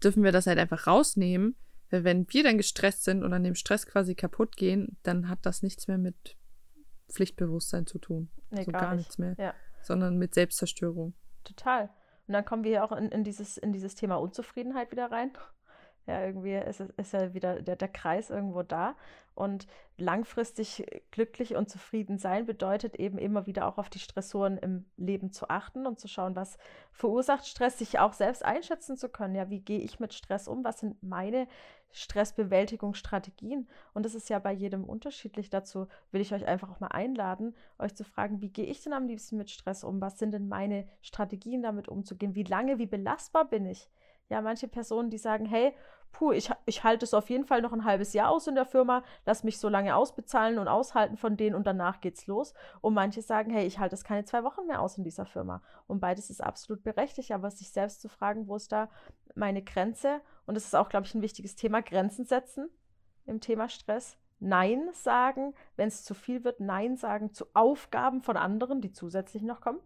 dürfen 0.03 0.23
wir 0.23 0.31
das 0.31 0.45
halt 0.45 0.59
einfach 0.59 0.85
rausnehmen. 0.85 1.55
Weil 1.89 2.03
wenn 2.03 2.27
wir 2.29 2.43
dann 2.43 2.57
gestresst 2.57 3.03
sind 3.03 3.23
und 3.23 3.33
an 3.33 3.43
dem 3.43 3.55
Stress 3.55 3.87
quasi 3.87 4.13
kaputt 4.13 4.57
gehen, 4.57 4.97
dann 5.01 5.27
hat 5.27 5.39
das 5.45 5.63
nichts 5.63 5.87
mehr 5.87 5.97
mit 5.97 6.37
Pflichtbewusstsein 7.13 7.85
zu 7.85 7.99
tun. 7.99 8.29
Nee, 8.49 8.63
so 8.63 8.71
gar, 8.71 8.81
gar 8.81 8.95
nichts 8.95 9.17
mehr. 9.17 9.35
Ja. 9.37 9.53
Sondern 9.81 10.17
mit 10.17 10.33
Selbstzerstörung. 10.33 11.13
Total. 11.43 11.89
Und 12.27 12.33
dann 12.33 12.45
kommen 12.45 12.63
wir 12.63 12.71
ja 12.71 12.83
auch 12.83 12.91
in, 12.91 13.09
in, 13.09 13.23
dieses, 13.23 13.57
in 13.57 13.73
dieses 13.73 13.95
Thema 13.95 14.15
Unzufriedenheit 14.15 14.91
wieder 14.91 15.11
rein. 15.11 15.31
Ja, 16.05 16.25
irgendwie 16.25 16.55
ist, 16.55 16.81
ist 16.81 17.13
ja 17.13 17.33
wieder 17.33 17.61
der, 17.61 17.77
der 17.77 17.87
Kreis 17.87 18.29
irgendwo 18.29 18.61
da. 18.61 18.95
Und 19.35 19.67
langfristig 19.97 20.85
glücklich 21.11 21.55
und 21.55 21.69
zufrieden 21.69 22.17
sein 22.17 22.45
bedeutet 22.45 22.97
eben 22.97 23.17
immer 23.17 23.45
wieder 23.45 23.67
auch 23.67 23.77
auf 23.77 23.89
die 23.89 23.99
Stressoren 23.99 24.57
im 24.57 24.85
Leben 24.97 25.31
zu 25.31 25.49
achten 25.49 25.87
und 25.87 25.99
zu 25.99 26.07
schauen, 26.07 26.35
was 26.35 26.57
verursacht 26.91 27.47
Stress, 27.47 27.79
sich 27.79 27.99
auch 27.99 28.13
selbst 28.13 28.43
einschätzen 28.43 28.97
zu 28.97 29.09
können. 29.09 29.35
Ja, 29.35 29.49
wie 29.49 29.61
gehe 29.61 29.79
ich 29.79 29.99
mit 29.99 30.13
Stress 30.13 30.47
um? 30.47 30.63
Was 30.63 30.79
sind 30.79 31.01
meine 31.01 31.47
Stressbewältigungsstrategien? 31.93 33.67
Und 33.93 34.05
das 34.05 34.15
ist 34.15 34.29
ja 34.29 34.39
bei 34.39 34.51
jedem 34.51 34.83
unterschiedlich. 34.83 35.49
Dazu 35.49 35.87
will 36.11 36.21
ich 36.21 36.33
euch 36.33 36.45
einfach 36.45 36.69
auch 36.69 36.79
mal 36.79 36.87
einladen, 36.87 37.55
euch 37.79 37.95
zu 37.95 38.03
fragen, 38.03 38.41
wie 38.41 38.49
gehe 38.49 38.65
ich 38.65 38.81
denn 38.81 38.93
am 38.93 39.07
liebsten 39.07 39.37
mit 39.37 39.49
Stress 39.49 39.83
um? 39.83 40.01
Was 40.01 40.19
sind 40.19 40.31
denn 40.31 40.47
meine 40.47 40.87
Strategien 41.01 41.61
damit 41.61 41.87
umzugehen? 41.87 42.35
Wie 42.35 42.43
lange, 42.43 42.79
wie 42.79 42.87
belastbar 42.87 43.45
bin 43.45 43.65
ich? 43.65 43.89
Ja, 44.29 44.41
manche 44.41 44.67
Personen, 44.67 45.09
die 45.09 45.17
sagen, 45.17 45.45
hey, 45.45 45.73
puh, 46.13 46.31
ich, 46.31 46.49
ich 46.65 46.83
halte 46.83 47.05
es 47.05 47.13
auf 47.13 47.29
jeden 47.29 47.45
Fall 47.45 47.61
noch 47.61 47.73
ein 47.73 47.83
halbes 47.83 48.13
Jahr 48.13 48.29
aus 48.29 48.47
in 48.47 48.55
der 48.55 48.65
Firma, 48.65 49.03
lass 49.25 49.43
mich 49.43 49.59
so 49.59 49.67
lange 49.67 49.95
ausbezahlen 49.95 50.59
und 50.59 50.67
aushalten 50.67 51.17
von 51.17 51.35
denen 51.35 51.55
und 51.55 51.67
danach 51.67 51.99
geht's 51.99 52.27
los. 52.27 52.53
Und 52.81 52.93
manche 52.93 53.21
sagen, 53.21 53.51
hey, 53.51 53.65
ich 53.65 53.79
halte 53.79 53.95
es 53.95 54.03
keine 54.03 54.23
zwei 54.23 54.43
Wochen 54.43 54.67
mehr 54.67 54.81
aus 54.81 54.97
in 54.97 55.03
dieser 55.03 55.25
Firma. 55.25 55.61
Und 55.87 55.99
beides 55.99 56.29
ist 56.29 56.41
absolut 56.41 56.83
berechtigt, 56.83 57.31
aber 57.31 57.51
sich 57.51 57.71
selbst 57.71 58.01
zu 58.01 58.07
fragen, 58.07 58.47
wo 58.47 58.55
ist 58.55 58.71
da 58.71 58.89
meine 59.35 59.63
Grenze? 59.63 60.21
Und 60.45 60.55
das 60.55 60.65
ist 60.65 60.75
auch, 60.75 60.89
glaube 60.89 61.05
ich, 61.05 61.15
ein 61.15 61.21
wichtiges 61.21 61.55
Thema, 61.55 61.81
Grenzen 61.81 62.25
setzen 62.25 62.69
im 63.25 63.41
Thema 63.41 63.67
Stress. 63.67 64.17
Nein 64.39 64.89
sagen, 64.91 65.53
wenn 65.77 65.87
es 65.87 66.03
zu 66.03 66.13
viel 66.13 66.43
wird, 66.43 66.59
Nein 66.59 66.97
sagen 66.97 67.33
zu 67.33 67.45
Aufgaben 67.53 68.21
von 68.21 68.35
anderen, 68.35 68.81
die 68.81 68.91
zusätzlich 68.91 69.41
noch 69.41 69.61
kommen. 69.61 69.79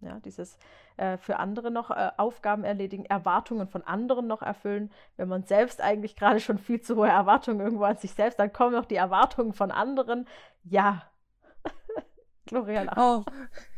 Ja, 0.00 0.20
dieses 0.20 0.58
äh, 0.96 1.16
für 1.16 1.38
andere 1.38 1.70
noch 1.70 1.90
äh, 1.90 2.10
Aufgaben 2.16 2.64
erledigen, 2.64 3.06
Erwartungen 3.06 3.68
von 3.68 3.82
anderen 3.82 4.26
noch 4.26 4.42
erfüllen. 4.42 4.90
Wenn 5.16 5.28
man 5.28 5.44
selbst 5.44 5.80
eigentlich 5.80 6.14
gerade 6.14 6.40
schon 6.40 6.58
viel 6.58 6.80
zu 6.80 6.96
hohe 6.96 7.08
Erwartungen 7.08 7.60
irgendwo 7.60 7.84
an 7.84 7.96
sich 7.96 8.12
selbst, 8.12 8.38
dann 8.38 8.52
kommen 8.52 8.72
noch 8.72 8.84
die 8.84 8.96
Erwartungen 8.96 9.54
von 9.54 9.70
anderen. 9.70 10.26
Ja. 10.64 11.02
Gloria 12.46 12.82
lacht. 12.82 12.98
Oh, 12.98 13.24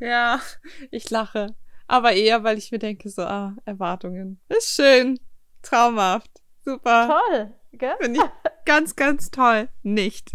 ja, 0.01 0.41
ich 0.91 1.09
lache. 1.11 1.55
Aber 1.87 2.13
eher, 2.13 2.43
weil 2.43 2.59
ich 2.59 2.73
mir 2.73 2.81
denke, 2.81 3.09
so, 3.09 3.23
ah, 3.23 3.55
Erwartungen. 3.65 4.41
Ist 4.49 4.75
schön. 4.75 5.21
Traumhaft. 5.63 6.43
Super. 6.65 7.21
Toll, 7.31 7.55
gell? 7.73 7.95
Finde 8.01 8.21
ich 8.21 8.51
ganz, 8.65 8.97
ganz 8.97 9.31
toll. 9.31 9.69
Nicht. 9.83 10.33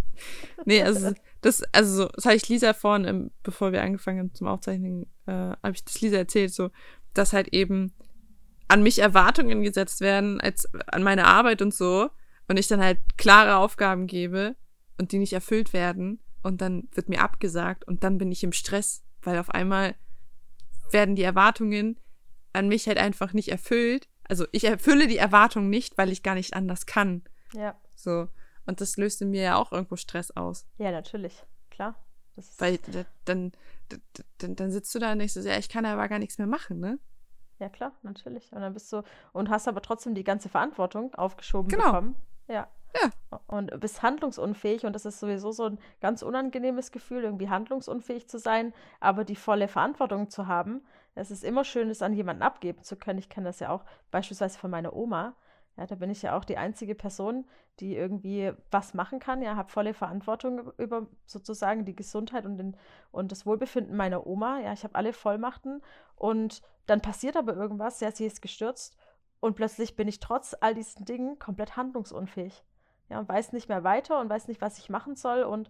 Nee, 0.65 0.81
also 0.83 1.11
das, 1.41 1.63
also 1.73 2.07
das 2.07 2.25
habe 2.25 2.35
ich 2.35 2.47
Lisa 2.47 2.73
vorhin, 2.73 3.31
bevor 3.43 3.71
wir 3.71 3.81
angefangen 3.81 4.19
haben 4.19 4.33
zum 4.33 4.47
Aufzeichnen, 4.47 5.07
äh, 5.31 5.55
habe 5.63 5.71
ich 5.73 5.83
das 5.85 6.01
Lisa 6.01 6.17
erzählt, 6.17 6.53
so, 6.53 6.69
dass 7.13 7.33
halt 7.33 7.49
eben 7.53 7.93
an 8.67 8.83
mich 8.83 8.99
Erwartungen 8.99 9.63
gesetzt 9.63 10.01
werden, 10.01 10.39
als 10.41 10.69
an 10.87 11.03
meine 11.03 11.25
Arbeit 11.25 11.61
und 11.61 11.73
so, 11.73 12.09
und 12.47 12.57
ich 12.57 12.67
dann 12.67 12.81
halt 12.81 12.99
klare 13.17 13.55
Aufgaben 13.57 14.07
gebe 14.07 14.55
und 14.97 15.11
die 15.11 15.19
nicht 15.19 15.33
erfüllt 15.33 15.73
werden, 15.73 16.19
und 16.43 16.61
dann 16.61 16.87
wird 16.93 17.07
mir 17.09 17.21
abgesagt, 17.21 17.87
und 17.87 18.03
dann 18.03 18.17
bin 18.17 18.31
ich 18.31 18.43
im 18.43 18.51
Stress, 18.51 19.03
weil 19.21 19.37
auf 19.37 19.49
einmal 19.49 19.95
werden 20.91 21.15
die 21.15 21.23
Erwartungen 21.23 21.99
an 22.53 22.67
mich 22.67 22.87
halt 22.87 22.97
einfach 22.97 23.33
nicht 23.33 23.49
erfüllt, 23.49 24.07
Also 24.31 24.47
ich 24.53 24.63
erfülle 24.63 25.07
die 25.07 25.17
Erwartung 25.17 25.69
nicht, 25.69 25.97
weil 25.97 26.09
ich 26.09 26.23
gar 26.23 26.35
nicht 26.35 26.53
anders 26.53 26.85
kann. 26.85 27.23
Ja. 27.53 27.75
So. 27.95 28.29
Und 28.65 28.79
das 28.79 28.95
löst 28.95 29.21
in 29.21 29.31
mir 29.31 29.41
ja 29.41 29.55
auch 29.57 29.73
irgendwo 29.73 29.97
Stress 29.97 30.31
aus. 30.31 30.65
Ja, 30.77 30.89
natürlich. 30.89 31.43
Klar. 31.69 32.01
Weil 32.57 32.79
dann, 33.25 33.51
dann, 34.37 34.55
dann 34.55 34.71
sitzt 34.71 34.93
du 34.95 34.99
da 34.99 35.11
und 35.11 35.19
denkst, 35.19 35.35
ja, 35.35 35.57
ich 35.57 35.69
kann 35.69 35.85
aber 35.85 36.07
gar 36.07 36.19
nichts 36.19 36.37
mehr 36.37 36.47
machen, 36.47 36.79
ne? 36.79 36.99
Ja, 37.59 37.69
klar, 37.69 37.93
natürlich. 38.01 38.51
Und 38.51 38.61
dann 38.61 38.73
bist 38.73 38.91
du 38.91 39.03
und 39.33 39.49
hast 39.49 39.67
aber 39.67 39.81
trotzdem 39.81 40.15
die 40.15 40.23
ganze 40.23 40.49
Verantwortung 40.49 41.13
aufgeschoben 41.13 41.69
genau. 41.69 41.85
bekommen. 41.85 42.15
Ja. 42.47 42.67
Ja. 42.99 43.39
Und 43.47 43.79
bist 43.79 44.01
handlungsunfähig 44.01 44.85
und 44.85 44.93
das 44.93 45.05
ist 45.05 45.19
sowieso 45.19 45.51
so 45.51 45.65
ein 45.65 45.79
ganz 46.01 46.23
unangenehmes 46.23 46.91
Gefühl, 46.91 47.23
irgendwie 47.23 47.49
handlungsunfähig 47.49 48.27
zu 48.27 48.37
sein, 48.37 48.73
aber 48.99 49.23
die 49.23 49.35
volle 49.35 49.67
Verantwortung 49.67 50.29
zu 50.29 50.47
haben. 50.47 50.81
Es 51.15 51.31
ist 51.31 51.43
immer 51.43 51.63
schön, 51.63 51.89
es 51.89 52.01
an 52.01 52.13
jemanden 52.13 52.41
abgeben 52.41 52.83
zu 52.83 52.95
können. 52.95 53.19
Ich 53.19 53.29
kenne 53.29 53.45
das 53.45 53.59
ja 53.59 53.69
auch 53.69 53.85
beispielsweise 54.11 54.57
von 54.57 54.71
meiner 54.71 54.93
Oma. 54.93 55.35
Ja, 55.77 55.85
da 55.87 55.95
bin 55.95 56.09
ich 56.09 56.21
ja 56.21 56.37
auch 56.37 56.43
die 56.43 56.57
einzige 56.57 56.95
Person, 56.95 57.45
die 57.79 57.95
irgendwie 57.95 58.51
was 58.69 58.93
machen 58.93 59.19
kann. 59.19 59.41
Ja, 59.41 59.55
habe 59.55 59.71
volle 59.71 59.93
Verantwortung 59.93 60.71
über 60.77 61.07
sozusagen 61.25 61.85
die 61.85 61.95
Gesundheit 61.95 62.45
und, 62.45 62.57
den, 62.57 62.77
und 63.11 63.31
das 63.31 63.45
Wohlbefinden 63.45 63.95
meiner 63.95 64.27
Oma. 64.27 64.59
Ja, 64.59 64.73
ich 64.73 64.83
habe 64.83 64.95
alle 64.95 65.13
Vollmachten 65.13 65.81
und 66.15 66.61
dann 66.85 67.01
passiert 67.01 67.37
aber 67.37 67.55
irgendwas. 67.55 67.99
Ja, 68.01 68.11
sie 68.11 68.25
ist 68.25 68.41
gestürzt 68.41 68.97
und 69.39 69.55
plötzlich 69.55 69.95
bin 69.95 70.07
ich 70.07 70.19
trotz 70.19 70.55
all 70.59 70.73
diesen 70.73 71.05
Dingen 71.05 71.39
komplett 71.39 71.77
handlungsunfähig. 71.77 72.63
Ja, 73.09 73.19
und 73.19 73.27
weiß 73.27 73.53
nicht 73.53 73.69
mehr 73.69 73.83
weiter 73.83 74.19
und 74.19 74.29
weiß 74.29 74.47
nicht, 74.47 74.61
was 74.61 74.77
ich 74.77 74.89
machen 74.89 75.15
soll 75.15 75.43
und 75.43 75.69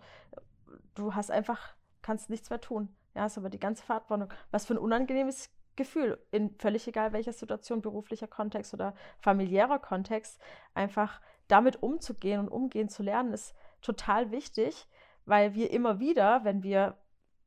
du 0.95 1.15
hast 1.15 1.31
einfach, 1.31 1.73
kannst 2.01 2.29
nichts 2.29 2.49
mehr 2.49 2.61
tun. 2.61 2.89
Ja, 3.15 3.25
ist 3.25 3.37
aber 3.37 3.49
die 3.49 3.59
ganze 3.59 3.83
Verantwortung. 3.83 4.29
Was 4.51 4.65
für 4.65 4.73
ein 4.73 4.79
unangenehmes 4.79 5.49
Gefühl, 5.75 6.19
in 6.31 6.55
völlig 6.57 6.87
egal 6.87 7.13
welcher 7.13 7.33
Situation, 7.33 7.81
beruflicher 7.81 8.27
Kontext 8.27 8.73
oder 8.73 8.93
familiärer 9.19 9.79
Kontext, 9.79 10.39
einfach 10.73 11.21
damit 11.47 11.81
umzugehen 11.81 12.39
und 12.39 12.49
umgehen 12.49 12.89
zu 12.89 13.03
lernen, 13.03 13.33
ist 13.33 13.55
total 13.81 14.31
wichtig, 14.31 14.87
weil 15.25 15.53
wir 15.53 15.71
immer 15.71 15.99
wieder, 15.99 16.43
wenn 16.43 16.63
wir, 16.63 16.97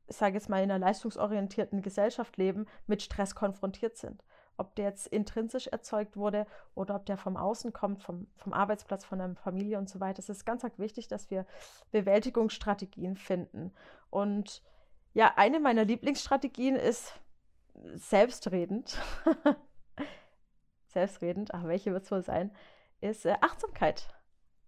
ich 0.07 0.15
sage 0.15 0.35
jetzt 0.35 0.49
mal, 0.49 0.63
in 0.63 0.71
einer 0.71 0.85
leistungsorientierten 0.85 1.81
Gesellschaft 1.81 2.37
leben, 2.37 2.67
mit 2.87 3.01
Stress 3.01 3.35
konfrontiert 3.35 3.97
sind. 3.97 4.23
Ob 4.57 4.75
der 4.75 4.85
jetzt 4.85 5.07
intrinsisch 5.07 5.67
erzeugt 5.67 6.15
wurde 6.15 6.47
oder 6.75 6.95
ob 6.95 7.05
der 7.05 7.17
vom 7.17 7.35
Außen 7.35 7.73
kommt, 7.73 8.01
vom, 8.01 8.27
vom 8.37 8.53
Arbeitsplatz, 8.53 9.03
von 9.03 9.19
der 9.19 9.35
Familie 9.35 9.77
und 9.77 9.89
so 9.89 9.99
weiter. 9.99 10.19
Es 10.19 10.29
ist 10.29 10.45
ganz, 10.45 10.61
ganz 10.61 10.79
wichtig, 10.79 11.09
dass 11.09 11.29
wir 11.29 11.45
Bewältigungsstrategien 11.91 13.17
finden. 13.17 13.73
Und 14.09 14.63
ja, 15.13 15.33
eine 15.35 15.59
meiner 15.59 15.83
Lieblingsstrategien 15.83 16.75
ist 16.75 17.13
selbstredend. 17.95 18.97
selbstredend, 20.87 21.53
ach, 21.53 21.65
welche 21.65 21.91
wird 21.91 22.03
es 22.03 22.11
wohl 22.11 22.23
sein? 22.23 22.51
Ist 23.01 23.25
äh, 23.25 23.35
Achtsamkeit. 23.41 24.07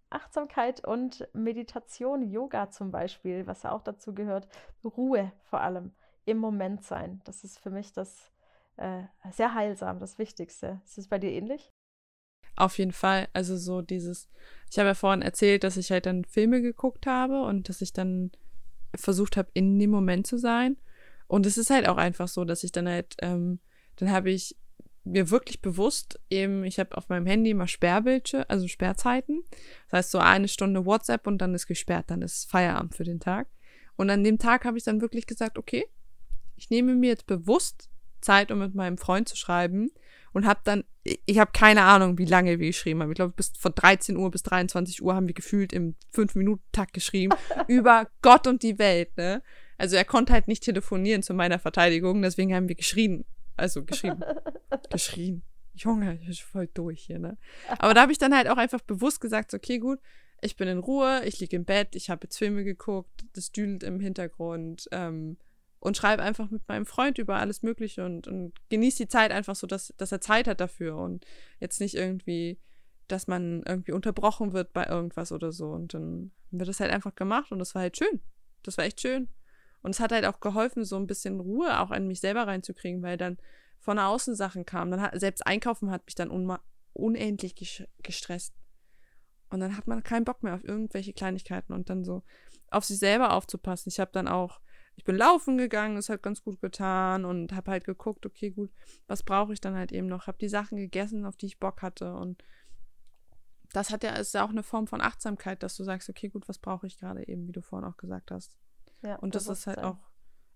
Achtsamkeit 0.10 0.86
und 0.86 1.28
Meditation, 1.34 2.22
Yoga 2.22 2.70
zum 2.70 2.91
Beispiel, 2.91 3.46
was 3.46 3.65
auch 3.65 3.82
dazu 3.82 4.13
gehört. 4.13 4.48
Ruhe 4.84 5.32
vor 5.43 5.62
allem, 5.62 5.93
im 6.26 6.38
Moment 6.38 6.84
sein. 6.84 7.22
Das 7.26 7.43
ist 7.43 7.60
für 7.60 7.70
mich 7.70 7.91
das 7.91 8.32
äh, 8.78 9.04
sehr 9.32 9.54
heilsam, 9.54 10.00
das 10.00 10.17
Wichtigste. 10.17 10.82
Ist 10.86 10.98
es 10.98 11.08
bei 11.08 11.20
dir 11.20 11.32
ähnlich? 11.32 11.74
Auf 12.56 12.78
jeden 12.78 12.91
Fall. 12.91 13.28
Also 13.34 13.58
so 13.58 13.82
dieses, 13.82 14.30
ich 14.72 14.80
habe 14.80 14.89
ja 14.89 14.96
vorhin 14.96 15.22
erzählt, 15.22 15.63
dass 15.63 15.78
ich 15.78 15.91
halt 15.91 16.06
dann 16.06 16.26
Filme 16.26 16.62
geguckt 16.62 17.06
habe 17.06 17.43
und 17.43 17.70
dass 17.70 17.82
ich 17.82 17.93
dann 17.93 18.32
versucht 18.96 19.38
habe, 19.38 19.50
in 19.54 19.78
dem 19.78 19.91
Moment 19.91 20.26
zu 20.26 20.38
sein. 20.38 20.78
Und 21.27 21.45
es 21.45 21.57
ist 21.57 21.69
halt 21.69 21.87
auch 21.87 21.97
einfach 21.97 22.27
so, 22.27 22.45
dass 22.45 22.63
ich 22.63 22.71
dann 22.71 22.87
halt, 22.87 23.15
ähm, 23.21 23.59
dann 23.97 24.11
habe 24.11 24.31
ich 24.31 24.55
mir 25.03 25.29
wirklich 25.29 25.61
bewusst 25.61 26.19
eben, 26.29 26.63
ich 26.63 26.79
habe 26.79 26.97
auf 26.97 27.09
meinem 27.09 27.25
Handy 27.25 27.51
immer 27.51 27.67
Sperrbildschirme, 27.67 28.49
also 28.49 28.67
Sperrzeiten. 28.67 29.43
Das 29.89 29.99
heißt 29.99 30.11
so 30.11 30.19
eine 30.19 30.47
Stunde 30.47 30.85
WhatsApp 30.85 31.27
und 31.27 31.39
dann 31.39 31.53
ist 31.53 31.67
gesperrt, 31.67 32.05
dann 32.07 32.21
ist 32.21 32.49
Feierabend 32.49 32.95
für 32.95 33.03
den 33.03 33.19
Tag. 33.19 33.47
Und 33.95 34.09
an 34.09 34.23
dem 34.23 34.37
Tag 34.37 34.65
habe 34.65 34.77
ich 34.77 34.83
dann 34.83 35.01
wirklich 35.01 35.25
gesagt, 35.25 35.57
okay, 35.57 35.85
ich 36.55 36.69
nehme 36.69 36.95
mir 36.95 37.09
jetzt 37.09 37.27
bewusst 37.27 37.89
Zeit, 38.21 38.51
um 38.51 38.59
mit 38.59 38.75
meinem 38.75 38.97
Freund 38.97 39.29
zu 39.29 39.35
schreiben 39.35 39.91
und 40.33 40.45
habe 40.45 40.59
dann, 40.63 40.83
ich 41.03 41.39
habe 41.39 41.51
keine 41.51 41.83
Ahnung, 41.83 42.17
wie 42.17 42.25
lange 42.25 42.59
wir 42.59 42.67
geschrieben 42.67 43.01
haben. 43.01 43.11
Ich 43.11 43.15
glaube, 43.15 43.33
bis 43.35 43.53
von 43.57 43.73
13 43.73 44.17
Uhr 44.17 44.29
bis 44.29 44.43
23 44.43 45.01
Uhr 45.01 45.15
haben 45.15 45.27
wir 45.27 45.33
gefühlt 45.33 45.73
im 45.73 45.95
5-Minuten-Takt 46.13 46.93
geschrieben 46.93 47.35
über 47.67 48.07
Gott 48.21 48.47
und 48.47 48.63
die 48.63 48.77
Welt, 48.77 49.15
ne? 49.17 49.41
Also 49.77 49.95
er 49.95 50.05
konnte 50.05 50.33
halt 50.33 50.47
nicht 50.47 50.63
telefonieren 50.63 51.23
zu 51.23 51.33
meiner 51.33 51.59
Verteidigung, 51.59 52.21
deswegen 52.21 52.53
haben 52.53 52.67
wir 52.67 52.75
geschrien. 52.75 53.25
Also 53.55 53.83
geschrieben. 53.83 54.21
geschrien. 54.89 55.43
Junge, 55.75 56.15
ich 56.21 56.25
bin 56.25 56.33
voll 56.33 56.69
durch 56.73 57.03
hier, 57.03 57.19
ne? 57.19 57.37
Aber 57.77 57.93
da 57.93 58.01
habe 58.01 58.11
ich 58.11 58.17
dann 58.17 58.35
halt 58.35 58.47
auch 58.47 58.57
einfach 58.57 58.81
bewusst 58.81 59.21
gesagt, 59.21 59.53
okay, 59.53 59.77
gut, 59.77 59.99
ich 60.41 60.55
bin 60.55 60.67
in 60.67 60.79
Ruhe, 60.79 61.21
ich 61.25 61.39
liege 61.39 61.55
im 61.55 61.65
Bett, 61.65 61.95
ich 61.95 62.09
habe 62.09 62.25
jetzt 62.25 62.37
Filme 62.37 62.63
geguckt, 62.63 63.25
das 63.33 63.51
düdelt 63.51 63.83
im 63.83 63.99
Hintergrund 63.99 64.87
ähm, 64.91 65.37
und 65.79 65.97
schreibe 65.97 66.23
einfach 66.23 66.49
mit 66.49 66.67
meinem 66.67 66.85
Freund 66.85 67.17
über 67.17 67.37
alles 67.37 67.63
Mögliche 67.63 68.05
und, 68.05 68.27
und 68.27 68.53
genieße 68.69 69.03
die 69.03 69.07
Zeit 69.07 69.31
einfach 69.31 69.55
so, 69.55 69.67
dass, 69.67 69.93
dass 69.97 70.11
er 70.11 70.21
Zeit 70.21 70.47
hat 70.47 70.59
dafür 70.59 70.97
und 70.97 71.25
jetzt 71.59 71.79
nicht 71.79 71.95
irgendwie, 71.95 72.59
dass 73.07 73.27
man 73.27 73.63
irgendwie 73.67 73.93
unterbrochen 73.93 74.53
wird 74.53 74.73
bei 74.73 74.85
irgendwas 74.85 75.31
oder 75.31 75.51
so. 75.51 75.69
Und 75.69 75.93
dann 75.93 76.31
haben 76.51 76.59
wir 76.59 76.65
das 76.65 76.79
halt 76.79 76.91
einfach 76.91 77.15
gemacht 77.15 77.51
und 77.51 77.59
das 77.59 77.73
war 77.73 77.83
halt 77.83 77.97
schön. 77.97 78.21
Das 78.63 78.77
war 78.77 78.85
echt 78.85 79.01
schön. 79.01 79.29
Und 79.81 79.91
es 79.91 79.99
hat 79.99 80.11
halt 80.11 80.25
auch 80.25 80.39
geholfen, 80.39 80.85
so 80.85 80.95
ein 80.97 81.07
bisschen 81.07 81.39
Ruhe 81.39 81.79
auch 81.79 81.91
an 81.91 82.07
mich 82.07 82.19
selber 82.19 82.47
reinzukriegen, 82.47 83.01
weil 83.01 83.17
dann 83.17 83.37
von 83.79 83.99
außen 83.99 84.35
Sachen 84.35 84.65
kamen. 84.65 84.91
Dann 84.91 85.01
hat, 85.01 85.19
selbst 85.19 85.45
Einkaufen 85.45 85.91
hat 85.91 86.05
mich 86.05 86.15
dann 86.15 86.31
unendlich 86.93 87.87
gestresst. 88.03 88.53
Und 89.49 89.61
dann 89.61 89.77
hat 89.77 89.87
man 89.87 90.03
keinen 90.03 90.25
Bock 90.25 90.43
mehr 90.43 90.55
auf 90.55 90.63
irgendwelche 90.63 91.13
Kleinigkeiten 91.13 91.73
und 91.73 91.89
dann 91.89 92.03
so 92.03 92.23
auf 92.69 92.83
sich 92.83 92.99
selber 92.99 93.33
aufzupassen. 93.33 93.89
Ich 93.89 93.99
habe 93.99 94.11
dann 94.11 94.27
auch, 94.27 94.59
ich 94.97 95.05
bin 95.05 95.15
laufen 95.15 95.57
gegangen, 95.57 95.95
das 95.95 96.09
hat 96.09 96.21
ganz 96.21 96.43
gut 96.43 96.59
getan 96.59 97.23
und 97.23 97.53
habe 97.53 97.71
halt 97.71 97.85
geguckt, 97.85 98.25
okay, 98.25 98.49
gut, 98.49 98.71
was 99.07 99.23
brauche 99.23 99.53
ich 99.53 99.61
dann 99.61 99.75
halt 99.75 99.93
eben 99.93 100.07
noch? 100.07 100.27
Habe 100.27 100.37
die 100.37 100.49
Sachen 100.49 100.77
gegessen, 100.77 101.25
auf 101.25 101.37
die 101.37 101.45
ich 101.45 101.59
Bock 101.59 101.81
hatte 101.81 102.13
und 102.13 102.43
das 103.73 103.91
hat 103.91 104.03
ja, 104.03 104.11
ist 104.15 104.33
ja 104.33 104.45
auch 104.45 104.49
eine 104.49 104.63
Form 104.63 104.87
von 104.87 105.01
Achtsamkeit, 105.01 105.63
dass 105.63 105.75
du 105.75 105.83
sagst, 105.83 106.09
okay, 106.09 106.29
gut, 106.29 106.47
was 106.47 106.57
brauche 106.57 106.87
ich 106.87 106.97
gerade 106.97 107.27
eben, 107.27 107.47
wie 107.47 107.51
du 107.51 107.61
vorhin 107.61 107.87
auch 107.87 107.97
gesagt 107.97 108.31
hast. 108.31 108.57
Ja, 109.01 109.15
und 109.17 109.36
das 109.36 109.47
ist 109.47 109.67
halt 109.67 109.79
auch, 109.79 109.97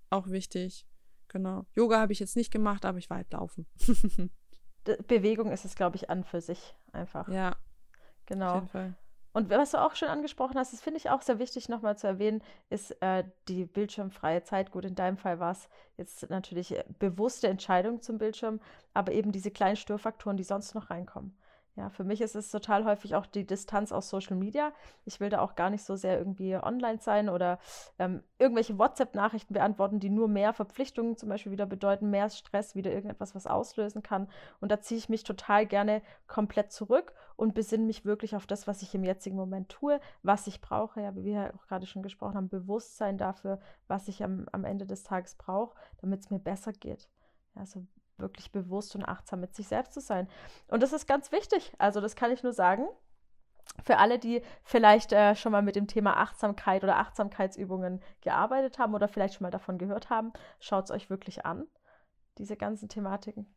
auch 0.10 0.28
wichtig. 0.28 0.86
Genau. 1.28 1.66
Yoga 1.76 2.00
habe 2.00 2.14
ich 2.14 2.20
jetzt 2.20 2.36
nicht 2.36 2.52
gemacht, 2.52 2.86
aber 2.86 2.98
ich 2.98 3.10
war 3.10 3.18
halt 3.18 3.32
laufen. 3.32 3.66
Bewegung 5.08 5.52
ist 5.52 5.64
es, 5.64 5.76
glaube 5.76 5.96
ich, 5.96 6.10
an 6.10 6.24
für 6.24 6.42
sich 6.42 6.76
einfach. 6.92 7.28
Ja. 7.30 7.56
Genau. 8.26 8.50
Auf 8.50 8.56
jeden 8.56 8.70
Fall. 8.70 8.96
Und 9.34 9.50
was 9.50 9.72
du 9.72 9.82
auch 9.82 9.96
schon 9.96 10.10
angesprochen 10.10 10.58
hast, 10.58 10.74
das 10.74 10.82
finde 10.82 10.98
ich 10.98 11.10
auch 11.10 11.22
sehr 11.22 11.40
wichtig 11.40 11.70
nochmal 11.70 11.98
zu 11.98 12.06
erwähnen, 12.06 12.44
ist 12.70 12.92
äh, 13.02 13.24
die 13.48 13.66
bildschirmfreie 13.66 14.44
Zeit. 14.44 14.72
Gut, 14.72 14.84
in 14.84 14.96
deinem 14.96 15.18
Fall 15.18 15.40
war 15.40 15.52
es 15.52 15.70
jetzt 15.96 16.30
natürlich 16.30 16.78
äh, 16.78 16.84
bewusste 17.00 17.48
Entscheidung 17.48 18.02
zum 18.02 18.18
Bildschirm, 18.18 18.60
aber 18.94 19.14
eben 19.14 19.32
diese 19.32 19.52
kleinen 19.52 19.78
Störfaktoren, 19.78 20.36
die 20.36 20.44
sonst 20.44 20.76
noch 20.76 20.90
reinkommen. 20.90 21.38
Ja, 21.82 21.90
für 21.90 22.04
mich 22.04 22.22
ist 22.22 22.36
es 22.36 22.52
total 22.52 22.86
häufig 22.86 23.16
auch 23.16 23.26
die 23.26 23.44
Distanz 23.44 23.92
aus 23.92 24.08
Social 24.08 24.36
Media. 24.36 24.72
Ich 25.04 25.20
will 25.20 25.30
da 25.30 25.40
auch 25.40 25.56
gar 25.56 25.72
nicht 25.72 25.84
so 25.84 25.96
sehr 25.96 26.16
irgendwie 26.16 26.56
online 26.56 27.00
sein 27.00 27.28
oder 27.28 27.58
ähm, 27.98 28.22
irgendwelche 28.38 28.78
WhatsApp-Nachrichten 28.78 29.56
beantworten, 29.56 30.00
die 30.00 30.12
nur 30.12 30.28
mehr 30.28 30.54
Verpflichtungen 30.54 31.18
zum 31.18 31.30
Beispiel 31.30 31.52
wieder 31.52 31.66
bedeuten, 31.66 32.12
mehr 32.12 32.30
Stress, 32.30 32.76
wieder 32.76 32.92
irgendetwas, 32.92 33.34
was 33.34 33.48
auslösen 33.48 34.04
kann. 34.04 34.28
Und 34.60 34.72
da 34.72 34.80
ziehe 34.80 35.00
ich 35.00 35.10
mich 35.10 35.24
total 35.24 35.66
gerne 35.66 36.04
komplett 36.28 36.72
zurück 36.72 37.14
und 37.36 37.56
besinne 37.56 37.86
mich 37.86 38.06
wirklich 38.06 38.36
auf 38.36 38.46
das, 38.46 38.68
was 38.68 38.84
ich 38.84 38.94
im 38.94 39.04
jetzigen 39.04 39.36
Moment 39.36 39.70
tue, 39.70 40.00
was 40.22 40.46
ich 40.46 40.62
brauche. 40.62 41.02
Ja, 41.02 41.16
wie 41.16 41.24
wir 41.24 41.34
ja 41.34 41.54
auch 41.56 41.66
gerade 41.66 41.88
schon 41.88 42.04
gesprochen 42.04 42.36
haben, 42.36 42.50
Bewusstsein 42.50 43.18
dafür, 43.18 43.60
was 43.88 44.08
ich 44.08 44.24
am, 44.24 44.46
am 44.52 44.66
Ende 44.66 44.86
des 44.86 45.02
Tages 45.02 45.34
brauche, 45.34 45.76
damit 46.00 46.20
es 46.20 46.30
mir 46.30 46.38
besser 46.38 46.74
geht. 46.74 47.10
Also 47.56 47.88
wirklich 48.22 48.52
bewusst 48.52 48.96
und 48.96 49.04
achtsam 49.04 49.42
mit 49.42 49.56
sich 49.56 49.68
selbst 49.68 49.94
zu 49.94 50.02
sein. 50.02 50.28
Und 50.68 50.84
das 50.84 50.94
ist 50.94 51.08
ganz 51.08 51.32
wichtig. 51.32 51.74
Also 51.78 52.02
das 52.02 52.16
kann 52.16 52.32
ich 52.32 52.44
nur 52.44 52.54
sagen. 52.54 52.88
Für 53.84 53.98
alle, 53.98 54.20
die 54.20 54.42
vielleicht 54.64 55.14
äh, 55.14 55.36
schon 55.36 55.52
mal 55.52 55.62
mit 55.62 55.76
dem 55.76 55.88
Thema 55.88 56.18
Achtsamkeit 56.18 56.84
oder 56.84 56.98
Achtsamkeitsübungen 56.98 58.02
gearbeitet 58.22 58.80
haben 58.80 58.94
oder 58.94 59.08
vielleicht 59.08 59.36
schon 59.36 59.44
mal 59.44 59.52
davon 59.52 59.78
gehört 59.78 60.10
haben, 60.10 60.34
schaut 60.60 60.86
es 60.86 60.92
euch 60.92 61.10
wirklich 61.10 61.46
an, 61.46 61.68
diese 62.38 62.58
ganzen 62.58 62.90
Thematiken. 62.90 63.48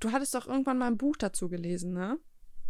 Du 0.00 0.12
hattest 0.12 0.34
doch 0.34 0.46
irgendwann 0.46 0.78
mal 0.78 0.88
ein 0.88 0.98
Buch 0.98 1.16
dazu 1.16 1.48
gelesen, 1.48 1.92
ne? 1.92 2.18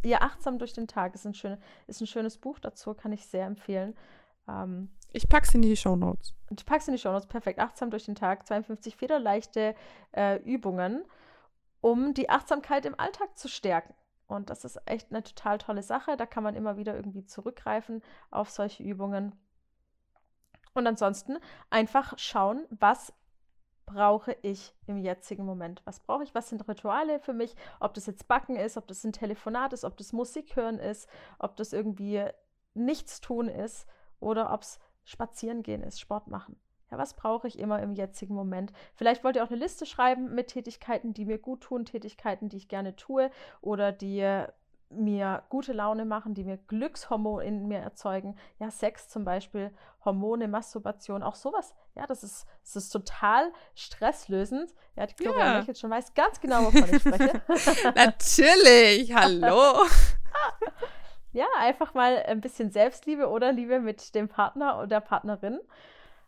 Ja, 0.04 0.20
Achtsam 0.20 0.58
durch 0.58 0.74
den 0.74 0.86
Tag 0.86 1.14
ist 1.14 1.26
ein, 1.26 1.34
schön, 1.34 1.56
ist 1.86 2.00
ein 2.00 2.06
schönes 2.06 2.38
Buch 2.38 2.58
dazu, 2.58 2.94
kann 2.94 3.12
ich 3.12 3.26
sehr 3.26 3.46
empfehlen. 3.46 3.96
Ähm, 4.46 4.90
ich 5.12 5.28
pack's 5.28 5.54
in 5.54 5.62
die 5.62 5.76
Show 5.76 5.96
Notes. 5.96 6.34
Du 6.50 6.64
packst 6.64 6.88
in 6.88 6.94
die 6.94 7.00
Show 7.00 7.12
Notes, 7.12 7.26
perfekt. 7.26 7.58
Achtsam 7.58 7.90
durch 7.90 8.04
den 8.04 8.14
Tag, 8.14 8.46
52 8.46 8.96
federleichte 8.96 9.74
äh, 10.12 10.36
Übungen 10.42 11.04
um 11.84 12.14
die 12.14 12.30
Achtsamkeit 12.30 12.86
im 12.86 12.98
Alltag 12.98 13.36
zu 13.36 13.46
stärken. 13.46 13.92
Und 14.26 14.48
das 14.48 14.64
ist 14.64 14.80
echt 14.86 15.10
eine 15.10 15.22
total 15.22 15.58
tolle 15.58 15.82
Sache. 15.82 16.16
Da 16.16 16.24
kann 16.24 16.42
man 16.42 16.56
immer 16.56 16.78
wieder 16.78 16.96
irgendwie 16.96 17.26
zurückgreifen 17.26 18.02
auf 18.30 18.48
solche 18.48 18.82
Übungen. 18.82 19.34
Und 20.72 20.86
ansonsten 20.86 21.36
einfach 21.68 22.18
schauen, 22.18 22.66
was 22.70 23.12
brauche 23.84 24.34
ich 24.40 24.74
im 24.86 24.96
jetzigen 24.96 25.44
Moment? 25.44 25.82
Was 25.84 26.00
brauche 26.00 26.22
ich? 26.22 26.34
Was 26.34 26.48
sind 26.48 26.66
Rituale 26.66 27.20
für 27.20 27.34
mich? 27.34 27.54
Ob 27.80 27.92
das 27.92 28.06
jetzt 28.06 28.28
Backen 28.28 28.56
ist, 28.56 28.78
ob 28.78 28.88
das 28.88 29.04
ein 29.04 29.12
Telefonat 29.12 29.74
ist, 29.74 29.84
ob 29.84 29.98
das 29.98 30.14
Musik 30.14 30.56
hören 30.56 30.78
ist, 30.78 31.06
ob 31.38 31.54
das 31.56 31.74
irgendwie 31.74 32.24
nichts 32.72 33.20
tun 33.20 33.46
ist 33.46 33.86
oder 34.20 34.54
ob 34.54 34.62
es 34.62 34.78
spazieren 35.04 35.62
gehen 35.62 35.82
ist, 35.82 36.00
Sport 36.00 36.28
machen. 36.28 36.58
Ja, 36.90 36.98
was 36.98 37.14
brauche 37.14 37.48
ich 37.48 37.58
immer 37.58 37.82
im 37.82 37.92
jetzigen 37.92 38.34
Moment? 38.34 38.72
Vielleicht 38.94 39.24
wollt 39.24 39.36
ihr 39.36 39.44
auch 39.44 39.50
eine 39.50 39.58
Liste 39.58 39.86
schreiben 39.86 40.34
mit 40.34 40.48
Tätigkeiten, 40.48 41.14
die 41.14 41.24
mir 41.24 41.38
gut 41.38 41.62
tun, 41.62 41.84
Tätigkeiten, 41.84 42.48
die 42.48 42.58
ich 42.58 42.68
gerne 42.68 42.96
tue 42.96 43.30
oder 43.60 43.92
die 43.92 44.46
mir 44.90 45.42
gute 45.48 45.72
Laune 45.72 46.04
machen, 46.04 46.34
die 46.34 46.44
mir 46.44 46.56
Glückshormone 46.56 47.44
in 47.44 47.68
mir 47.68 47.78
erzeugen. 47.78 48.36
Ja, 48.58 48.70
Sex 48.70 49.08
zum 49.08 49.24
Beispiel, 49.24 49.72
Hormone, 50.04 50.48
Masturbation, 50.48 51.22
auch 51.22 51.34
sowas. 51.34 51.74
Ja, 51.94 52.06
das 52.06 52.22
ist, 52.22 52.46
das 52.62 52.76
ist 52.76 52.90
total 52.90 53.52
stresslösend. 53.74 54.74
Ja, 54.96 55.06
die 55.06 55.16
Gloria 55.16 55.58
ja. 55.58 55.60
jetzt 55.60 55.80
schon 55.80 55.90
weiß 55.90 56.14
ganz 56.14 56.40
genau, 56.40 56.66
wovon 56.66 56.94
ich 56.94 57.00
spreche. 57.00 57.42
Natürlich, 57.94 59.14
hallo. 59.14 59.84
ja, 61.32 61.46
einfach 61.58 61.94
mal 61.94 62.22
ein 62.26 62.40
bisschen 62.40 62.70
Selbstliebe 62.70 63.28
oder 63.28 63.52
Liebe 63.52 63.80
mit 63.80 64.14
dem 64.14 64.28
Partner 64.28 64.80
oder 64.80 65.00
Partnerin. 65.00 65.60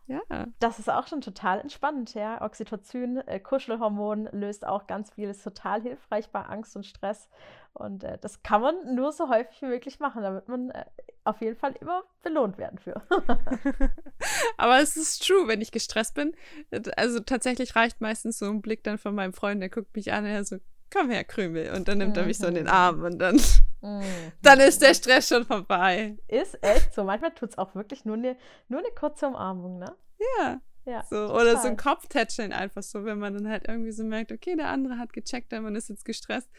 Ja. 0.07 0.47
Das 0.59 0.79
ist 0.79 0.89
auch 0.89 1.07
schon 1.07 1.21
total 1.21 1.59
entspannend, 1.59 2.13
ja. 2.13 2.41
Oxytocin, 2.41 3.17
äh, 3.27 3.39
Kuschelhormon 3.39 4.29
löst 4.31 4.65
auch 4.65 4.87
ganz 4.87 5.11
viel, 5.11 5.29
ist 5.29 5.43
total 5.43 5.81
hilfreich 5.81 6.29
bei 6.29 6.41
Angst 6.41 6.75
und 6.75 6.85
Stress. 6.85 7.29
Und 7.73 8.03
äh, 8.03 8.17
das 8.19 8.41
kann 8.41 8.61
man 8.61 8.95
nur 8.95 9.11
so 9.11 9.29
häufig 9.29 9.61
wie 9.61 9.67
möglich 9.67 9.99
machen, 9.99 10.23
damit 10.23 10.47
man 10.47 10.71
äh, 10.71 10.85
auf 11.25 11.41
jeden 11.41 11.57
Fall 11.57 11.73
immer 11.81 12.03
belohnt 12.23 12.57
werden 12.57 12.79
für. 12.79 13.01
Aber 14.57 14.79
es 14.79 14.95
ist 14.95 15.27
true, 15.27 15.47
wenn 15.47 15.61
ich 15.61 15.71
gestresst 15.71 16.15
bin. 16.15 16.33
Also 16.95 17.19
tatsächlich 17.19 17.75
reicht 17.75 17.99
meistens 17.99 18.39
so 18.39 18.45
ein 18.45 18.61
Blick 18.61 18.83
dann 18.83 18.97
von 18.97 19.13
meinem 19.13 19.33
Freund, 19.33 19.61
der 19.61 19.69
guckt 19.69 19.95
mich 19.95 20.13
an 20.13 20.25
er 20.25 20.45
so, 20.45 20.57
komm 20.91 21.09
her, 21.09 21.23
Krümel. 21.23 21.73
Und 21.73 21.87
dann 21.87 21.99
nimmt 21.99 22.15
mhm. 22.15 22.21
er 22.21 22.25
mich 22.25 22.37
so 22.37 22.47
in 22.47 22.55
den 22.55 22.65
mhm. 22.65 22.71
Arm 22.71 23.03
und 23.03 23.19
dann, 23.19 23.35
mhm. 23.81 24.03
dann 24.41 24.59
ist 24.59 24.81
der 24.81 24.93
Stress 24.93 25.27
schon 25.29 25.45
vorbei. 25.45 26.17
Ist 26.27 26.61
echt 26.63 26.93
so. 26.93 27.03
Manchmal 27.03 27.33
tut 27.33 27.51
es 27.51 27.57
auch 27.57 27.75
wirklich 27.75 28.05
nur 28.05 28.15
eine 28.15 28.37
nur 28.67 28.81
ne 28.81 28.89
kurze 28.97 29.27
Umarmung, 29.27 29.79
ne? 29.79 29.95
Ja. 30.37 30.61
Ja, 30.85 31.03
so, 31.03 31.33
oder 31.33 31.57
so 31.57 31.67
ein 31.67 31.75
Kopftätscheln 31.75 32.53
einfach 32.53 32.81
so, 32.81 33.03
wenn 33.03 33.19
man 33.19 33.33
dann 33.33 33.49
halt 33.49 33.67
irgendwie 33.67 33.91
so 33.91 34.05
merkt, 34.05 34.31
okay, 34.31 34.55
der 34.55 34.69
andere 34.69 34.97
hat 34.97 35.11
gecheckt, 35.11 35.51
man 35.51 35.75
ist 35.75 35.89
jetzt 35.89 36.05
gestresst. 36.05 36.49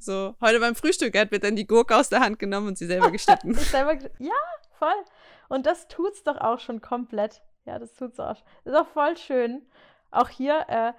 So, 0.00 0.34
heute 0.40 0.58
beim 0.58 0.74
Frühstück 0.74 1.16
hat 1.16 1.30
mir 1.30 1.38
dann 1.38 1.54
die 1.54 1.68
Gurke 1.68 1.94
aus 1.94 2.08
der 2.08 2.18
Hand 2.18 2.40
genommen 2.40 2.66
und 2.66 2.78
sie 2.78 2.86
selber 2.86 3.10
geschnitten. 3.12 3.54
selber, 3.54 3.94
ja, 4.18 4.32
voll. 4.80 5.04
Und 5.48 5.64
das 5.66 5.86
tut's 5.86 6.24
doch 6.24 6.38
auch 6.38 6.58
schon 6.58 6.80
komplett. 6.80 7.40
Ja, 7.64 7.78
das 7.78 7.94
tut's 7.94 8.18
auch. 8.18 8.42
Ist 8.64 8.74
auch 8.74 8.88
voll 8.88 9.16
schön, 9.16 9.62
auch 10.10 10.28
hier 10.28 10.66
äh, 10.68 10.92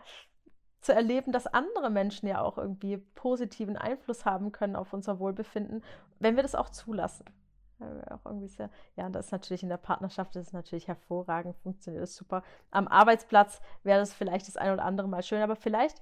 zu 0.84 0.94
erleben, 0.94 1.32
dass 1.32 1.48
andere 1.48 1.90
Menschen 1.90 2.28
ja 2.28 2.42
auch 2.42 2.58
irgendwie 2.58 2.98
positiven 2.98 3.78
Einfluss 3.78 4.26
haben 4.26 4.52
können 4.52 4.76
auf 4.76 4.94
unser 4.94 5.20
Wohlbefinden, 5.20 5.84
wenn 6.20 6.36
wir 6.36 6.44
das 6.44 6.56
auch 6.56 6.70
zulassen. 6.70 7.26
Auch 8.10 8.26
irgendwie 8.26 8.48
sehr, 8.48 8.70
ja, 8.96 9.10
das 9.10 9.26
ist 9.26 9.32
natürlich 9.32 9.64
in 9.64 9.70
der 9.70 9.78
Partnerschaft, 9.78 10.36
das 10.36 10.48
ist 10.48 10.54
natürlich 10.54 10.88
hervorragend, 10.88 11.58
funktioniert 11.58 12.04
das 12.04 12.16
super. 12.16 12.44
Am 12.72 12.88
Arbeitsplatz 12.88 13.62
wäre 13.84 14.00
das 14.00 14.14
vielleicht 14.14 14.48
das 14.48 14.56
ein 14.56 14.72
oder 14.72 14.86
andere 14.86 15.08
Mal 15.08 15.24
schön, 15.24 15.42
aber 15.42 15.58
vielleicht 15.58 16.02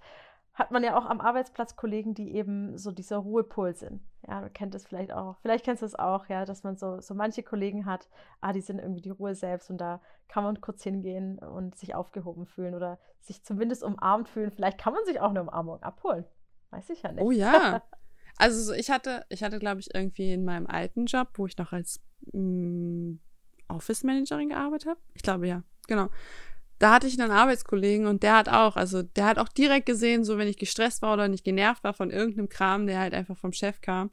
hat 0.53 0.71
man 0.71 0.83
ja 0.83 0.97
auch 0.97 1.05
am 1.05 1.21
Arbeitsplatz 1.21 1.75
Kollegen, 1.75 2.13
die 2.13 2.35
eben 2.35 2.77
so 2.77 2.91
dieser 2.91 3.17
Ruhepol 3.17 3.73
sind. 3.73 4.01
Ja, 4.27 4.41
man 4.41 4.53
kennt 4.53 4.73
das 4.73 4.85
vielleicht 4.85 5.13
auch. 5.13 5.37
Vielleicht 5.41 5.63
kennst 5.63 5.81
du 5.81 5.85
es 5.85 5.95
auch, 5.95 6.27
ja, 6.27 6.45
dass 6.45 6.63
man 6.63 6.75
so, 6.75 6.99
so 6.99 7.13
manche 7.13 7.41
Kollegen 7.41 7.85
hat, 7.85 8.09
ah, 8.41 8.51
die 8.51 8.61
sind 8.61 8.79
irgendwie 8.79 9.01
die 9.01 9.09
Ruhe 9.09 9.33
selbst 9.33 9.69
und 9.69 9.79
da 9.79 10.01
kann 10.27 10.43
man 10.43 10.59
kurz 10.59 10.83
hingehen 10.83 11.39
und 11.39 11.75
sich 11.75 11.95
aufgehoben 11.95 12.45
fühlen 12.45 12.75
oder 12.75 12.99
sich 13.21 13.43
zumindest 13.43 13.83
umarmt 13.83 14.27
fühlen. 14.27 14.51
Vielleicht 14.51 14.77
kann 14.77 14.93
man 14.93 15.05
sich 15.05 15.21
auch 15.21 15.29
eine 15.29 15.41
Umarmung 15.41 15.81
abholen. 15.81 16.25
Weiß 16.69 16.89
ich 16.89 17.01
ja 17.01 17.11
nicht. 17.11 17.23
Oh 17.23 17.31
ja. 17.31 17.81
Also 18.37 18.73
ich 18.73 18.89
hatte, 18.89 19.23
ich 19.29 19.43
hatte, 19.43 19.59
glaube 19.59 19.81
ich, 19.81 19.93
irgendwie 19.93 20.33
in 20.33 20.45
meinem 20.45 20.65
alten 20.65 21.05
Job, 21.05 21.27
wo 21.35 21.45
ich 21.45 21.57
noch 21.57 21.73
als 21.73 21.99
mm, 22.31 23.15
Office 23.67 24.03
Managerin 24.03 24.49
gearbeitet 24.49 24.89
habe. 24.89 24.99
Ich 25.13 25.21
glaube 25.21 25.47
ja, 25.47 25.63
genau 25.87 26.07
da 26.81 26.93
hatte 26.93 27.05
ich 27.05 27.21
einen 27.21 27.31
Arbeitskollegen 27.31 28.07
und 28.07 28.23
der 28.23 28.35
hat 28.35 28.49
auch, 28.49 28.75
also 28.75 29.03
der 29.03 29.25
hat 29.25 29.37
auch 29.37 29.49
direkt 29.49 29.85
gesehen, 29.85 30.23
so 30.23 30.39
wenn 30.39 30.47
ich 30.47 30.57
gestresst 30.57 31.03
war 31.03 31.13
oder 31.13 31.27
nicht 31.27 31.43
genervt 31.43 31.83
war 31.83 31.93
von 31.93 32.09
irgendeinem 32.09 32.49
Kram, 32.49 32.87
der 32.87 32.99
halt 32.99 33.13
einfach 33.13 33.37
vom 33.37 33.53
Chef 33.53 33.81
kam. 33.81 34.09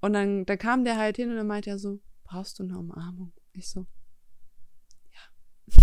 Und 0.00 0.12
dann, 0.12 0.46
da 0.46 0.56
kam 0.56 0.84
der 0.84 0.98
halt 0.98 1.16
hin 1.16 1.30
und 1.30 1.36
dann 1.36 1.48
meinte 1.48 1.70
er 1.70 1.78
so, 1.78 1.98
brauchst 2.22 2.60
du 2.60 2.62
eine 2.62 2.78
Umarmung? 2.78 3.32
Ich 3.54 3.68
so, 3.68 3.86
ja. 5.10 5.82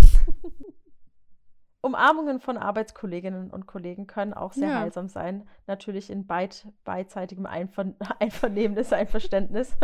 Umarmungen 1.82 2.40
von 2.40 2.56
Arbeitskolleginnen 2.56 3.50
und 3.50 3.66
Kollegen 3.66 4.06
können 4.06 4.32
auch 4.32 4.54
sehr 4.54 4.70
ja. 4.70 4.80
heilsam 4.80 5.08
sein. 5.08 5.46
Natürlich 5.66 6.08
in 6.08 6.26
beid, 6.26 6.66
beidseitigem 6.84 7.44
Einver 7.44 7.92
Einvernehmen 8.18 8.74
des 8.74 8.94
Einverständnis. 8.94 9.76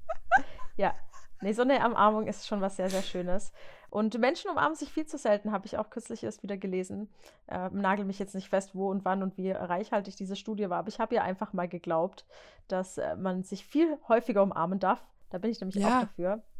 ja, 0.78 0.94
nee, 1.42 1.52
so 1.52 1.60
eine 1.60 1.86
Umarmung 1.86 2.26
ist 2.26 2.46
schon 2.46 2.62
was 2.62 2.76
sehr, 2.76 2.88
sehr 2.88 3.02
Schönes. 3.02 3.52
Und 3.94 4.18
Menschen 4.18 4.50
umarmen 4.50 4.74
sich 4.74 4.90
viel 4.90 5.06
zu 5.06 5.16
selten, 5.18 5.52
habe 5.52 5.66
ich 5.66 5.78
auch 5.78 5.88
kürzlich 5.88 6.24
erst 6.24 6.42
wieder 6.42 6.56
gelesen. 6.56 7.08
Äh, 7.46 7.70
nagel 7.70 8.04
mich 8.04 8.18
jetzt 8.18 8.34
nicht 8.34 8.48
fest, 8.48 8.70
wo 8.74 8.90
und 8.90 9.04
wann 9.04 9.22
und 9.22 9.38
wie 9.38 9.52
reichhaltig 9.52 10.16
diese 10.16 10.34
Studie 10.34 10.68
war, 10.68 10.78
aber 10.78 10.88
ich 10.88 10.98
habe 10.98 11.14
ja 11.14 11.22
einfach 11.22 11.52
mal 11.52 11.68
geglaubt, 11.68 12.26
dass 12.66 12.98
äh, 12.98 13.14
man 13.14 13.44
sich 13.44 13.64
viel 13.64 13.96
häufiger 14.08 14.42
umarmen 14.42 14.80
darf. 14.80 15.00
Da 15.30 15.38
bin 15.38 15.52
ich 15.52 15.60
nämlich 15.60 15.76
ja. 15.76 15.86
auch 15.86 16.00
dafür. 16.00 16.42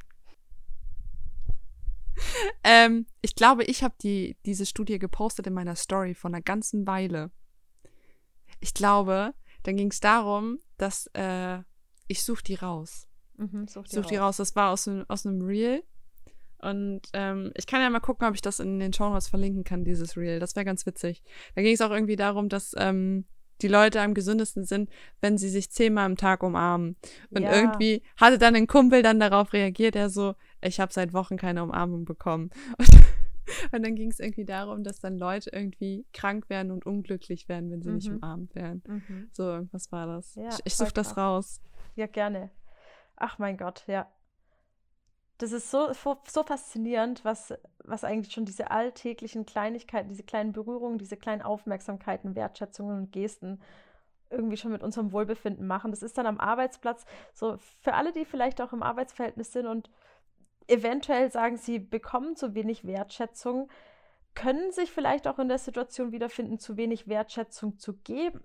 Ähm, 2.63 3.07
ich 3.23 3.35
glaube, 3.35 3.65
ich 3.65 3.83
habe 3.83 3.95
die, 4.01 4.37
diese 4.47 4.67
Studie 4.67 5.01
gepostet 5.01 5.49
in 5.49 5.53
meiner 5.53 5.75
Story 5.75 6.15
von 6.15 6.33
einer 6.33 6.43
ganzen 6.43 6.87
Weile. 6.87 7.33
Ich 8.61 8.73
glaube, 8.73 9.35
dann 9.65 9.77
ging 9.77 9.91
es 9.91 9.99
darum, 9.99 10.61
dass 10.79 11.09
äh, 11.15 11.59
ich 12.07 12.23
suche 12.23 12.45
die 12.45 12.55
raus. 12.55 13.09
Mhm, 13.37 13.67
such 13.67 13.89
die, 13.89 13.97
such 13.97 14.07
die 14.07 14.17
raus. 14.17 14.27
raus. 14.27 14.37
Das 14.37 14.57
war 14.57 14.71
aus, 14.71 14.89
aus 15.09 15.27
einem 15.27 15.43
Reel 15.43 15.83
und 16.65 17.03
ähm, 17.13 17.53
ich 17.57 17.67
kann 17.67 17.83
ja 17.83 17.91
mal 17.91 18.01
gucken, 18.01 18.27
ob 18.27 18.35
ich 18.35 18.41
das 18.41 18.59
in 18.59 18.81
den 18.81 18.93
Show 18.93 19.11
Notes 19.11 19.29
verlinken 19.29 19.65
kann, 19.65 19.85
dieses 19.85 20.17
Reel. 20.17 20.41
Das 20.41 20.57
wäre 20.57 20.65
ganz 20.65 20.87
witzig. 20.87 21.23
Da 21.55 21.63
ging 21.63 21.75
es 21.75 21.83
auch 21.83 21.91
irgendwie 21.91 22.17
darum, 22.17 22.49
dass 22.49 22.75
ähm, 22.79 23.27
die 23.61 23.69
Leute 23.69 24.01
am 24.01 24.15
gesündesten 24.15 24.65
sind, 24.65 24.89
wenn 25.21 25.37
sie 25.37 25.51
sich 25.51 25.71
zehnmal 25.71 26.07
am 26.07 26.17
Tag 26.17 26.43
umarmen. 26.43 26.97
Und 27.31 27.43
ja. 27.43 27.55
irgendwie 27.55 28.03
hatte 28.17 28.39
dann 28.39 28.57
ein 28.57 28.67
Kumpel 28.67 29.03
dann 29.03 29.21
darauf 29.21 29.53
reagiert, 29.53 29.95
er 29.95 30.09
so, 30.09 30.35
ich 30.63 30.81
habe 30.81 30.93
seit 30.93 31.13
Wochen 31.13 31.37
keine 31.37 31.63
Umarmung 31.63 32.07
bekommen. 32.07 32.49
Und, 32.79 32.89
und 33.73 33.85
dann 33.85 33.95
ging 33.95 34.11
es 34.11 34.19
irgendwie 34.19 34.47
darum, 34.47 34.85
dass 34.85 35.01
dann 35.01 35.19
Leute 35.19 35.51
irgendwie 35.53 36.07
krank 36.15 36.49
werden 36.49 36.73
und 36.73 36.87
unglücklich 36.87 37.47
werden, 37.49 37.71
wenn 37.71 37.83
sie 37.83 37.91
mhm. 37.91 37.95
nicht 37.97 38.11
umarmt 38.11 38.55
werden. 38.55 38.83
Mhm. 38.87 39.29
So, 39.33 39.43
irgendwas 39.45 39.93
war 39.93 40.07
das. 40.07 40.35
Ja, 40.35 40.49
ich 40.49 40.61
ich 40.65 40.77
suche 40.77 40.95
das 40.95 41.19
raus. 41.19 41.61
Ja, 41.95 42.07
gerne. 42.07 42.51
Ach 43.17 43.39
mein 43.39 43.59
Gott, 43.59 43.85
ja 43.87 44.09
das 45.39 45.53
ist 45.53 45.71
so, 45.71 45.93
so 45.93 46.43
faszinierend, 46.43 47.25
was, 47.25 47.53
was 47.79 48.05
eigentlich 48.05 48.33
schon 48.33 48.45
diese 48.45 48.71
alltäglichen 48.71 49.47
Kleinigkeiten, 49.47 50.09
diese 50.09 50.23
kleinen 50.23 50.53
Berührungen, 50.53 50.99
diese 50.99 51.17
kleinen 51.17 51.43
Aufmerksamkeiten, 51.43 52.37
Wertschätzungen 52.37 52.97
und 52.99 53.13
Gesten 53.13 53.61
irgendwie 54.31 54.57
schon 54.57 54.73
mit 54.73 54.83
unserem 54.83 55.13
Wohlbefinden 55.13 55.67
machen. 55.67 55.91
Das 55.91 56.03
ist 56.03 56.19
dann 56.19 56.27
am 56.27 56.41
Arbeitsplatz 56.41 57.05
so 57.33 57.59
für 57.81 57.95
alle, 57.95 58.13
die 58.13 58.25
vielleicht 58.25 58.61
auch 58.61 58.73
im 58.73 58.83
Arbeitsverhältnis 58.83 59.53
sind 59.53 59.67
und 59.67 59.91
eventuell 60.67 61.31
sagen, 61.31 61.57
sie 61.57 61.79
bekommen 61.79 62.37
zu 62.37 62.55
wenig 62.55 62.87
Wertschätzung, 62.87 63.69
können 64.35 64.73
sich 64.73 64.91
vielleicht 64.91 65.29
auch 65.29 65.39
in 65.39 65.49
der 65.49 65.59
Situation 65.59 66.13
wiederfinden, 66.13 66.59
zu 66.59 66.77
wenig 66.77 67.07
Wertschätzung 67.07 67.79
zu 67.79 67.95
geben. 67.99 68.43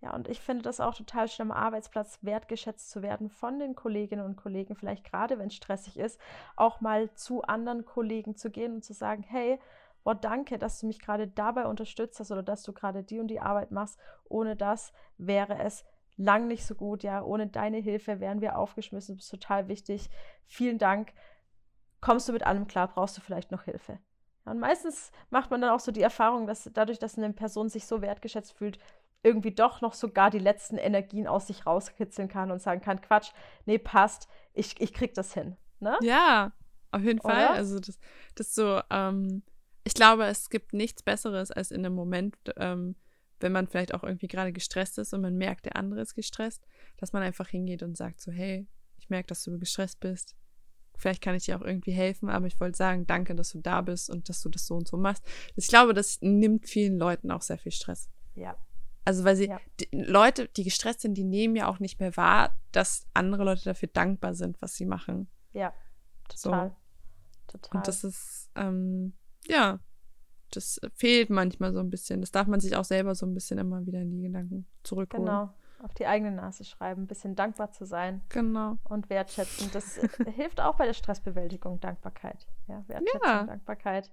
Ja, 0.00 0.14
und 0.14 0.28
ich 0.28 0.40
finde 0.40 0.62
das 0.62 0.78
auch 0.78 0.94
total 0.94 1.26
schön, 1.28 1.50
am 1.50 1.56
Arbeitsplatz 1.56 2.18
wertgeschätzt 2.22 2.90
zu 2.90 3.02
werden 3.02 3.30
von 3.30 3.58
den 3.58 3.74
Kolleginnen 3.74 4.24
und 4.24 4.36
Kollegen, 4.36 4.76
vielleicht 4.76 5.04
gerade 5.04 5.38
wenn 5.38 5.48
es 5.48 5.56
stressig 5.56 5.98
ist, 5.98 6.20
auch 6.54 6.80
mal 6.80 7.12
zu 7.14 7.42
anderen 7.42 7.84
Kollegen 7.84 8.36
zu 8.36 8.50
gehen 8.50 8.74
und 8.74 8.84
zu 8.84 8.92
sagen, 8.92 9.24
hey, 9.24 9.58
boah, 10.04 10.14
danke, 10.14 10.56
dass 10.56 10.78
du 10.78 10.86
mich 10.86 11.00
gerade 11.00 11.26
dabei 11.26 11.66
unterstützt 11.66 12.20
hast 12.20 12.30
oder 12.30 12.44
dass 12.44 12.62
du 12.62 12.72
gerade 12.72 13.02
die 13.02 13.18
und 13.18 13.26
die 13.26 13.40
Arbeit 13.40 13.72
machst. 13.72 13.98
Ohne 14.28 14.54
das 14.54 14.92
wäre 15.16 15.58
es 15.58 15.84
lang 16.16 16.46
nicht 16.46 16.64
so 16.64 16.76
gut, 16.76 17.02
ja, 17.02 17.22
ohne 17.22 17.48
deine 17.48 17.78
Hilfe 17.78 18.20
wären 18.20 18.40
wir 18.40 18.56
aufgeschmissen, 18.56 19.14
du 19.14 19.16
bist 19.18 19.30
total 19.30 19.66
wichtig. 19.68 20.10
Vielen 20.46 20.78
Dank. 20.78 21.12
Kommst 22.00 22.28
du 22.28 22.32
mit 22.32 22.46
allem 22.46 22.68
klar, 22.68 22.88
brauchst 22.88 23.16
du 23.16 23.20
vielleicht 23.20 23.50
noch 23.50 23.64
Hilfe? 23.64 23.98
Und 24.44 24.60
meistens 24.60 25.12
macht 25.30 25.50
man 25.50 25.60
dann 25.60 25.70
auch 25.70 25.80
so 25.80 25.92
die 25.92 26.02
Erfahrung, 26.02 26.46
dass 26.46 26.70
dadurch, 26.72 26.98
dass 26.98 27.18
eine 27.18 27.32
Person 27.32 27.68
sich 27.68 27.86
so 27.86 28.00
wertgeschätzt 28.00 28.52
fühlt, 28.52 28.78
irgendwie 29.22 29.52
doch 29.52 29.80
noch 29.80 29.94
sogar 29.94 30.30
die 30.30 30.38
letzten 30.38 30.78
Energien 30.78 31.26
aus 31.26 31.48
sich 31.48 31.66
rauskitzeln 31.66 32.28
kann 32.28 32.50
und 32.50 32.62
sagen 32.62 32.80
kann, 32.80 33.00
Quatsch, 33.00 33.32
nee, 33.66 33.78
passt, 33.78 34.28
ich, 34.54 34.80
ich 34.80 34.92
krieg 34.92 35.14
das 35.14 35.34
hin. 35.34 35.56
Ne? 35.80 35.98
Ja, 36.02 36.52
auf 36.90 37.02
jeden 37.02 37.20
Oder? 37.20 37.34
Fall. 37.34 37.46
Also 37.48 37.80
das, 37.80 37.98
das 38.34 38.54
so, 38.54 38.80
ähm, 38.90 39.42
ich 39.84 39.94
glaube, 39.94 40.24
es 40.26 40.50
gibt 40.50 40.72
nichts 40.72 41.02
Besseres 41.02 41.50
als 41.50 41.70
in 41.70 41.84
einem 41.84 41.94
Moment, 41.94 42.36
ähm, 42.56 42.96
wenn 43.40 43.52
man 43.52 43.68
vielleicht 43.68 43.94
auch 43.94 44.02
irgendwie 44.02 44.28
gerade 44.28 44.52
gestresst 44.52 44.98
ist 44.98 45.12
und 45.12 45.20
man 45.20 45.36
merkt, 45.36 45.66
der 45.66 45.76
andere 45.76 46.00
ist 46.00 46.14
gestresst, 46.14 46.66
dass 46.96 47.12
man 47.12 47.22
einfach 47.22 47.48
hingeht 47.48 47.82
und 47.82 47.96
sagt 47.96 48.20
so, 48.20 48.32
hey, 48.32 48.66
ich 48.98 49.10
merke, 49.10 49.28
dass 49.28 49.44
du 49.44 49.58
gestresst 49.58 50.00
bist. 50.00 50.36
vielleicht 50.96 51.22
kann 51.22 51.36
ich 51.36 51.44
dir 51.44 51.56
auch 51.56 51.62
irgendwie 51.64 51.92
helfen, 51.92 52.28
aber 52.28 52.46
ich 52.46 52.58
wollte 52.58 52.76
sagen, 52.76 53.06
danke, 53.06 53.36
dass 53.36 53.50
du 53.50 53.60
da 53.60 53.80
bist 53.82 54.10
und 54.10 54.28
dass 54.28 54.40
du 54.42 54.48
das 54.48 54.66
so 54.66 54.74
und 54.74 54.88
so 54.88 54.96
machst. 54.96 55.24
Ich 55.54 55.68
glaube, 55.68 55.94
das 55.94 56.18
nimmt 56.20 56.68
vielen 56.68 56.98
Leuten 56.98 57.30
auch 57.30 57.42
sehr 57.42 57.58
viel 57.58 57.70
Stress. 57.70 58.10
Ja. 58.34 58.56
Also, 59.08 59.24
weil 59.24 59.36
sie, 59.36 59.46
Ja. 59.48 59.58
die 59.80 59.88
Leute, 59.92 60.48
die 60.48 60.64
gestresst 60.64 61.00
sind, 61.00 61.14
die 61.14 61.24
nehmen 61.24 61.56
ja 61.56 61.66
auch 61.68 61.78
nicht 61.78 61.98
mehr 61.98 62.14
wahr, 62.18 62.54
dass 62.72 63.06
andere 63.14 63.42
Leute 63.44 63.64
dafür 63.64 63.88
dankbar 63.90 64.34
sind, 64.34 64.60
was 64.60 64.74
sie 64.74 64.84
machen. 64.84 65.28
Ja. 65.54 65.72
So. 66.34 66.50
Total. 66.50 66.76
Total. 67.46 67.78
Und 67.78 67.88
das 67.88 68.04
ist, 68.04 68.50
ähm, 68.54 69.14
ja, 69.46 69.78
das 70.50 70.78
fehlt 70.94 71.30
manchmal 71.30 71.72
so 71.72 71.80
ein 71.80 71.88
bisschen. 71.88 72.20
Das 72.20 72.32
darf 72.32 72.46
man 72.48 72.60
sich 72.60 72.76
auch 72.76 72.84
selber 72.84 73.14
so 73.14 73.24
ein 73.24 73.32
bisschen 73.32 73.56
immer 73.58 73.86
wieder 73.86 74.00
in 74.02 74.10
die 74.10 74.20
Gedanken 74.20 74.66
zurückholen. 74.82 75.24
genau. 75.24 75.54
Auf 75.82 75.94
die 75.94 76.06
eigene 76.06 76.32
Nase 76.32 76.64
schreiben, 76.64 77.04
ein 77.04 77.06
bisschen 77.06 77.34
dankbar 77.34 77.70
zu 77.72 77.86
sein 77.86 78.20
Genau. 78.28 78.76
und 78.84 79.08
wertschätzen. 79.08 79.70
Das 79.72 79.98
hilft 80.34 80.60
auch 80.60 80.76
bei 80.76 80.84
der 80.86 80.92
Stressbewältigung, 80.92 81.80
Dankbarkeit. 81.80 82.46
Ja, 82.66 82.84
Wertschätzung, 82.88 83.20
Ja. 83.24 83.44
Dankbarkeit. 83.44 84.10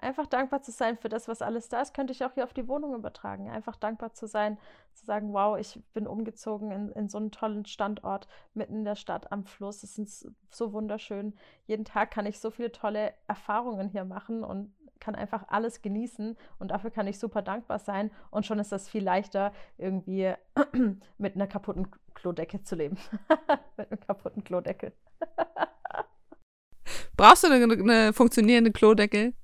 Einfach 0.00 0.26
dankbar 0.26 0.62
zu 0.62 0.70
sein 0.70 0.96
für 0.96 1.08
das, 1.08 1.26
was 1.26 1.42
alles 1.42 1.68
da 1.68 1.80
ist, 1.80 1.92
könnte 1.92 2.12
ich 2.12 2.24
auch 2.24 2.32
hier 2.32 2.44
auf 2.44 2.54
die 2.54 2.68
Wohnung 2.68 2.94
übertragen. 2.94 3.50
Einfach 3.50 3.74
dankbar 3.74 4.14
zu 4.14 4.28
sein, 4.28 4.56
zu 4.94 5.04
sagen, 5.04 5.32
wow, 5.32 5.58
ich 5.58 5.80
bin 5.92 6.06
umgezogen 6.06 6.70
in, 6.70 6.92
in 6.92 7.08
so 7.08 7.18
einen 7.18 7.32
tollen 7.32 7.64
Standort 7.64 8.28
mitten 8.54 8.76
in 8.76 8.84
der 8.84 8.94
Stadt 8.94 9.32
am 9.32 9.44
Fluss. 9.44 9.82
Es 9.82 9.98
ist 9.98 10.30
so 10.50 10.72
wunderschön. 10.72 11.34
Jeden 11.66 11.84
Tag 11.84 12.12
kann 12.12 12.26
ich 12.26 12.38
so 12.38 12.52
viele 12.52 12.70
tolle 12.70 13.12
Erfahrungen 13.26 13.88
hier 13.88 14.04
machen 14.04 14.44
und 14.44 14.72
kann 15.00 15.16
einfach 15.16 15.44
alles 15.48 15.82
genießen 15.82 16.36
und 16.58 16.70
dafür 16.70 16.90
kann 16.90 17.06
ich 17.06 17.18
super 17.18 17.42
dankbar 17.42 17.78
sein 17.78 18.10
und 18.30 18.46
schon 18.46 18.58
ist 18.58 18.72
das 18.72 18.88
viel 18.88 19.02
leichter, 19.02 19.52
irgendwie 19.78 20.34
mit 21.18 21.34
einer 21.34 21.46
kaputten 21.46 21.88
Klodecke 22.14 22.62
zu 22.62 22.76
leben. 22.76 22.98
mit 23.76 23.90
einem 23.90 24.00
kaputten 24.00 24.44
Klodeckel. 24.44 24.92
Brauchst 27.16 27.44
du 27.44 27.48
eine, 27.48 27.72
eine 27.72 28.12
funktionierende 28.12 28.70
Klodeckel? 28.70 29.34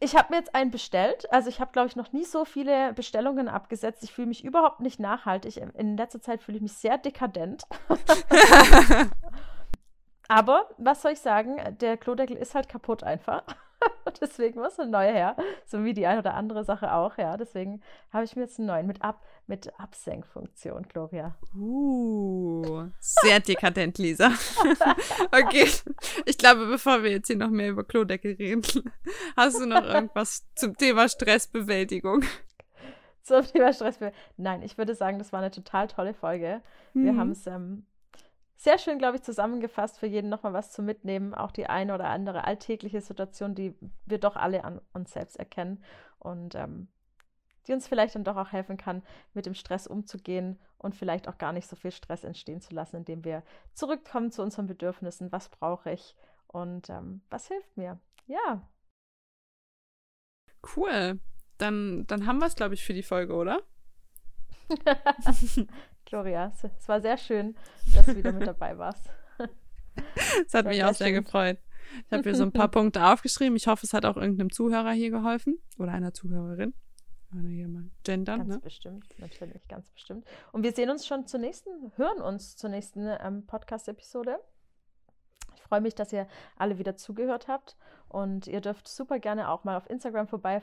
Ich 0.00 0.16
habe 0.16 0.28
mir 0.30 0.38
jetzt 0.38 0.54
einen 0.54 0.70
bestellt. 0.70 1.30
Also 1.32 1.48
ich 1.48 1.60
habe, 1.60 1.72
glaube 1.72 1.88
ich, 1.88 1.96
noch 1.96 2.12
nie 2.12 2.24
so 2.24 2.44
viele 2.44 2.92
Bestellungen 2.94 3.48
abgesetzt. 3.48 4.02
Ich 4.02 4.12
fühle 4.12 4.28
mich 4.28 4.44
überhaupt 4.44 4.80
nicht 4.80 5.00
nachhaltig. 5.00 5.56
In 5.56 5.96
letzter 5.96 6.20
Zeit 6.20 6.42
fühle 6.42 6.56
ich 6.56 6.62
mich 6.62 6.74
sehr 6.74 6.98
dekadent. 6.98 7.64
Aber 10.28 10.70
was 10.78 11.02
soll 11.02 11.12
ich 11.12 11.20
sagen? 11.20 11.56
Der 11.80 11.96
Klodeckel 11.96 12.36
ist 12.36 12.54
halt 12.54 12.68
kaputt 12.68 13.02
einfach. 13.02 13.42
Deswegen 14.20 14.60
muss 14.60 14.78
ein 14.78 14.90
neuer 14.90 15.12
her. 15.12 15.36
So 15.66 15.84
wie 15.84 15.92
die 15.94 16.06
eine 16.06 16.20
oder 16.20 16.34
andere 16.34 16.64
Sache 16.64 16.92
auch, 16.92 17.18
ja. 17.18 17.36
Deswegen 17.36 17.82
habe 18.12 18.24
ich 18.24 18.36
mir 18.36 18.42
jetzt 18.42 18.58
einen 18.58 18.68
neuen 18.68 18.86
mit, 18.86 19.02
Ab 19.02 19.22
mit 19.46 19.78
Absenkfunktion, 19.78 20.86
Gloria. 20.88 21.34
Uh, 21.56 22.86
sehr 23.00 23.40
dekadent, 23.40 23.98
Lisa. 23.98 24.30
okay, 25.32 25.68
ich 26.24 26.38
glaube, 26.38 26.66
bevor 26.66 27.02
wir 27.02 27.10
jetzt 27.10 27.26
hier 27.26 27.36
noch 27.36 27.50
mehr 27.50 27.70
über 27.70 27.84
Klodeckel 27.84 28.34
reden, 28.34 28.62
hast 29.36 29.60
du 29.60 29.66
noch 29.66 29.84
irgendwas 29.84 30.46
zum 30.54 30.76
Thema 30.76 31.08
Stressbewältigung? 31.08 32.22
Zum 33.22 33.42
Thema 33.46 33.72
Stress. 33.72 33.98
Nein, 34.36 34.62
ich 34.62 34.76
würde 34.78 34.94
sagen, 34.94 35.18
das 35.18 35.32
war 35.32 35.40
eine 35.40 35.50
total 35.50 35.88
tolle 35.88 36.14
Folge. 36.14 36.60
Wir 36.92 37.12
Mhm. 37.12 37.18
haben 37.20 37.30
es 37.32 37.46
ähm, 37.46 37.86
sehr 38.56 38.78
schön, 38.78 38.98
glaube 38.98 39.16
ich, 39.16 39.22
zusammengefasst, 39.22 39.98
für 39.98 40.06
jeden 40.06 40.28
nochmal 40.28 40.52
was 40.52 40.70
zu 40.72 40.82
mitnehmen. 40.82 41.34
Auch 41.34 41.50
die 41.50 41.66
eine 41.66 41.94
oder 41.94 42.08
andere 42.08 42.44
alltägliche 42.44 43.00
Situation, 43.00 43.54
die 43.54 43.74
wir 44.06 44.18
doch 44.18 44.36
alle 44.36 44.64
an 44.64 44.80
uns 44.92 45.12
selbst 45.12 45.36
erkennen 45.36 45.82
und 46.18 46.54
ähm, 46.54 46.88
die 47.66 47.72
uns 47.72 47.88
vielleicht 47.88 48.14
dann 48.14 48.24
doch 48.24 48.36
auch 48.36 48.52
helfen 48.52 48.76
kann, 48.76 49.02
mit 49.32 49.46
dem 49.46 49.54
Stress 49.54 49.86
umzugehen 49.86 50.58
und 50.78 50.94
vielleicht 50.94 51.28
auch 51.28 51.38
gar 51.38 51.52
nicht 51.52 51.66
so 51.66 51.76
viel 51.76 51.90
Stress 51.90 52.24
entstehen 52.24 52.60
zu 52.60 52.74
lassen, 52.74 52.96
indem 52.96 53.24
wir 53.24 53.42
zurückkommen 53.72 54.30
zu 54.30 54.42
unseren 54.42 54.66
Bedürfnissen. 54.66 55.32
Was 55.32 55.48
brauche 55.48 55.90
ich 55.90 56.14
und 56.46 56.90
ähm, 56.90 57.22
was 57.30 57.48
hilft 57.48 57.76
mir? 57.76 57.98
Ja, 58.26 58.62
Cool. 60.76 61.20
Dann, 61.58 62.06
dann 62.06 62.26
haben 62.26 62.38
wir 62.38 62.46
es, 62.46 62.56
glaube 62.56 62.74
ich, 62.74 62.84
für 62.84 62.94
die 62.94 63.02
Folge, 63.02 63.34
oder? 63.34 63.62
Gloria, 66.04 66.52
es, 66.54 66.64
es 66.64 66.88
war 66.88 67.00
sehr 67.00 67.16
schön, 67.16 67.56
dass 67.94 68.06
du 68.06 68.16
wieder 68.16 68.32
mit 68.32 68.46
dabei 68.46 68.76
warst. 68.78 69.08
Das 70.44 70.54
hat 70.54 70.66
mich 70.66 70.82
auch 70.82 70.92
sehr 70.92 71.08
schön. 71.08 71.22
gefreut. 71.22 71.58
Ich 72.06 72.12
habe 72.12 72.24
hier 72.24 72.34
so 72.34 72.42
ein 72.42 72.50
paar 72.50 72.66
Punkte 72.70 73.04
aufgeschrieben. 73.04 73.54
Ich 73.54 73.68
hoffe, 73.68 73.86
es 73.86 73.92
hat 73.92 74.04
auch 74.04 74.16
irgendeinem 74.16 74.50
Zuhörer 74.50 74.90
hier 74.90 75.10
geholfen. 75.10 75.58
Oder 75.78 75.92
einer 75.92 76.12
Zuhörerin. 76.12 76.74
Oder 77.32 77.48
hier 77.48 77.68
mal 77.68 77.84
gendern, 78.02 78.40
Ganz 78.40 78.54
ne? 78.54 78.60
bestimmt, 78.60 79.06
natürlich, 79.18 79.66
ganz 79.68 79.88
bestimmt. 79.90 80.24
Und 80.52 80.62
wir 80.62 80.72
sehen 80.72 80.90
uns 80.90 81.06
schon 81.06 81.26
zur 81.26 81.40
nächsten, 81.40 81.70
hören 81.96 82.20
uns 82.20 82.56
zur 82.56 82.70
nächsten 82.70 83.08
ähm, 83.20 83.46
Podcast-Episode. 83.46 84.38
Ich 85.54 85.62
freue 85.62 85.80
mich, 85.80 85.94
dass 85.94 86.12
ihr 86.12 86.26
alle 86.56 86.78
wieder 86.78 86.96
zugehört 86.96 87.48
habt. 87.48 87.76
Und 88.08 88.46
ihr 88.46 88.60
dürft 88.60 88.86
super 88.86 89.18
gerne 89.18 89.48
auch 89.48 89.64
mal 89.64 89.76
auf 89.76 89.90
Instagram 89.90 90.26
äh, 90.26 90.60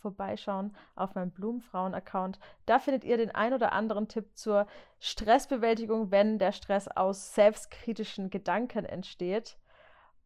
vorbeischauen, 0.00 0.74
auf 0.94 1.14
meinem 1.14 1.30
Blumenfrauen-Account. 1.30 2.38
Da 2.64 2.78
findet 2.78 3.04
ihr 3.04 3.18
den 3.18 3.30
ein 3.30 3.52
oder 3.52 3.72
anderen 3.72 4.08
Tipp 4.08 4.26
zur 4.34 4.66
Stressbewältigung, 4.98 6.10
wenn 6.10 6.38
der 6.38 6.52
Stress 6.52 6.88
aus 6.88 7.34
selbstkritischen 7.34 8.30
Gedanken 8.30 8.86
entsteht. 8.86 9.58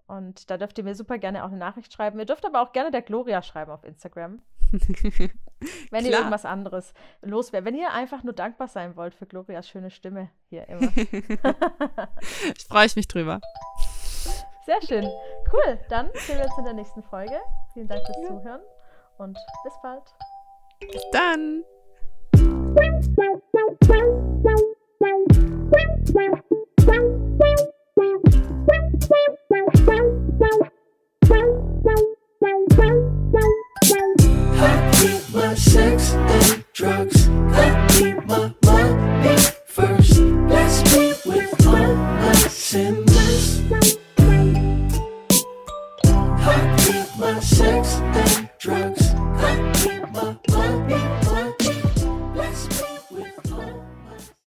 Und 0.07 0.51
da 0.51 0.59
dürft 0.59 0.77
ihr 0.79 0.85
mir 0.85 0.95
super 0.95 1.19
gerne 1.19 1.45
auch 1.45 1.49
eine 1.49 1.59
Nachricht 1.59 1.93
schreiben. 1.93 2.19
Ihr 2.19 2.27
dürft 2.27 2.45
aber 2.45 2.63
auch 2.63 2.73
gerne 2.73 2.91
der 2.91 3.03
Gloria 3.03 3.43
schreiben 3.43 3.71
auf 3.71 3.85
Instagram. 3.85 4.43
Wenn 5.91 6.05
ihr 6.05 6.13
irgendwas 6.13 6.45
anderes 6.45 6.95
loswerdet. 7.23 7.67
Wenn 7.67 7.79
ihr 7.79 7.93
einfach 7.93 8.23
nur 8.23 8.33
dankbar 8.33 8.69
sein 8.69 8.97
wollt 8.97 9.15
für 9.15 9.27
Glorias 9.27 9.69
schöne 9.69 9.91
Stimme 9.91 10.31
hier 10.49 10.69
immer. 10.69 10.93
ich 12.57 12.65
freue 12.67 12.89
mich 12.97 13.09
drüber. 13.09 13.41
Sehr 14.71 14.83
schön. 14.83 15.11
Cool. 15.53 15.81
Dann 15.89 16.11
sehen 16.15 16.39
wir 16.39 16.45
uns 16.45 16.57
in 16.59 16.65
der 16.65 16.75
nächsten 16.75 17.03
Folge. 17.03 17.41
Vielen 17.75 17.89
Dank 17.89 18.03
fürs. 18.07 18.29
Zuhören 18.29 18.61
und 19.19 19.37
bis 19.65 19.75
bald. 19.83 20.05
Bis 20.93 21.03
dann. 21.11 21.65
drugs 36.81 37.20